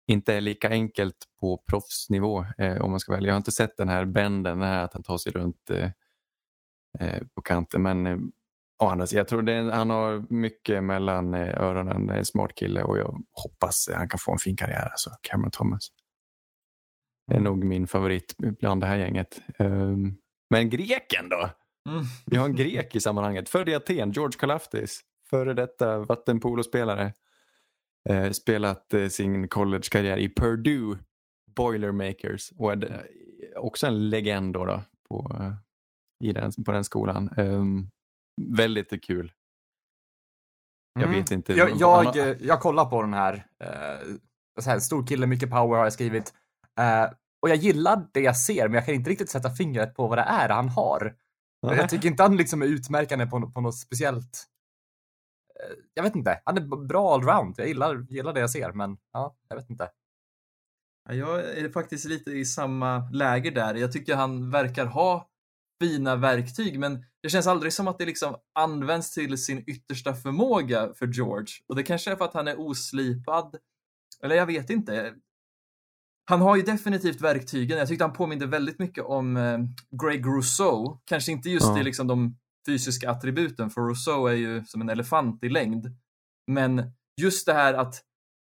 inte 0.06 0.34
är 0.34 0.40
lika 0.40 0.68
enkelt 0.68 1.16
på 1.40 1.62
proffsnivå 1.66 2.46
eh, 2.58 2.80
om 2.80 2.90
man 2.90 3.00
ska 3.00 3.12
välja. 3.12 3.28
Jag 3.28 3.34
har 3.34 3.38
inte 3.38 3.52
sett 3.52 3.76
den 3.76 3.88
här 3.88 4.04
bänden, 4.04 4.58
den 4.58 4.68
här 4.68 4.84
att 4.84 4.94
han 4.94 5.02
tar 5.02 5.18
sig 5.18 5.32
runt 5.32 5.70
eh, 5.70 5.90
eh, 7.00 7.22
på 7.34 7.42
kanten. 7.42 7.82
Men 7.82 8.06
eh, 8.06 8.18
sidan, 9.06 9.18
jag 9.20 9.28
tror 9.28 9.48
är, 9.48 9.70
han 9.70 9.90
har 9.90 10.24
mycket 10.28 10.84
mellan 10.84 11.34
eh, 11.34 11.62
öronen. 11.62 12.06
Det 12.06 12.14
är 12.14 12.18
en 12.18 12.24
smart 12.24 12.54
kille 12.54 12.82
och 12.82 12.98
jag 12.98 13.22
hoppas 13.32 13.88
han 13.94 14.08
kan 14.08 14.18
få 14.18 14.32
en 14.32 14.38
fin 14.38 14.56
karriär. 14.56 14.88
Alltså, 14.90 15.10
Cameron 15.22 15.50
Thomas. 15.50 15.88
Det 17.26 17.36
är 17.36 17.40
nog 17.40 17.64
min 17.64 17.86
favorit 17.86 18.34
bland 18.36 18.80
det 18.80 18.86
här 18.86 18.96
gänget. 18.96 19.40
Um, 19.58 20.16
men 20.50 20.70
greken 20.70 21.28
då? 21.28 21.50
Mm. 21.90 22.04
Vi 22.26 22.36
har 22.36 22.44
en 22.44 22.56
grek 22.56 22.96
i 22.96 23.00
sammanhanget. 23.00 23.48
Född 23.48 23.68
i 23.68 23.74
Aten, 23.74 24.12
George 24.12 24.38
Kalaftis. 24.38 25.00
Före 25.30 25.54
detta 25.54 25.98
vattenpolospelare. 25.98 27.12
Eh, 28.08 28.30
spelat 28.30 28.94
eh, 28.94 29.08
sin 29.08 29.48
collegekarriär 29.48 30.16
i 30.16 30.28
Purdue 30.28 30.98
Boilermakers. 31.56 32.52
Och 32.56 32.72
är 32.72 33.06
också 33.56 33.86
en 33.86 34.10
legend 34.10 34.54
då, 34.54 34.64
då 34.64 34.82
på, 35.08 35.42
i 36.24 36.32
den, 36.32 36.52
på 36.66 36.72
den 36.72 36.84
skolan. 36.84 37.30
Väldigt 38.40 39.04
kul. 39.04 39.32
Jag 40.94 41.02
Mm. 41.04 41.18
vet 41.18 41.30
inte. 41.30 41.52
Jag, 41.52 41.70
jag, 41.76 42.16
eh, 42.16 42.36
jag 42.40 42.60
kollar 42.60 42.84
på 42.84 43.02
den 43.02 43.14
här. 43.14 43.46
Eh, 43.60 44.06
så 44.60 44.70
här 44.70 44.78
stor 44.78 45.06
kille, 45.06 45.26
mycket 45.26 45.50
power 45.50 45.76
har 45.76 45.84
jag 45.84 45.92
skrivit. 45.92 46.34
Eh, 46.80 47.04
och 47.42 47.48
jag 47.50 47.56
gillar 47.56 48.08
det 48.12 48.20
jag 48.20 48.36
ser, 48.36 48.68
men 48.68 48.74
jag 48.74 48.86
kan 48.86 48.94
inte 48.94 49.10
riktigt 49.10 49.30
sätta 49.30 49.50
fingret 49.50 49.94
på 49.94 50.08
vad 50.08 50.18
det 50.18 50.22
är 50.22 50.48
han 50.48 50.68
har. 50.68 51.16
Jag 51.60 51.88
tycker 51.90 52.08
inte 52.08 52.22
han 52.22 52.36
liksom 52.36 52.62
är 52.62 52.66
utmärkande 52.66 53.26
på, 53.26 53.50
på 53.50 53.60
något 53.60 53.78
speciellt. 53.78 54.46
Eh, 55.60 55.76
jag 55.94 56.02
vet 56.02 56.16
inte. 56.16 56.40
Han 56.44 56.56
är 56.56 56.86
bra 56.86 57.14
allround. 57.14 57.54
Jag 57.58 57.68
gillar, 57.68 58.06
gillar 58.10 58.32
det 58.32 58.40
jag 58.40 58.50
ser, 58.50 58.72
men 58.72 58.98
ja, 59.12 59.36
jag 59.48 59.56
vet 59.56 59.70
inte. 59.70 59.90
Ja, 61.08 61.14
Jag 61.14 61.40
är 61.58 61.68
faktiskt 61.68 62.04
lite 62.04 62.30
i 62.30 62.44
samma 62.44 63.08
läger 63.12 63.50
där. 63.50 63.74
Jag 63.74 63.92
tycker 63.92 64.16
han 64.16 64.50
verkar 64.50 64.86
ha 64.86 65.28
fina 65.82 66.16
verktyg, 66.16 66.78
men 66.78 67.04
det 67.22 67.28
känns 67.30 67.46
aldrig 67.46 67.72
som 67.72 67.88
att 67.88 67.98
det 67.98 68.06
liksom 68.06 68.36
används 68.54 69.10
till 69.14 69.38
sin 69.38 69.64
yttersta 69.66 70.14
förmåga 70.14 70.92
för 70.94 71.06
George. 71.06 71.54
Och 71.68 71.76
det 71.76 71.82
kanske 71.82 72.10
är 72.12 72.16
för 72.16 72.24
att 72.24 72.34
han 72.34 72.48
är 72.48 72.60
oslipad. 72.60 73.56
Eller 74.22 74.36
jag 74.36 74.46
vet 74.46 74.70
inte. 74.70 75.14
Han 76.24 76.40
har 76.40 76.56
ju 76.56 76.62
definitivt 76.62 77.20
verktygen. 77.20 77.78
Jag 77.78 77.88
tyckte 77.88 78.04
han 78.04 78.12
påminde 78.12 78.46
väldigt 78.46 78.78
mycket 78.78 79.04
om 79.04 79.36
eh, 79.36 79.58
Greg 80.02 80.26
Rousseau. 80.26 81.00
Kanske 81.04 81.32
inte 81.32 81.50
just 81.50 81.66
Ja. 81.66 81.80
i 81.80 81.82
liksom 81.82 82.06
de 82.06 82.38
fysiska 82.66 83.10
attributen, 83.10 83.70
för 83.70 83.80
Rousseau 83.80 84.26
är 84.26 84.32
ju 84.34 84.64
som 84.64 84.80
en 84.80 84.88
elefant 84.90 85.44
i 85.44 85.48
längd. 85.48 85.86
Men 86.46 86.92
just 87.20 87.46
det 87.46 87.52
här 87.52 87.74
att 87.74 88.02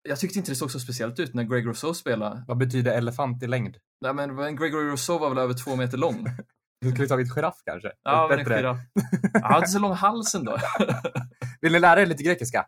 jag 0.09 0.19
tyckte 0.19 0.39
inte 0.39 0.51
det 0.51 0.55
såg 0.55 0.71
så 0.71 0.79
speciellt 0.79 1.19
ut 1.19 1.33
när 1.33 1.43
Greg 1.43 1.67
Rousseau 1.67 1.93
spelade. 1.93 2.43
Vad 2.47 2.57
betyder 2.57 2.97
elefant 2.97 3.43
i 3.43 3.47
längd? 3.47 3.77
Nej, 4.01 4.13
men 4.13 4.55
Gregory 4.55 4.89
Rousseau 4.89 5.19
var 5.19 5.29
väl 5.29 5.37
över 5.37 5.53
två 5.53 5.75
meter 5.75 5.97
lång? 5.97 6.25
Du 6.81 6.91
skulle 6.91 7.07
tagit 7.07 7.35
giraff 7.35 7.55
kanske? 7.65 7.91
Ja, 8.03 8.27
men 8.29 8.39
en 8.39 8.45
Bättre. 8.45 8.55
giraff. 8.57 8.77
Har 9.43 9.57
inte 9.57 9.69
så 9.69 9.79
lång 9.79 9.93
hals 9.93 10.35
ändå. 10.35 10.57
Vill 11.61 11.71
ni 11.71 11.79
lära 11.79 12.01
er 12.01 12.05
lite 12.05 12.23
grekiska? 12.23 12.65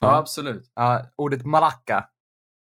Ja, 0.00 0.16
absolut. 0.16 0.72
Ja, 0.74 1.06
ordet 1.16 1.44
malaka, 1.46 2.04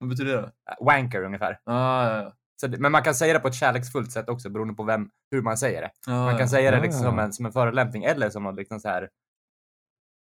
Vad 0.01 0.11
betyder 0.11 0.37
det? 0.37 0.53
wanker 0.85 1.23
ungefär. 1.23 1.61
Ja, 1.65 2.09
ja, 2.11 2.23
ja. 2.23 2.33
Så, 2.61 2.67
det- 2.67 2.79
men 2.79 2.93
man 2.93 3.03
kan 3.03 3.15
säga 3.15 3.33
det 3.33 3.39
på 3.41 3.49
ett 3.49 3.55
kärleksfullt 3.55 4.13
sätt 4.13 4.29
också 4.29 4.51
beroende 4.51 4.75
på 4.75 4.83
vem, 4.85 5.09
hur 5.31 5.43
man 5.43 5.59
säger 5.59 5.81
det. 5.83 5.91
ja, 6.07 6.13
Man 6.13 6.33
ja. 6.33 6.39
kan 6.39 6.49
säga 6.49 6.71
det 6.71 6.77
Ah. 6.79 6.81
liksom 6.83 7.03
som, 7.03 7.19
en, 7.19 7.33
som 7.33 7.47
en 7.47 7.53
förolämpning 7.53 8.05
eller 8.05 8.31
som 8.31 8.43
något 8.43 8.57
liksom 8.57 8.81
så 8.81 8.89
här 8.89 9.09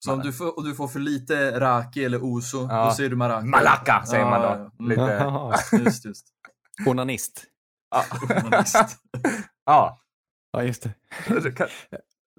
Så 0.04 0.12
om 0.12 0.20
du, 0.20 0.32
får, 0.32 0.56
och 0.58 0.64
du 0.64 0.74
får 0.74 0.88
för 0.88 0.98
lite 1.00 1.60
raki 1.60 2.04
eller 2.04 2.22
oso, 2.22 2.66
Ja. 2.70 2.84
då 2.84 2.90
säger 2.90 3.10
du 3.10 3.16
maraka. 3.16 3.46
malaka 3.46 4.04
säger 4.06 4.24
man 4.24 4.40
då. 4.42 4.48
Ja, 4.48 4.70
ja. 4.78 4.86
Lite, 4.86 5.00
Jaha. 5.02 5.56
Just, 5.84 6.04
just. 6.04 6.26
Onanist. 6.86 7.44
ja. 7.90 8.04
Onanist. 8.46 8.76
ja. 9.66 10.00
Ja, 10.52 10.62
just 10.62 10.82
det. 10.82 11.68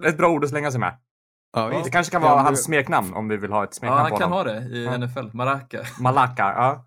Ett 0.04 0.16
bra 0.16 0.28
ord 0.30 0.44
att 0.44 0.50
slänga 0.50 0.70
sig 0.70 0.80
med. 0.80 0.98
Ja, 1.52 1.82
Det 1.84 1.90
kanske 1.90 2.10
kan 2.12 2.22
Ja, 2.22 2.28
vara 2.28 2.36
men- 2.36 2.44
hans 2.46 2.64
smeknamn 2.64 3.14
om 3.14 3.28
vi 3.28 3.36
vill 3.36 3.52
ha 3.52 3.64
ett 3.64 3.70
Ja, 3.72 3.78
smeknamn 3.78 4.00
han 4.00 4.10
på 4.10 4.16
kan 4.16 4.32
honom. 4.32 4.46
ha 4.46 4.52
det 4.54 4.76
i 4.76 4.84
Ja. 4.84 4.94
NFL. 4.98 5.36
Maraka. 5.36 5.84
Malaka, 6.00 6.42
ja. 6.42 6.86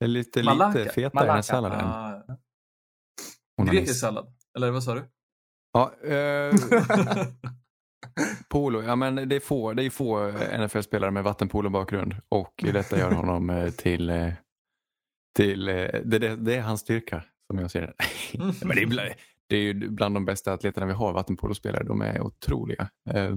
Det 0.00 0.04
är 0.04 0.08
lite, 0.08 0.42
Malaka. 0.42 0.78
lite 0.78 0.90
fetare 0.92 1.10
Malaka. 1.14 1.36
än 1.36 1.42
salladen. 1.42 1.78
Ja, 1.80 2.24
ja. 2.28 2.36
Onanist. 3.62 3.80
Grekisk 3.80 4.00
sallad. 4.00 4.34
Eller 4.56 4.70
vad 4.70 4.84
sa 4.84 4.94
du? 4.94 5.04
Ja, 5.72 5.92
eh, 6.04 6.54
polo, 8.48 8.82
ja 8.82 8.96
men 8.96 9.28
det 9.28 9.36
är 9.36 9.40
få, 9.40 9.72
det 9.72 9.82
är 9.84 9.90
få 9.90 10.30
NFL-spelare 10.66 11.10
med 11.10 11.24
vattenpolo-bakgrund 11.24 12.14
och 12.28 12.54
detta 12.72 12.98
gör 12.98 13.10
honom 13.12 13.50
eh, 13.50 13.70
till, 13.70 14.10
eh, 14.10 14.32
till 15.36 15.68
eh, 15.68 15.74
det, 16.04 16.18
det, 16.18 16.36
det 16.36 16.56
är 16.56 16.60
hans 16.60 16.80
styrka 16.80 17.24
som 17.50 17.58
jag 17.58 17.70
ser 17.70 17.80
det. 17.80 17.94
men 18.64 18.76
det, 18.76 18.82
är, 18.82 19.14
det 19.50 19.56
är 19.56 19.60
ju 19.60 19.74
bland 19.90 20.16
de 20.16 20.24
bästa 20.24 20.52
atleterna 20.52 20.86
vi 20.86 20.92
har, 20.92 21.12
vattenpolospelare. 21.12 21.84
De 21.84 22.00
är 22.00 22.20
otroliga. 22.20 22.90
Eh, 23.10 23.36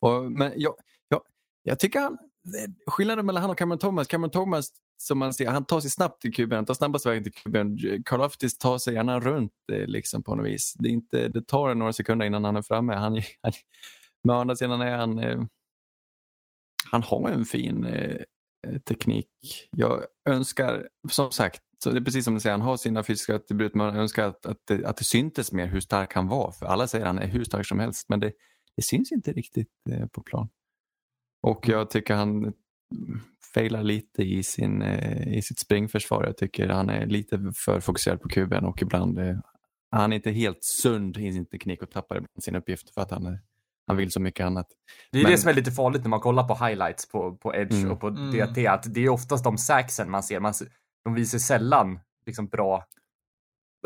och, 0.00 0.32
men 0.32 0.52
jag, 0.56 0.74
jag, 1.08 1.22
jag 1.62 1.78
tycker 1.78 2.00
han, 2.00 2.12
eh, 2.12 2.70
skillnaden 2.86 3.26
mellan 3.26 3.42
han 3.42 3.50
och 3.50 3.58
Cameron 3.58 3.78
Thomas, 3.78 4.06
Cameron 4.06 4.30
Thomas 4.30 4.72
som 5.00 5.18
man 5.18 5.34
ser, 5.34 5.46
han 5.46 5.64
tar 5.64 5.80
sig 5.80 5.90
snabbt 5.90 6.22
till 6.22 6.34
kuben, 6.34 6.56
han 6.56 6.66
tar 6.66 6.74
snabbast 6.74 7.06
vägen 7.06 7.24
till 7.24 7.32
kuben. 7.32 7.78
Karl 8.04 8.22
Aftis 8.22 8.58
tar 8.58 8.78
sig 8.78 8.94
gärna 8.94 9.20
runt 9.20 9.52
eh, 9.72 9.86
liksom 9.86 10.22
på 10.22 10.34
något 10.34 10.46
vis. 10.46 10.74
Det, 10.78 10.88
är 10.88 10.92
inte, 10.92 11.28
det 11.28 11.46
tar 11.46 11.74
några 11.74 11.92
sekunder 11.92 12.26
innan 12.26 12.44
han 12.44 12.56
är 12.56 12.62
framme. 12.62 12.94
Han, 12.94 13.22
han, 13.42 13.52
men 14.24 14.36
å 14.36 14.38
andra 14.38 14.56
sidan 14.56 14.80
är 14.80 14.96
han, 14.96 15.18
eh, 15.18 15.42
han 16.90 17.02
har 17.02 17.28
en 17.28 17.44
fin 17.44 17.84
eh, 17.84 18.20
teknik. 18.84 19.28
Jag 19.70 20.04
önskar, 20.28 20.88
som 21.10 21.32
sagt, 21.32 21.62
så 21.84 21.90
det 21.90 21.98
är 21.98 22.04
precis 22.04 22.24
som 22.24 22.34
du 22.34 22.40
säger, 22.40 22.52
han 22.52 22.60
har 22.66 22.76
sina 22.76 23.02
fysiska 23.02 23.36
attribut 23.36 23.74
men 23.74 23.86
jag 23.86 23.96
önskar 23.96 24.28
att, 24.28 24.46
att, 24.46 24.56
det, 24.66 24.84
att 24.86 24.96
det 24.96 25.04
syntes 25.04 25.52
mer 25.52 25.66
hur 25.66 25.80
stark 25.80 26.14
han 26.14 26.28
var. 26.28 26.52
För 26.52 26.66
alla 26.66 26.86
säger 26.86 27.04
att 27.04 27.14
han 27.14 27.18
är 27.18 27.26
hur 27.26 27.44
stark 27.44 27.66
som 27.66 27.78
helst 27.80 28.08
men 28.08 28.20
det, 28.20 28.32
det 28.76 28.82
syns 28.82 29.12
inte 29.12 29.32
riktigt 29.32 29.68
eh, 29.90 30.06
på 30.06 30.22
plan. 30.22 30.48
Och 31.42 31.68
jag 31.68 31.90
tycker 31.90 32.14
han 32.14 32.30
mm, 32.30 32.52
failar 33.54 33.82
lite 33.82 34.22
i, 34.22 34.42
sin, 34.42 34.82
eh, 34.82 35.36
i 35.38 35.42
sitt 35.42 35.58
springförsvar. 35.58 36.24
Jag 36.24 36.36
tycker 36.36 36.68
han 36.68 36.90
är 36.90 37.06
lite 37.06 37.52
för 37.56 37.80
fokuserad 37.80 38.20
på 38.20 38.28
kuben 38.28 38.64
och 38.64 38.82
ibland 38.82 39.18
eh, 39.18 39.36
han 39.90 40.12
är 40.12 40.16
inte 40.16 40.30
helt 40.30 40.64
sund 40.64 41.16
i 41.16 41.32
sin 41.32 41.46
teknik 41.46 41.82
och 41.82 41.90
tappar 41.90 42.16
ibland 42.16 42.42
sin 42.44 42.56
uppgift 42.56 42.94
för 42.94 43.00
att 43.00 43.10
han, 43.10 43.26
är- 43.26 43.38
han 43.86 43.96
vill 43.96 44.10
så 44.12 44.20
mycket 44.20 44.46
annat. 44.46 44.66
Det 45.12 45.18
är 45.18 45.22
Men- 45.22 45.32
det 45.32 45.38
som 45.38 45.48
är 45.50 45.54
lite 45.54 45.70
farligt 45.72 46.02
när 46.02 46.08
man 46.08 46.20
kollar 46.20 46.44
på 46.48 46.54
highlights 46.66 47.08
på, 47.08 47.36
på 47.36 47.54
Edge 47.54 47.74
Mm. 47.74 47.90
och 47.90 48.00
på 48.00 48.06
Mm. 48.08 48.30
DT, 48.30 48.66
att 48.66 48.94
det 48.94 49.00
är 49.04 49.08
oftast 49.08 49.44
de 49.44 49.58
sacksen 49.58 50.10
man 50.10 50.22
ser. 50.22 50.40
Man, 50.40 50.54
ser- 50.54 50.68
de 51.04 51.14
visar 51.14 51.38
sällan 51.38 52.00
liksom 52.26 52.46
bra 52.46 52.86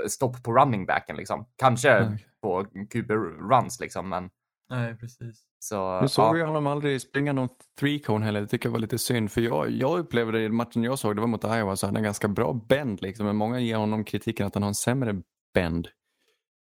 stopp 0.08 0.42
på 0.42 0.52
running 0.52 0.86
backen 0.86 1.16
liksom. 1.16 1.46
Kanske 1.56 1.90
Mm. 1.90 2.18
på 2.42 2.66
QB 2.90 3.10
runs 3.50 3.80
liksom, 3.80 4.08
men 4.08 4.30
Nej, 4.70 4.96
precis. 4.96 5.44
så... 5.58 6.00
Nu 6.00 6.08
såg 6.08 6.36
ja. 6.36 6.38
jag 6.38 6.46
honom 6.46 6.66
aldrig 6.66 7.00
springa 7.00 7.32
någon 7.32 7.48
three 7.80 7.98
cone 7.98 8.24
heller. 8.24 8.40
Det 8.40 8.46
tycker 8.46 8.66
jag 8.66 8.72
var 8.72 8.78
lite 8.78 8.98
synd. 8.98 9.32
För 9.32 9.40
jag, 9.40 9.70
jag 9.70 9.98
upplevde 9.98 10.42
i 10.42 10.48
matchen 10.48 10.82
jag 10.82 10.98
såg, 10.98 11.16
det 11.16 11.20
var 11.20 11.28
mot 11.28 11.44
Iowa, 11.44 11.76
så 11.76 11.86
han 11.86 11.94
har 11.94 11.98
en 12.00 12.04
ganska 12.04 12.28
bra 12.28 12.52
bend. 12.68 13.02
Liksom. 13.02 13.26
Men 13.26 13.36
många 13.36 13.60
ger 13.60 13.76
honom 13.76 14.04
kritiken 14.04 14.46
att 14.46 14.54
han 14.54 14.62
har 14.62 14.68
en 14.68 14.74
sämre 14.74 15.22
bend. 15.54 15.88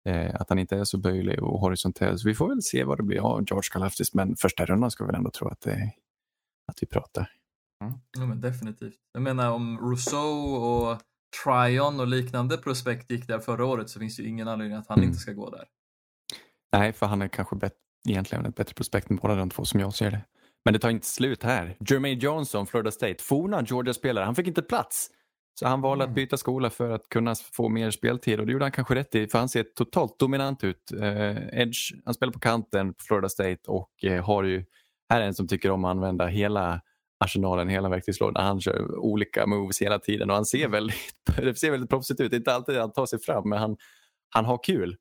Eh, 0.06 0.36
att 0.36 0.50
han 0.50 0.60
inte 0.60 0.78
är 0.78 0.84
så 0.84 0.98
böjlig 0.98 1.44
och 1.44 1.60
horisontell. 1.60 2.20
Så 2.20 2.28
vi 2.28 2.34
får 2.36 2.48
väl 2.48 2.62
se 2.62 2.84
vad 2.84 2.98
det 3.00 3.04
blir 3.04 3.20
av 3.20 3.44
George 3.48 3.70
Kalaftis. 3.72 4.14
Men 4.14 4.36
första 4.36 4.66
rundan 4.66 4.92
ska 4.92 5.04
vi 5.04 5.08
väl 5.08 5.16
ändå 5.16 5.32
tro 5.32 5.48
att, 5.48 5.62
det, 5.62 5.92
att 6.68 6.78
vi 6.82 6.88
pratar. 6.88 7.30
Ja, 8.18 8.26
men 8.26 8.42
definitivt. 8.42 8.98
Jag 9.14 9.22
menar 9.22 9.52
om 9.52 9.78
Rousseau 9.80 10.56
och 10.56 10.98
Tryon 11.44 12.00
och 12.00 12.08
liknande 12.08 12.58
prospekt 12.58 13.12
gick 13.12 13.28
där 13.28 13.40
förra 13.40 13.66
året 13.66 13.90
så 13.90 14.00
finns 14.00 14.18
det 14.18 14.24
ju 14.24 14.30
ingen 14.30 14.48
anledning 14.48 14.78
att 14.78 14.88
han 14.88 14.98
Mm. 14.98 15.10
inte 15.10 15.20
ska 15.20 15.32
gå 15.34 15.50
där. 15.50 15.66
Nej, 16.74 16.94
för 16.94 17.06
han 17.06 17.22
är 17.22 17.28
kanske 17.28 17.56
bet- 17.56 17.74
egentligen 18.10 18.46
ett 18.46 18.56
bättre 18.56 18.74
prospekt 18.74 19.10
än 19.10 19.16
båda 19.16 19.36
de 19.36 19.50
två 19.50 19.66
som 19.66 19.80
jag 19.80 19.94
ser 19.94 20.12
det. 20.12 20.22
Men 20.66 20.74
det 20.74 20.80
tar 20.80 20.90
inte 20.90 21.08
slut 21.08 21.44
här. 21.44 21.78
Jermaine 21.90 22.20
Johnson, 22.20 22.68
Florida 22.68 22.92
State, 22.92 23.24
forna 23.24 23.62
Georgia-spelare, 23.64 24.26
han 24.26 24.36
fick 24.36 24.48
inte 24.48 24.62
plats. 24.62 25.10
Så 25.60 25.68
han 25.68 25.82
valde 25.82 26.04
att 26.04 26.16
byta 26.16 26.38
skola 26.38 26.70
för 26.70 26.90
att 26.90 27.10
kunna 27.10 27.36
få 27.36 27.70
mer 27.70 27.92
speltid 27.92 28.40
och 28.40 28.46
det 28.46 28.52
gjorde 28.52 28.66
han 28.66 28.72
kanske 28.72 28.96
rätt 28.96 29.16
i 29.16 29.28
för 29.28 29.40
han 29.40 29.50
ser 29.50 29.64
totalt 29.64 30.20
dominant 30.20 30.64
ut. 30.64 30.92
Eh, 31.02 31.60
Edge, 31.62 31.78
han 32.06 32.14
spelar 32.14 32.34
på 32.34 32.40
kanten 32.40 32.94
på 32.94 33.04
Florida 33.04 33.30
State 33.30 33.60
och 33.68 34.04
eh, 34.04 34.26
har 34.26 34.44
ju, 34.44 34.66
här 35.10 35.22
är 35.22 35.26
en 35.26 35.34
som 35.34 35.48
tycker 35.48 35.72
om 35.72 35.86
att 35.86 35.90
använda 35.92 36.28
hela 36.28 36.82
arsenalen, 37.24 37.70
hela 37.70 37.90
verktygslådan. 37.90 38.46
Han 38.46 38.62
kör 38.62 38.96
olika 38.98 39.48
moves 39.48 39.82
hela 39.82 40.00
tiden 40.00 40.30
och 40.30 40.36
han 40.36 40.46
ser 40.46 40.68
väldigt, 40.68 40.96
det 41.38 41.56
ser 41.56 41.72
väldigt 41.72 41.90
proffsigt 41.90 42.20
ut. 42.20 42.32
Det 42.32 42.36
är 42.36 42.40
inte 42.40 42.54
alltid 42.54 42.78
han 42.78 42.94
tar 42.94 43.06
sig 43.06 43.20
fram 43.20 43.50
men 43.50 43.60
han, 43.60 43.78
han 44.30 44.46
har 44.46 44.60
kul. 44.64 44.98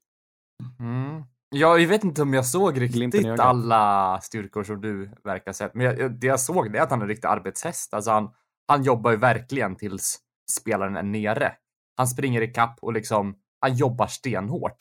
Mm. 0.81 1.23
Ja, 1.51 1.79
jag 1.79 1.89
vet 1.89 2.05
inte 2.05 2.23
om 2.23 2.35
jag 2.35 2.47
såg 2.47 2.81
riktigt 2.81 3.41
alla 3.41 4.21
styrkor 4.21 4.65
som 4.65 4.81
du 4.81 5.11
verkar 5.25 5.47
ha 5.47 5.53
sett. 5.53 5.75
Men 5.75 5.87
jag, 5.87 6.21
det 6.21 6.27
jag 6.27 6.41
såg 6.41 6.73
det 6.73 6.79
är 6.79 6.83
att 6.83 6.91
han 6.91 6.99
är 7.01 7.05
en 7.05 7.09
riktig 7.09 7.29
arbetshäst. 7.29 7.95
Alltså 7.95 8.11
han, 8.11 8.31
han 8.69 8.83
jobbar 8.83 9.11
ju 9.11 9.17
verkligen 9.17 9.77
tills 9.77 10.19
spelaren 10.51 10.97
är 10.97 11.03
nere. 11.03 11.53
Han 11.97 12.07
springer 12.07 12.41
i 12.41 12.47
kapp 12.47 12.79
och 12.83 12.93
liksom, 12.93 13.37
han 13.61 13.75
jobbar 13.75 14.07
stenhårt. 14.07 14.77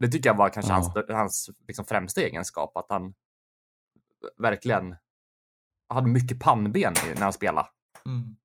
Det 0.00 0.08
tycker 0.08 0.30
jag 0.30 0.36
var 0.36 0.48
kanske 0.48 0.72
Ja. 0.72 0.74
hans, 0.74 0.92
hans 1.08 1.50
liksom 1.68 1.84
främsta 1.84 2.20
egenskap, 2.20 2.76
att 2.76 2.86
han 2.88 3.14
verkligen 4.42 4.96
hade 5.94 6.08
mycket 6.08 6.40
pannben 6.40 6.94
när 7.14 7.22
han 7.22 7.32
spelade. 7.32 7.68
Mm. 8.06 8.36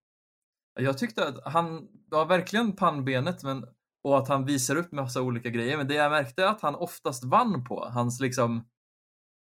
Jag 0.80 0.98
tyckte 0.98 1.28
att 1.28 1.54
han 1.54 1.88
var 2.12 2.26
verkligen 2.26 2.76
pannbenet 2.76 3.44
men, 3.44 3.66
och 4.04 4.18
att 4.18 4.28
han 4.28 4.46
visar 4.46 4.76
upp 4.76 4.92
massa 4.92 5.22
olika 5.22 5.50
grejer. 5.50 5.78
Men 5.78 5.88
det 5.88 5.94
jag 5.94 6.12
märkte 6.12 6.44
är 6.44 6.48
att 6.48 6.62
han 6.62 6.76
oftast 6.76 7.24
vann 7.24 7.64
på. 7.64 7.90
Hans 7.94 8.20
liksom, 8.20 8.66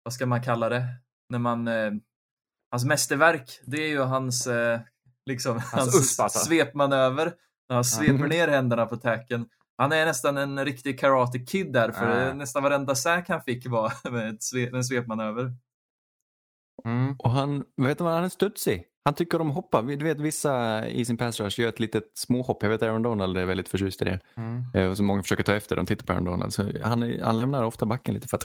vad 0.04 0.14
ska 0.14 0.26
man 0.26 0.44
kalla 0.44 0.70
det? 0.70 0.86
När 1.30 1.40
man, 1.40 1.68
eh, 1.68 1.92
hans 2.72 2.86
mästerverk, 2.86 3.60
det 3.66 3.78
är 3.78 3.88
ju 3.90 4.00
hans, 4.02 4.48
eh, 4.48 4.80
liksom, 5.26 5.62
hans, 5.74 5.96
USP, 5.96 6.20
alltså. 6.20 6.40
svepmanöver. 6.40 7.34
När 7.70 7.76
han 7.76 7.84
sveper 7.86 8.28
ner 8.28 8.48
händerna 8.48 8.86
på 8.86 8.98
tacken. 8.98 9.46
Han 9.78 9.92
är 9.92 10.06
nästan 10.06 10.38
en 10.38 10.66
riktig 10.66 11.00
karate 11.00 11.40
kid 11.40 11.74
där, 11.74 11.92
för 11.92 12.30
Ah. 12.30 12.34
nästan 12.34 12.64
varenda 12.64 12.96
sack 12.96 13.30
han 13.30 13.42
fick 13.42 13.68
var 13.68 13.94
med 14.12 14.38
en 14.76 14.84
svepmanöver. 14.84 15.54
Mm. 16.86 17.16
Och 17.20 17.32
han, 17.32 17.64
vet 17.78 17.98
du 17.98 18.04
vad, 18.04 18.14
han 18.14 18.24
är 18.24 18.30
studsig. 18.30 18.84
Han 19.06 19.14
tycker 19.14 19.42
om 19.42 19.50
att 19.50 19.56
hoppa. 19.56 19.82
Du 19.82 20.04
vet 20.06 20.20
vissa 20.20 20.88
i 20.88 21.06
sin 21.06 21.18
pass 21.18 21.40
rush 21.40 21.60
gör 21.62 21.70
ett 21.70 21.80
litet 21.80 22.04
småhopp. 22.18 22.64
Jag 22.64 22.70
vet 22.70 22.84
Aaron 22.84 23.02
Donald 23.02 23.38
är 23.38 23.46
väldigt 23.46 23.70
förtjust 23.70 24.02
i 24.02 24.06
det. 24.06 24.20
Mm. 24.38 24.64
Eh, 24.74 24.90
Och 24.90 24.98
så 24.98 25.04
många 25.04 25.22
försöker 25.24 25.44
ta 25.44 25.54
efter 25.56 25.76
de 25.76 25.86
tittar 25.86 26.06
på 26.06 26.14
Aaron 26.14 26.26
Donald. 26.26 26.54
Så 26.54 26.64
han, 26.84 27.20
han 27.22 27.40
lämnar 27.40 27.64
ofta 27.64 27.86
backen 27.86 28.14
lite 28.14 28.28
för 28.28 28.38
att 28.38 28.44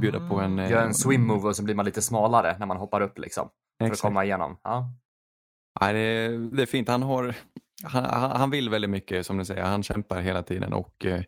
bjuda 0.00 0.28
på 0.28 0.40
en... 0.40 0.58
eh, 0.58 0.70
Gör 0.70 0.82
en 0.86 0.94
swim 0.94 1.26
move 1.26 1.48
och 1.48 1.56
så 1.56 1.64
blir 1.64 1.74
man 1.74 1.84
lite 1.84 2.02
smalare 2.02 2.56
när 2.58 2.66
man 2.66 2.76
hoppar 2.76 3.00
upp 3.00 3.18
liksom. 3.18 3.48
För 3.78 3.84
att 3.84 3.90
Exakt. 3.92 4.02
komma 4.02 4.24
igenom. 4.24 4.58
Ja. 4.64 4.90
Ja, 5.80 5.92
det, 5.92 5.98
är, 5.98 6.56
det 6.56 6.62
är 6.62 6.66
fint. 6.66 6.88
Han, 6.88 7.02
har, 7.02 7.34
han, 7.84 8.04
han 8.04 8.30
han 8.30 8.50
vill 8.50 8.70
väldigt 8.70 8.90
mycket 8.90 9.26
som 9.26 9.38
du 9.38 9.44
säger. 9.44 9.62
Han 9.62 9.82
kämpar 9.82 10.20
hela 10.20 10.42
tiden 10.42 10.72
och 10.72 11.06
eh, 11.06 11.22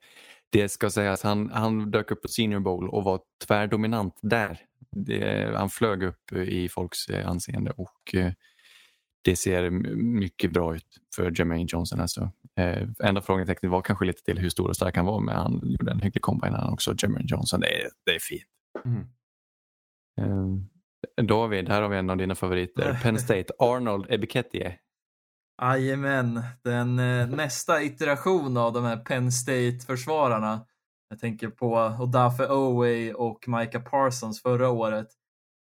det 0.52 0.68
ska 0.68 0.90
sägas, 0.90 1.22
han, 1.22 1.50
han 1.54 1.90
dök 1.90 2.10
upp 2.10 2.22
på 2.22 2.28
Senior 2.28 2.60
Bowl 2.60 2.88
och 2.88 3.04
var 3.04 3.20
tvärdominant 3.46 4.18
där. 4.22 4.58
Det, 4.96 5.52
han 5.56 5.70
flög 5.70 6.02
upp 6.02 6.32
i 6.32 6.68
folks 6.68 7.08
eh, 7.08 7.28
anseende 7.28 7.70
och 7.70 8.14
eh, 8.14 8.32
det 9.24 9.36
ser 9.36 9.70
mycket 9.96 10.52
bra 10.52 10.76
ut 10.76 10.86
för 11.16 11.38
Jermaine 11.38 11.66
Johnson. 11.66 12.00
Alltså. 12.00 12.30
Eh, 12.56 12.88
enda 13.04 13.22
frågetecknet 13.22 13.72
var 13.72 13.82
kanske 13.82 14.04
lite 14.04 14.22
till 14.22 14.38
hur 14.38 14.48
stor 14.48 14.68
och 14.68 14.76
stark 14.76 14.96
han 14.96 15.06
var 15.06 15.20
men 15.20 15.36
han 15.36 15.60
gjorde 15.64 15.92
en 15.92 16.00
hygglig 16.00 16.22
combine 16.22 16.54
han 16.54 16.72
också. 16.72 16.94
Jermaine 16.98 17.26
Johnson, 17.26 17.60
det 17.60 17.66
är, 17.66 17.88
det 18.06 18.14
är 18.14 18.18
fint. 18.20 18.42
Mm. 18.84 19.06
Eh, 20.20 21.24
David, 21.24 21.68
här 21.68 21.82
har 21.82 21.88
vi 21.88 21.96
en 21.96 22.10
av 22.10 22.16
dina 22.16 22.34
favoriter. 22.34 23.00
Penn 23.02 23.18
State, 23.18 23.54
Arnold 23.58 24.06
Ebiketie. 24.08 24.78
Jajamän, 25.62 26.42
den 26.64 26.98
eh, 26.98 27.28
nästa 27.28 27.82
iteration 27.82 28.56
av 28.56 28.72
de 28.72 28.84
här 28.84 28.96
Penn 28.96 29.32
State-försvararna. 29.32 30.66
Jag 31.12 31.20
tänker 31.20 31.48
på 31.48 31.96
Odafe 32.00 32.48
Oway 32.48 33.12
och 33.12 33.48
Micah 33.48 33.82
Parsons 33.82 34.42
förra 34.42 34.70
året. 34.70 35.06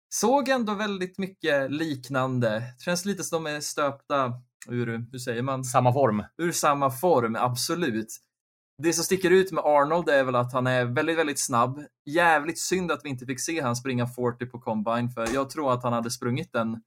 Såg 0.09 0.49
ändå 0.49 0.73
väldigt 0.73 1.17
mycket 1.17 1.71
liknande. 1.71 2.63
Känns 2.79 3.05
lite 3.05 3.23
som 3.23 3.43
de 3.43 3.55
är 3.55 3.59
stöpta 3.59 4.33
ur, 4.67 5.05
hur 5.11 5.19
säger 5.19 5.41
man? 5.41 5.63
Samma 5.63 5.93
form. 5.93 6.23
Ur 6.37 6.51
samma 6.51 6.91
form, 6.91 7.35
absolut. 7.39 8.07
Det 8.83 8.93
som 8.93 9.03
sticker 9.03 9.31
ut 9.31 9.51
med 9.51 9.63
Arnold 9.63 10.09
är 10.09 10.23
väl 10.23 10.35
att 10.35 10.53
han 10.53 10.67
är 10.67 10.85
väldigt, 10.85 11.17
väldigt 11.17 11.39
snabb. 11.39 11.85
Jävligt 12.05 12.59
synd 12.59 12.91
att 12.91 13.01
vi 13.03 13.09
inte 13.09 13.25
fick 13.25 13.39
se 13.39 13.61
han 13.61 13.75
springa 13.75 14.07
40 14.07 14.45
på 14.45 14.59
combine, 14.59 15.09
för 15.09 15.33
jag 15.33 15.49
tror 15.49 15.73
att 15.73 15.83
han 15.83 15.93
hade 15.93 16.11
sprungit 16.11 16.53
den 16.53 16.81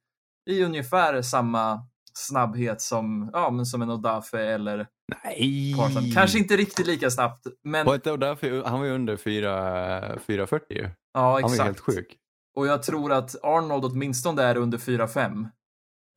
i 0.51 0.65
ungefär 0.65 1.23
samma 1.23 1.87
snabbhet 2.15 2.81
som, 2.81 3.31
ja, 3.33 3.51
men 3.51 3.67
som 3.67 3.83
en 3.83 3.91
Odafe 3.91 4.41
eller 4.41 4.87
Nej! 5.25 5.75
Parson. 5.77 6.11
Kanske 6.15 6.39
inte 6.39 6.57
riktigt 6.57 6.87
lika 6.87 7.11
snabbt, 7.11 7.47
men 7.65 7.87
Och 7.89 7.99
därför, 8.19 8.65
han 8.65 8.79
var 8.81 8.87
ju 8.87 8.93
under 8.95 9.17
4 9.17 10.17
4.40 10.17 10.61
ju. 10.71 10.83
ja, 10.83 10.91
Han 11.15 11.33
var 11.33 11.41
ju 11.41 11.45
exakt. 11.45 11.65
helt 11.67 11.81
sjuk. 11.81 12.19
Och 12.57 12.67
jag 12.67 12.83
tror 12.83 13.13
att 13.13 13.45
Arnold 13.45 13.85
åtminstone 13.85 14.43
är 14.43 14.57
under 14.57 14.79
4-5. 14.79 15.49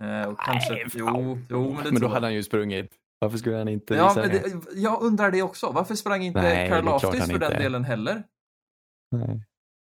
Eh, 0.03 0.27
och 0.29 0.39
kanske, 0.39 0.73
Nej, 0.73 0.85
jo, 0.93 1.39
jo, 1.49 1.73
men 1.73 1.83
det 1.83 1.91
Men 1.91 2.01
då 2.01 2.07
hade 2.07 2.25
han 2.25 2.33
ju 2.33 2.43
sprungit. 2.43 2.91
Varför 3.19 3.37
skulle 3.37 3.57
han 3.57 3.67
inte 3.67 3.95
Ja, 3.95 4.13
men 4.15 4.29
det? 4.29 4.53
jag 4.73 5.01
undrar 5.01 5.31
det 5.31 5.41
också. 5.41 5.71
Varför 5.71 5.95
sprang 5.95 6.23
inte 6.23 6.41
Nej, 6.41 6.69
Karl 6.69 6.87
han 6.87 6.99
för 6.99 7.11
den 7.11 7.31
inte. 7.31 7.57
delen 7.57 7.83
heller? 7.83 8.23
Nej. 9.11 9.43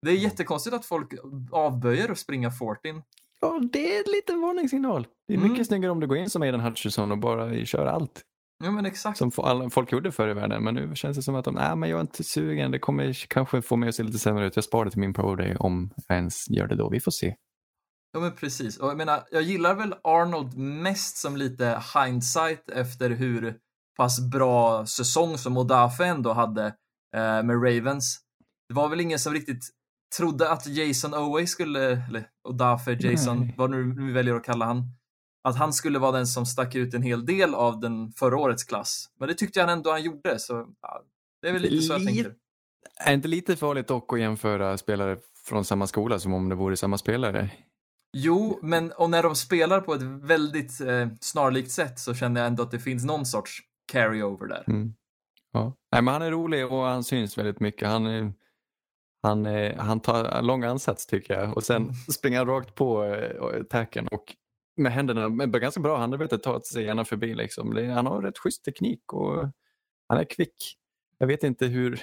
Det 0.02 0.12
är 0.12 0.16
jättekonstigt 0.16 0.76
att 0.76 0.86
folk 0.86 1.14
avböjer 1.52 2.12
att 2.12 2.20
springa 2.20 2.52
14. 2.52 3.04
Ja, 3.42 3.60
det 3.72 3.96
är 3.96 3.98
en 4.06 4.12
liten 4.12 4.42
varningssignal. 4.42 5.08
Det 5.28 5.34
är 5.34 5.38
Mm. 5.38 5.52
mycket 5.52 5.68
snyggare 5.68 5.92
om 5.92 6.00
du 6.00 6.08
går 6.08 6.18
in 6.18 6.30
som 6.30 6.42
Aiden 6.42 6.60
Hutchison 6.60 7.12
och 7.12 7.18
bara 7.18 7.66
kör 7.66 7.86
allt. 7.86 8.22
Ja, 8.64 8.72
men 8.72 8.86
exakt. 8.86 9.18
Som 9.18 9.32
alla- 9.38 9.70
folk 9.70 9.92
gjorde 9.92 10.12
förr 10.12 10.28
i 10.30 10.34
världen. 10.34 10.64
Men 10.64 10.76
nu 10.76 10.96
känns 10.96 11.18
det 11.18 11.24
som 11.24 11.36
att 11.36 11.46
de, 11.46 11.56
nej 11.56 11.76
men 11.76 11.90
jag 11.90 11.98
är 11.98 12.02
inte 12.02 12.24
sugen. 12.24 12.72
Det 12.72 12.80
kommer 12.80 13.14
kanske 13.28 13.62
få 13.62 13.76
mig 13.76 13.90
att 13.90 13.96
se 13.96 14.04
lite 14.04 14.20
sämre 14.20 14.48
ut. 14.48 14.56
Jag 14.56 14.64
sparar 14.66 14.86
det 14.86 14.92
till 14.92 15.00
min 15.00 15.14
pro 15.14 15.36
day 15.36 15.56
om 15.56 15.90
jag 16.08 16.16
ens 16.18 16.50
gör 16.50 16.68
det 16.68 16.76
då. 16.76 16.90
Vi 16.90 17.00
får 17.00 17.12
se. 17.12 17.36
Ja, 18.14 18.20
men 18.20 18.32
precis. 18.32 18.78
Och 18.78 18.90
jag 18.90 18.98
menar, 18.98 19.24
jag 19.32 19.42
gillar 19.42 19.76
väl 19.76 19.96
Arnold 20.04 20.58
mest 20.58 21.18
som 21.18 21.38
lite 21.38 21.82
hindsight 21.96 22.70
efter 22.70 23.10
hur 23.10 23.56
pass 23.98 24.30
bra 24.32 24.86
säsong 24.86 25.38
som 25.38 25.58
Odafe 25.58 26.06
ändå 26.06 26.34
hade 26.34 26.66
eh, 27.16 27.44
med 27.44 27.64
Ravens. 27.64 28.20
Det 28.70 28.76
var 28.76 28.90
väl 28.90 29.02
ingen 29.02 29.20
som 29.20 29.34
riktigt 29.34 29.70
trodde 30.18 30.50
att 30.50 30.68
Jason 30.68 31.14
Oway 31.14 31.48
skulle, 31.48 32.04
eller 32.08 32.28
Odafe, 32.50 32.98
Jason, 33.00 33.40
Nej. 33.40 33.56
vad 33.58 33.70
nu 33.70 33.96
vi 33.98 34.12
väljer 34.12 34.36
att 34.36 34.44
kalla 34.44 34.66
han, 34.66 34.84
att 35.44 35.58
han 35.58 35.74
skulle 35.74 36.00
vara 36.00 36.12
den 36.12 36.28
som 36.28 36.46
stack 36.46 36.76
ut 36.76 36.94
en 36.94 37.02
hel 37.04 37.26
del 37.26 37.56
av 37.56 37.80
den 37.80 38.12
förra 38.12 38.38
årets 38.38 38.64
klass. 38.64 39.10
Men 39.20 39.28
det 39.28 39.34
tyckte 39.34 39.60
jag 39.60 39.72
ändå 39.72 39.92
han 39.92 40.04
gjorde, 40.04 40.40
så 40.40 40.68
ja, 40.82 41.04
det 41.42 41.48
är 41.48 41.54
väl 41.54 41.62
lite 41.62 41.82
så 41.82 41.94
jag 41.94 42.06
tänker. 42.06 42.34
Är 43.00 43.14
inte 43.14 43.28
lite 43.28 43.56
farligt 43.56 43.88
dock 43.88 44.14
att 44.14 44.20
jämföra 44.20 44.78
spelare 44.78 45.18
från 45.46 45.66
samma 45.66 45.88
skola 45.88 46.20
som 46.20 46.34
om 46.34 46.50
det 46.50 46.56
vore 46.56 46.78
samma 46.78 46.98
spelare? 46.98 47.50
Jo, 48.18 48.60
men 48.62 48.92
och 48.92 49.10
när 49.10 49.24
de 49.24 49.36
spelar 49.36 49.82
på 49.82 49.94
ett 49.94 50.02
väldigt 50.02 50.82
eh, 50.82 51.08
snarlikt 51.22 51.72
sätt 51.72 52.00
så 52.00 52.14
känner 52.14 52.42
jag 52.42 52.48
ändå 52.48 52.64
att 52.64 52.72
det 52.72 52.80
finns 52.80 53.06
någon 53.06 53.26
sorts 53.26 53.60
carryover 53.92 54.48
där. 54.48 54.64
Mm. 54.68 54.94
Ja. 55.52 55.74
Nej, 55.92 56.02
men 56.02 56.14
han 56.14 56.22
är 56.22 56.32
rolig 56.32 56.72
och 56.72 56.84
han 56.84 57.04
syns 57.04 57.38
väldigt 57.38 57.60
mycket. 57.60 57.90
Han, 57.90 58.06
är, 58.06 58.34
han, 59.22 59.46
är, 59.46 59.76
han 59.76 60.00
tar 60.00 60.26
en 60.26 60.48
lång 60.48 60.64
ansats 60.64 61.06
tycker 61.06 61.40
jag 61.40 61.58
och 61.58 61.64
sen 61.64 61.94
springer 61.94 62.38
han 62.38 62.48
rakt 62.48 62.76
på 62.76 63.06
eh, 63.06 63.64
tacken 63.64 64.08
och 64.08 64.36
med 64.80 64.92
händerna, 64.92 65.30
med 65.30 65.62
ganska 65.62 65.82
bra 65.82 65.98
handarbete, 65.98 66.38
tar 66.38 66.60
sig 66.60 66.84
gärna 66.84 67.06
förbi. 67.06 67.36
Liksom. 67.36 67.76
Han 67.76 68.06
har 68.06 68.22
rätt 68.22 68.38
schysst 68.38 68.66
teknik 68.66 69.14
och 69.14 69.50
han 70.08 70.18
är 70.18 70.24
kvick. 70.24 70.76
Jag 71.18 71.28
vet 71.28 71.44
inte 71.44 71.66
hur... 71.66 72.02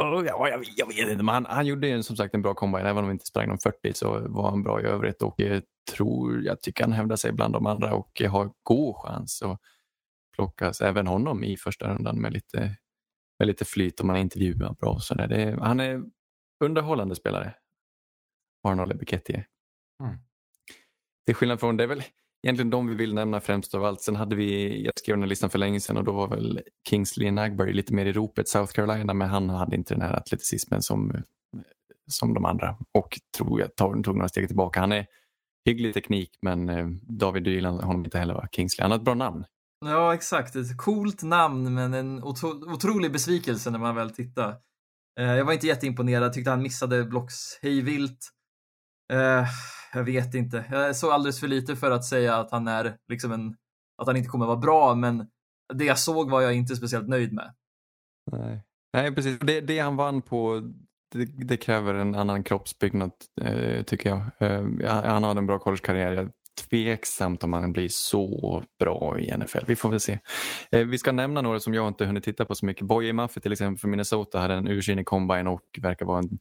Oh, 0.00 0.26
ja, 0.26 0.48
jag, 0.48 0.64
jag 0.76 0.86
vet 0.86 1.10
inte, 1.10 1.24
men 1.24 1.34
han, 1.34 1.46
han 1.46 1.66
gjorde 1.66 1.88
ju 1.88 2.02
som 2.02 2.16
sagt 2.16 2.34
en 2.34 2.42
bra 2.42 2.54
combine. 2.54 2.86
Även 2.86 3.04
om 3.04 3.08
vi 3.08 3.12
inte 3.12 3.26
sprang 3.26 3.48
de 3.48 3.58
40 3.58 3.92
så 3.94 4.28
var 4.28 4.50
han 4.50 4.62
bra 4.62 4.80
i 4.80 4.84
övrigt 4.84 5.22
och 5.22 5.34
jag 5.36 5.62
tror, 5.90 6.42
jag 6.42 6.62
tycker 6.62 6.84
han 6.84 6.92
hävdar 6.92 7.16
sig 7.16 7.32
bland 7.32 7.54
de 7.54 7.66
andra 7.66 7.94
och 7.94 8.22
har 8.28 8.50
god 8.62 8.96
chans 8.96 9.42
att 9.42 9.60
plockas 10.34 10.80
även 10.80 11.06
honom 11.06 11.44
i 11.44 11.56
första 11.56 11.94
rundan 11.94 12.20
med 12.20 12.32
lite, 12.32 12.76
med 13.38 13.48
lite 13.48 13.64
flyt 13.64 14.00
och 14.00 14.06
man 14.06 14.16
intervjuar 14.16 14.72
bra. 14.72 14.90
och 14.90 15.02
Så 15.02 15.14
där. 15.14 15.26
Det, 15.28 15.58
han 15.60 15.80
är 15.80 16.02
underhållande 16.62 17.14
spelare. 17.14 17.54
Arnold 18.68 18.92
Ebiketie. 18.92 19.44
Mm. 20.02 20.16
Till 21.26 21.34
skillnad 21.34 21.60
från, 21.60 21.76
det 21.76 21.84
är 21.84 21.88
väl 21.88 22.02
egentligen 22.42 22.70
de 22.70 22.86
vi 22.86 22.94
vill 22.94 23.14
nämna 23.14 23.40
främst 23.40 23.74
av 23.74 23.84
allt. 23.84 24.00
Sen 24.00 24.16
hade 24.16 24.36
vi, 24.36 24.82
jag 24.84 24.92
skrev 24.96 25.16
den 25.16 25.22
här 25.22 25.28
listan 25.28 25.50
för 25.50 25.58
länge 25.58 25.80
sedan 25.80 25.96
och 25.96 26.04
då 26.04 26.12
var 26.12 26.28
väl 26.28 26.60
Kingsley 26.88 27.30
Nagbury 27.30 27.72
lite 27.72 27.94
mer 27.94 28.06
i 28.06 28.12
ropet, 28.12 28.48
South 28.48 28.72
Carolina, 28.72 29.14
men 29.14 29.28
han 29.28 29.50
hade 29.50 29.76
inte 29.76 29.94
den 29.94 30.02
här 30.02 30.16
atleticismen 30.16 30.82
som, 30.82 31.22
som 32.06 32.34
de 32.34 32.44
andra 32.44 32.76
och 32.92 33.20
tror 33.38 33.60
jag 33.60 33.76
tog, 33.76 34.04
tog 34.04 34.16
några 34.16 34.28
steg 34.28 34.46
tillbaka. 34.46 34.80
Han 34.80 34.92
är 34.92 35.06
hygglig 35.64 35.94
teknik 35.94 36.38
men 36.42 36.68
eh, 36.68 36.86
David 37.02 37.42
du 37.42 37.54
gillar 37.54 37.70
honom 37.70 38.04
inte 38.04 38.18
heller 38.18 38.34
va? 38.34 38.48
Kingsley. 38.52 38.84
Han 38.84 38.90
har 38.90 38.98
ett 38.98 39.04
bra 39.04 39.14
namn. 39.14 39.44
Ja, 39.84 40.14
exakt. 40.14 40.56
Ett 40.56 40.76
coolt 40.76 41.22
namn, 41.22 41.74
men 41.74 41.94
en 41.94 42.22
otro 42.22 42.72
otrolig 42.72 43.12
besvikelse 43.12 43.70
när 43.70 43.78
man 43.78 43.94
väl 43.94 44.10
tittar. 44.10 44.56
Eh, 45.20 45.34
jag 45.36 45.44
var 45.44 45.52
inte 45.52 45.66
jätteimponerad, 45.66 46.32
tyckte 46.32 46.50
han 46.50 46.62
missade 46.62 47.04
blocks 47.04 47.58
hejvilt. 47.62 48.30
Eh, 49.12 49.46
jag 49.92 50.04
vet 50.04 50.34
inte. 50.34 50.64
Jag 50.70 50.96
såg 50.96 51.12
alldeles 51.12 51.40
för 51.40 51.48
lite 51.48 51.76
för 51.76 51.90
att 51.90 52.04
säga 52.04 52.36
att 52.36 52.50
han 52.50 52.68
är 52.68 52.96
liksom 53.08 53.32
en, 53.32 53.56
att 54.02 54.06
han 54.06 54.16
inte 54.16 54.28
kommer 54.28 54.46
vara 54.46 54.56
bra, 54.56 54.94
men 54.94 55.26
det 55.74 55.84
jag 55.84 55.98
såg 55.98 56.30
var 56.30 56.40
jag 56.40 56.54
inte 56.54 56.76
speciellt 56.76 57.08
nöjd 57.08 57.32
med. 57.32 57.54
Nej, 58.32 58.62
Nej 58.92 59.14
precis. 59.14 59.38
Det, 59.38 59.60
det 59.60 59.78
han 59.78 59.96
vann 59.96 60.22
på 60.22 60.72
det, 61.12 61.24
det 61.24 61.56
kräver 61.56 61.94
en 61.94 62.14
annan 62.14 62.44
kroppsbyggnad 62.44 63.12
eh, 63.40 63.82
tycker 63.82 64.10
jag. 64.10 64.20
Han 64.86 65.24
hade 65.24 65.38
en 65.38 65.46
bra 65.46 65.58
collegekarriär. 65.58 66.12
Jag 66.12 66.30
tveksamt 66.70 67.44
om 67.44 67.52
han 67.52 67.72
blir 67.72 67.88
så 67.88 68.62
bra 68.78 69.18
i 69.18 69.36
NFL. 69.36 69.64
Vi 69.66 69.76
får 69.76 69.88
väl 69.88 70.00
se. 70.00 70.18
Eh, 70.70 70.86
vi 70.86 70.98
ska 70.98 71.12
nämna 71.12 71.42
några 71.42 71.60
som 71.60 71.74
jag 71.74 71.88
inte 71.88 72.04
hunnit 72.04 72.24
titta 72.24 72.44
på 72.44 72.54
så 72.54 72.66
mycket. 72.66 72.86
Boye 72.86 73.12
Maffey 73.12 73.40
till 73.40 73.52
exempel 73.52 73.80
från 73.80 73.90
Minnesota 73.90 74.38
hade 74.38 74.54
en 74.54 74.68
ursinnig 74.68 75.06
combine 75.06 75.46
och 75.46 75.64
verkar 75.82 76.06
vara 76.06 76.18
en 76.18 76.38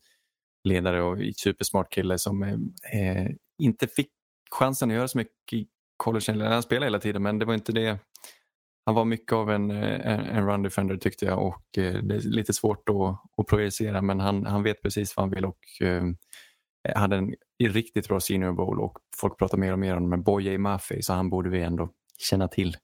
ledare 0.64 1.04
och 1.04 1.18
supersmart 1.38 1.94
kille 1.94 2.18
som 2.18 2.44
eh, 2.44 2.54
eh, 3.00 3.28
inte 3.62 3.88
fick 3.88 4.10
chansen 4.52 4.90
att 4.90 4.96
göra 4.96 5.08
så 5.08 5.18
mycket 5.18 5.54
i 5.54 5.68
college. 5.98 6.44
Han 6.44 6.64
spelade 6.64 6.86
hela 6.86 7.00
tiden 7.00 7.24
men 7.24 7.40
det 7.40 7.46
var 7.46 7.54
inte 7.54 7.72
det 7.72 8.00
han 8.86 8.96
var 8.96 9.06
mycket 9.06 9.34
av 9.34 9.52
en, 9.52 9.72
eh, 9.72 10.08
en, 10.08 10.20
en 10.20 10.48
run 10.48 10.64
defender 10.64 10.98
tyckte 10.98 11.26
jag 11.26 11.48
och 11.48 11.78
eh, 11.78 11.94
det 11.94 12.16
är 12.16 12.20
lite 12.20 12.54
svårt 12.54 12.90
att, 12.90 12.96
att 13.42 13.48
projicera 13.48 14.02
men 14.02 14.20
han, 14.20 14.46
han 14.46 14.64
vet 14.64 14.82
precis 14.82 15.18
vad 15.18 15.24
han 15.24 15.36
vill 15.36 15.46
och 15.46 15.82
eh, 15.82 16.04
hade 16.96 17.16
en 17.16 17.34
riktigt 17.70 18.08
bra 18.08 18.20
senior 18.20 18.54
bowl 18.54 18.80
och 18.80 18.98
folk 19.18 19.38
pratar 19.38 19.58
mer 19.58 19.74
och 19.74 19.80
mer 19.80 19.98
om 19.98 20.10
med 20.10 20.24
Boye 20.24 20.58
Maffey 20.58 21.02
så 21.02 21.14
han 21.14 21.30
borde 21.30 21.50
vi 21.50 21.62
ändå 21.62 21.90
känna 22.18 22.48
till. 22.48 22.78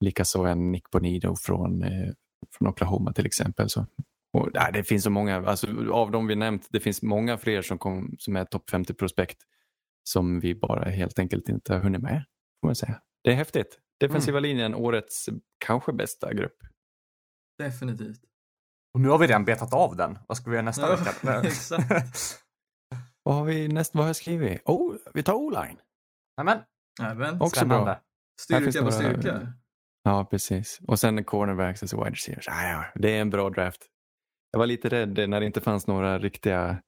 Likaså 0.00 0.44
en 0.44 0.72
Nick 0.72 0.90
Bonido 0.90 1.36
från, 1.36 1.82
eh, 1.82 2.12
från 2.58 2.68
Oklahoma 2.68 3.12
till 3.12 3.26
exempel. 3.26 3.70
Så, 3.70 3.86
och, 4.32 4.48
nej, 4.54 4.70
det 4.72 4.84
finns 4.84 5.04
så 5.04 5.10
många, 5.10 5.46
alltså, 5.46 5.66
av 5.92 6.10
de 6.10 6.26
vi 6.26 6.36
nämnt, 6.36 6.68
det 6.70 6.80
finns 6.80 7.02
många 7.02 7.38
fler 7.38 7.62
som, 7.62 7.78
kom, 7.78 8.14
som 8.18 8.36
är 8.36 8.44
topp 8.44 8.70
50 8.70 8.94
prospekt 8.94 9.38
som 10.04 10.40
vi 10.40 10.54
bara 10.54 10.90
helt 10.90 11.18
enkelt 11.18 11.48
inte 11.48 11.72
har 11.72 11.80
hunnit 11.80 12.02
med. 12.02 12.24
Får 12.60 12.68
man 12.68 12.74
säga. 12.74 13.00
Det 13.24 13.30
är 13.30 13.34
häftigt. 13.34 13.78
Defensiva 14.00 14.40
linjen, 14.40 14.74
årets 14.74 15.28
kanske 15.58 15.92
bästa 15.92 16.34
grupp. 16.34 16.56
Definitivt. 17.58 18.20
Och 18.94 19.00
nu 19.00 19.08
har 19.08 19.18
vi 19.18 19.26
redan 19.26 19.44
betat 19.44 19.74
av 19.74 19.96
den. 19.96 20.18
Vad 20.28 20.36
ska 20.36 20.50
vi 20.50 20.56
göra 20.56 20.64
nästa 20.64 20.96
vecka? 20.96 21.42
exakt. 21.44 22.40
Vad 23.24 23.34
har 23.34 23.44
vi 23.44 23.68
näst, 23.68 23.94
vad 23.94 24.04
har 24.04 24.08
jag 24.08 24.16
skrivit? 24.16 24.62
Oh, 24.64 24.94
vi 25.14 25.22
tar 25.22 25.34
O-line. 25.34 25.76
Även 27.02 27.40
Också 27.40 27.56
spännande. 27.60 27.84
bra. 27.84 28.00
Styrka 28.40 28.82
på 28.84 28.90
styrka. 28.92 29.52
Ja, 30.02 30.24
precis. 30.30 30.80
Och 30.86 30.98
sen 30.98 31.24
cornerbacks 31.24 31.82
och 31.82 31.88
så 31.90 32.04
wide 32.04 32.10
receivers. 32.10 32.48
Ah, 32.48 32.68
ja, 32.68 32.84
det 32.94 33.16
är 33.16 33.20
en 33.20 33.30
bra 33.30 33.50
draft. 33.50 33.86
Jag 34.50 34.58
var 34.58 34.66
lite 34.66 34.88
rädd 34.88 35.28
när 35.28 35.40
det 35.40 35.46
inte 35.46 35.60
fanns 35.60 35.86
några 35.86 36.18
riktiga 36.18 36.82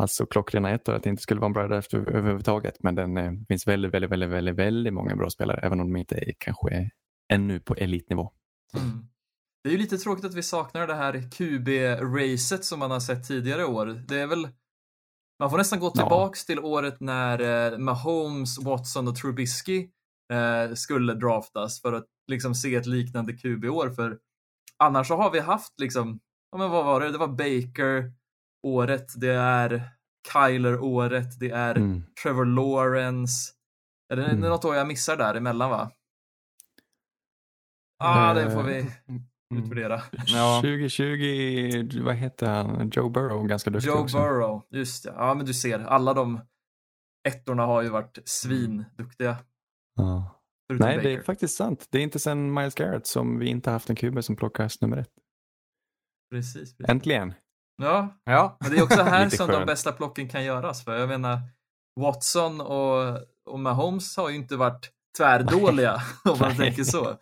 alltså 0.00 0.26
klockrena 0.26 0.70
ettor 0.70 0.94
att 0.94 1.02
det 1.02 1.10
inte 1.10 1.22
skulle 1.22 1.40
vara 1.40 1.46
en 1.46 1.52
bra 1.52 1.68
draft 1.68 1.94
över- 1.94 2.12
överhuvudtaget. 2.12 2.76
Men 2.80 2.94
den 2.94 3.16
eh, 3.16 3.32
finns 3.48 3.66
väldigt, 3.66 3.94
väldigt, 3.94 4.10
väldigt, 4.10 4.30
väldigt, 4.30 4.54
väldigt 4.56 4.94
många 4.94 5.16
bra 5.16 5.30
spelare 5.30 5.60
även 5.62 5.80
om 5.80 5.92
de 5.92 5.96
inte 5.98 6.14
är 6.16 6.32
kanske 6.38 6.90
ännu 7.32 7.60
på 7.60 7.74
elitnivå. 7.74 8.32
Mm. 8.76 9.06
Det 9.64 9.68
är 9.70 9.72
ju 9.72 9.78
lite 9.78 9.98
tråkigt 9.98 10.24
att 10.24 10.34
vi 10.34 10.42
saknar 10.42 10.86
det 10.86 10.94
här 10.94 11.12
QB-racet 11.14 12.62
som 12.64 12.78
man 12.78 12.90
har 12.90 13.00
sett 13.00 13.28
tidigare 13.28 13.64
år. 13.64 13.86
Det 13.86 14.20
är 14.20 14.26
väl 14.26 14.48
man 15.38 15.50
får 15.50 15.58
nästan 15.58 15.80
gå 15.80 15.86
Ja. 15.86 15.90
tillbaks 16.02 16.46
till 16.46 16.58
året 16.60 17.00
när 17.00 17.72
eh, 17.72 17.78
Mahomes, 17.78 18.58
Watson 18.58 19.08
och 19.08 19.16
Trubisky 19.16 19.88
eh, 20.32 20.74
skulle 20.74 21.14
draftas 21.14 21.80
för 21.82 21.92
att 21.92 22.06
liksom 22.30 22.54
se 22.54 22.74
ett 22.74 22.86
liknande 22.86 23.32
QB-år. 23.32 23.90
För 23.90 24.18
annars 24.78 25.08
så 25.08 25.16
har 25.16 25.30
vi 25.30 25.40
haft 25.40 25.80
liksom, 25.80 26.20
ja 26.52 26.58
men 26.58 26.70
vad 26.70 26.84
var 26.84 27.00
det? 27.00 27.10
Det 27.12 27.18
var 27.18 27.28
Baker 27.28 28.12
året, 28.66 29.06
det 29.16 29.32
är 29.34 29.88
Kyler 30.32 30.80
året, 30.80 31.40
det 31.40 31.50
är 31.50 31.74
Mm. 31.74 32.02
Trevor 32.22 32.44
Lawrence. 32.44 33.52
Är 34.12 34.16
det 34.16 34.24
Mm. 34.26 34.40
något 34.40 34.64
år 34.64 34.76
jag 34.76 34.86
missar 34.86 35.16
där 35.16 35.34
emellan 35.34 35.70
va? 35.70 35.90
Ah, 37.98 38.34
det 38.34 38.50
får 38.50 38.62
vi 38.62 38.78
Mm. 38.80 39.22
Utvärdera. 39.54 40.02
Ja. 40.26 40.60
2020, 40.62 42.00
vad 42.02 42.14
heter 42.14 42.46
han, 42.46 42.90
Joe 42.90 43.08
Burrow, 43.08 43.46
ganska 43.46 43.70
duktig 43.70 43.88
Joe 43.88 43.98
också. 43.98 44.18
Burrow, 44.18 44.62
just 44.70 45.04
det. 45.04 45.14
Ja, 45.16 45.34
men 45.34 45.46
du 45.46 45.54
ser, 45.54 45.78
alla 45.80 46.14
de 46.14 46.40
ettorna 47.28 47.66
har 47.66 47.82
ju 47.82 47.88
varit 47.88 48.18
svinduktiga. 48.24 49.36
Ja. 49.96 50.32
Nej, 50.68 50.78
Baker. 50.96 51.02
det 51.02 51.12
är 51.14 51.22
faktiskt 51.22 51.56
sant. 51.56 51.86
Det 51.90 51.98
är 51.98 52.02
inte 52.02 52.18
sen 52.18 52.54
Miles 52.54 52.74
Garrett 52.74 53.06
som 53.06 53.38
vi 53.38 53.46
inte 53.46 53.70
haft 53.70 53.90
en 53.90 53.96
QB 53.96 54.24
som 54.24 54.36
plockas 54.36 54.80
nummer 54.80 54.96
ett. 54.96 55.10
Precis, 56.30 56.54
precis. 56.76 56.88
Äntligen. 56.88 57.34
Ja, 57.82 58.16
Ja. 58.24 58.56
men 58.60 58.70
det 58.70 58.76
är 58.78 58.82
också 58.82 59.02
här 59.02 59.28
som 59.28 59.48
de 59.50 59.66
bästa 59.66 59.92
plocken 59.92 60.28
kan 60.28 60.44
göras. 60.44 60.84
För 60.84 60.96
jag 60.98 61.08
menar, 61.08 61.40
Watson 62.00 62.60
och, 62.60 63.18
och 63.50 63.60
Mahomes 63.60 64.16
har 64.16 64.28
ju 64.30 64.36
inte 64.36 64.56
varit 64.56 64.90
tvärdåliga 65.18 66.02
om 66.24 66.38
man 66.40 66.56
tänker 66.56 66.84
så. 66.84 67.16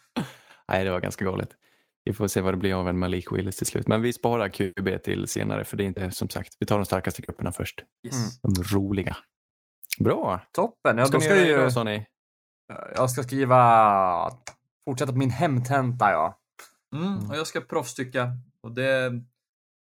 Nej, 0.68 0.84
det 0.84 0.90
var 0.90 1.00
ganska 1.00 1.24
galet. 1.24 1.48
Vi 2.04 2.12
får 2.12 2.28
se 2.28 2.40
vad 2.40 2.54
det 2.54 2.58
blir 2.58 2.74
av 2.74 2.88
en 2.88 2.98
Malik 2.98 3.32
Willis 3.32 3.56
till 3.56 3.66
slut. 3.66 3.88
Men 3.88 4.02
vi 4.02 4.12
sparar 4.12 4.48
QB 4.48 5.02
till 5.04 5.28
senare 5.28 5.64
för 5.64 5.76
det 5.76 5.84
är 5.84 5.86
inte 5.86 6.10
som 6.10 6.28
sagt, 6.28 6.56
vi 6.60 6.66
tar 6.66 6.76
de 6.76 6.84
starkaste 6.84 7.22
grupperna 7.22 7.52
först. 7.52 7.84
Yes. 8.06 8.40
De 8.40 8.62
roliga. 8.62 9.16
Bra. 9.98 10.40
Toppen. 10.52 10.98
Ja, 10.98 11.06
ska 11.06 11.12
då 11.12 11.18
ni 11.18 11.24
ska 11.24 11.46
göra 11.46 11.64
ju, 11.64 11.70
sa 11.70 11.84
ni? 11.84 12.06
jag 12.96 13.10
ska 13.10 13.22
skriva... 13.22 14.30
Fortsätta 14.84 15.12
på 15.12 15.18
min 15.18 15.30
hemtenta, 15.30 16.10
ja. 16.10 16.40
Mm, 16.96 17.30
och 17.30 17.36
jag 17.36 17.46
ska 17.46 17.60
proffstycka 17.60 18.30
och 18.62 18.72
det 18.72 19.10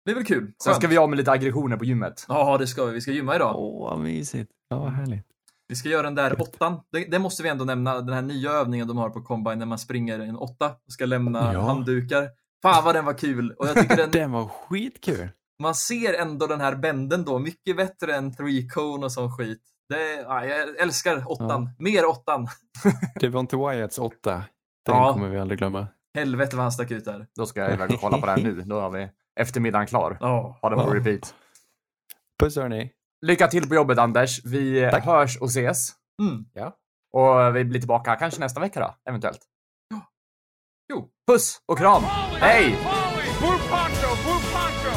blir 0.06 0.16
väl 0.16 0.26
kul. 0.26 0.54
Sen 0.64 0.76
ska 0.76 0.88
vi 0.88 0.98
av 0.98 1.10
med 1.10 1.18
lite 1.18 1.32
aggressioner 1.32 1.78
på 1.78 1.86
gymmet. 1.86 2.26
Ja, 2.28 2.58
det 2.58 2.68
ska 2.68 2.86
vi. 2.86 2.94
Vi 2.94 3.02
ska 3.02 3.12
gymma 3.12 3.36
idag. 3.36 3.56
Åh, 3.58 3.90
vad 3.90 4.00
mysigt. 4.00 4.52
Ja, 4.70 4.80
vad 4.80 4.92
härligt. 4.92 5.26
Vi 5.68 5.76
ska 5.76 5.90
göra 5.90 6.04
den 6.04 6.16
där 6.16 6.42
åttan. 6.42 6.80
Det, 6.92 7.12
det 7.12 7.20
måste 7.20 7.44
vi 7.44 7.50
ändå 7.50 7.66
nämna, 7.66 8.02
den 8.02 8.14
här 8.16 8.22
nya 8.22 8.52
övningen 8.52 8.88
de 8.88 8.98
har 8.98 9.10
på 9.10 9.22
Combine 9.22 9.60
när 9.60 9.66
man 9.66 9.80
springer 9.80 10.20
en 10.20 10.36
åtta 10.38 10.66
och 10.86 10.94
ska 10.94 11.06
lämna 11.06 11.54
Ja. 11.54 11.62
handdukar. 11.62 12.30
Fan 12.62 12.84
vad 12.86 12.96
den 12.96 13.06
var 13.06 13.14
kul! 13.14 13.52
Och 13.52 13.68
jag 13.68 13.76
tycker 13.76 13.96
den, 13.98 14.12
Den 14.12 14.32
var 14.32 14.46
skitkul. 14.48 15.30
man 15.64 15.76
ser 15.76 16.14
ändå 16.14 16.48
den 16.48 16.62
här 16.62 16.76
bänden 16.76 17.26
då 17.26 17.40
mycket 17.40 17.78
bättre 17.78 18.16
än 18.16 18.36
three 18.36 18.70
cone 18.70 19.06
och 19.06 19.12
sån 19.12 19.38
skit. 19.38 19.62
Det, 19.90 20.14
ja, 20.22 20.46
jag 20.46 20.78
älskar 20.80 21.24
åttan. 21.32 21.70
Mer 21.80 22.06
åttan. 22.06 22.48
Devonte 23.20 23.58
Wyatts 23.58 24.00
åtta. 24.00 24.34
Den 24.86 24.96
Ja. 24.96 25.14
kommer 25.14 25.30
vi 25.30 25.40
aldrig 25.40 25.60
glömma. 25.60 25.88
Helvete 26.16 26.56
vad 26.56 26.64
han 26.64 26.72
stack 26.72 26.92
ut 26.92 27.06
där. 27.06 27.28
Då 27.36 27.46
ska 27.46 27.60
jag 27.60 27.74
iväg 27.74 27.92
och 27.92 28.00
kolla 28.02 28.18
på 28.18 28.26
det 28.26 28.32
här 28.32 28.42
nu. 28.42 28.62
Då 28.62 28.80
har 28.80 28.90
vi 28.90 29.10
eftermiddagen 29.40 29.88
klar. 29.88 30.18
Ja. 30.20 30.60
Ha 30.62 30.70
den 30.70 30.80
på 30.80 30.86
Ja. 30.90 31.00
repeat. 31.00 31.34
Puss 32.40 32.56
hörni. 32.56 32.92
Lycka 33.26 33.48
till 33.48 33.70
på 33.70 33.76
jobbet, 33.76 33.98
Anders. 33.98 34.46
Vi 34.46 34.90
Tack. 34.92 35.06
hörs 35.06 35.38
och 35.38 35.48
ses. 35.48 35.90
Mm. 36.22 36.46
Och 37.14 37.56
vi 37.56 37.66
blir 37.66 37.80
tillbaka 37.80 38.16
kanske 38.16 38.40
nästa 38.40 38.60
vecka 38.60 38.80
då, 38.80 38.96
eventuellt. 39.10 39.40
Jo. 40.94 41.10
Puss 41.28 41.62
och 41.66 41.78
kram! 41.78 42.04
Hej! 42.40 42.66
Blue 43.40 43.58
poncho, 43.70 44.10
blue 44.24 44.42
poncho. 44.54 44.94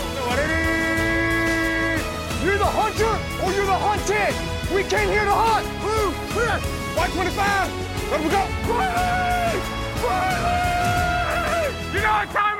You're 2.44 2.58
the 2.58 2.64
hunter 2.64 3.14
or 3.44 3.50
you're 3.52 3.66
the 3.66 3.80
hunted. 3.88 4.34
We 4.74 4.82
came 4.82 5.08
here 5.12 5.24
to 5.24 5.30
hunt. 5.30 5.66
Blue, 5.82 6.12
clear. 6.32 6.58
White 6.96 7.12
25. 7.12 7.70
Let 8.10 8.20
we 8.20 8.28
go. 8.30 8.42
Riley! 8.68 9.60
Riley! 10.04 11.74
You 11.94 12.00
know 12.00 12.12
what 12.12 12.30
time 12.30 12.59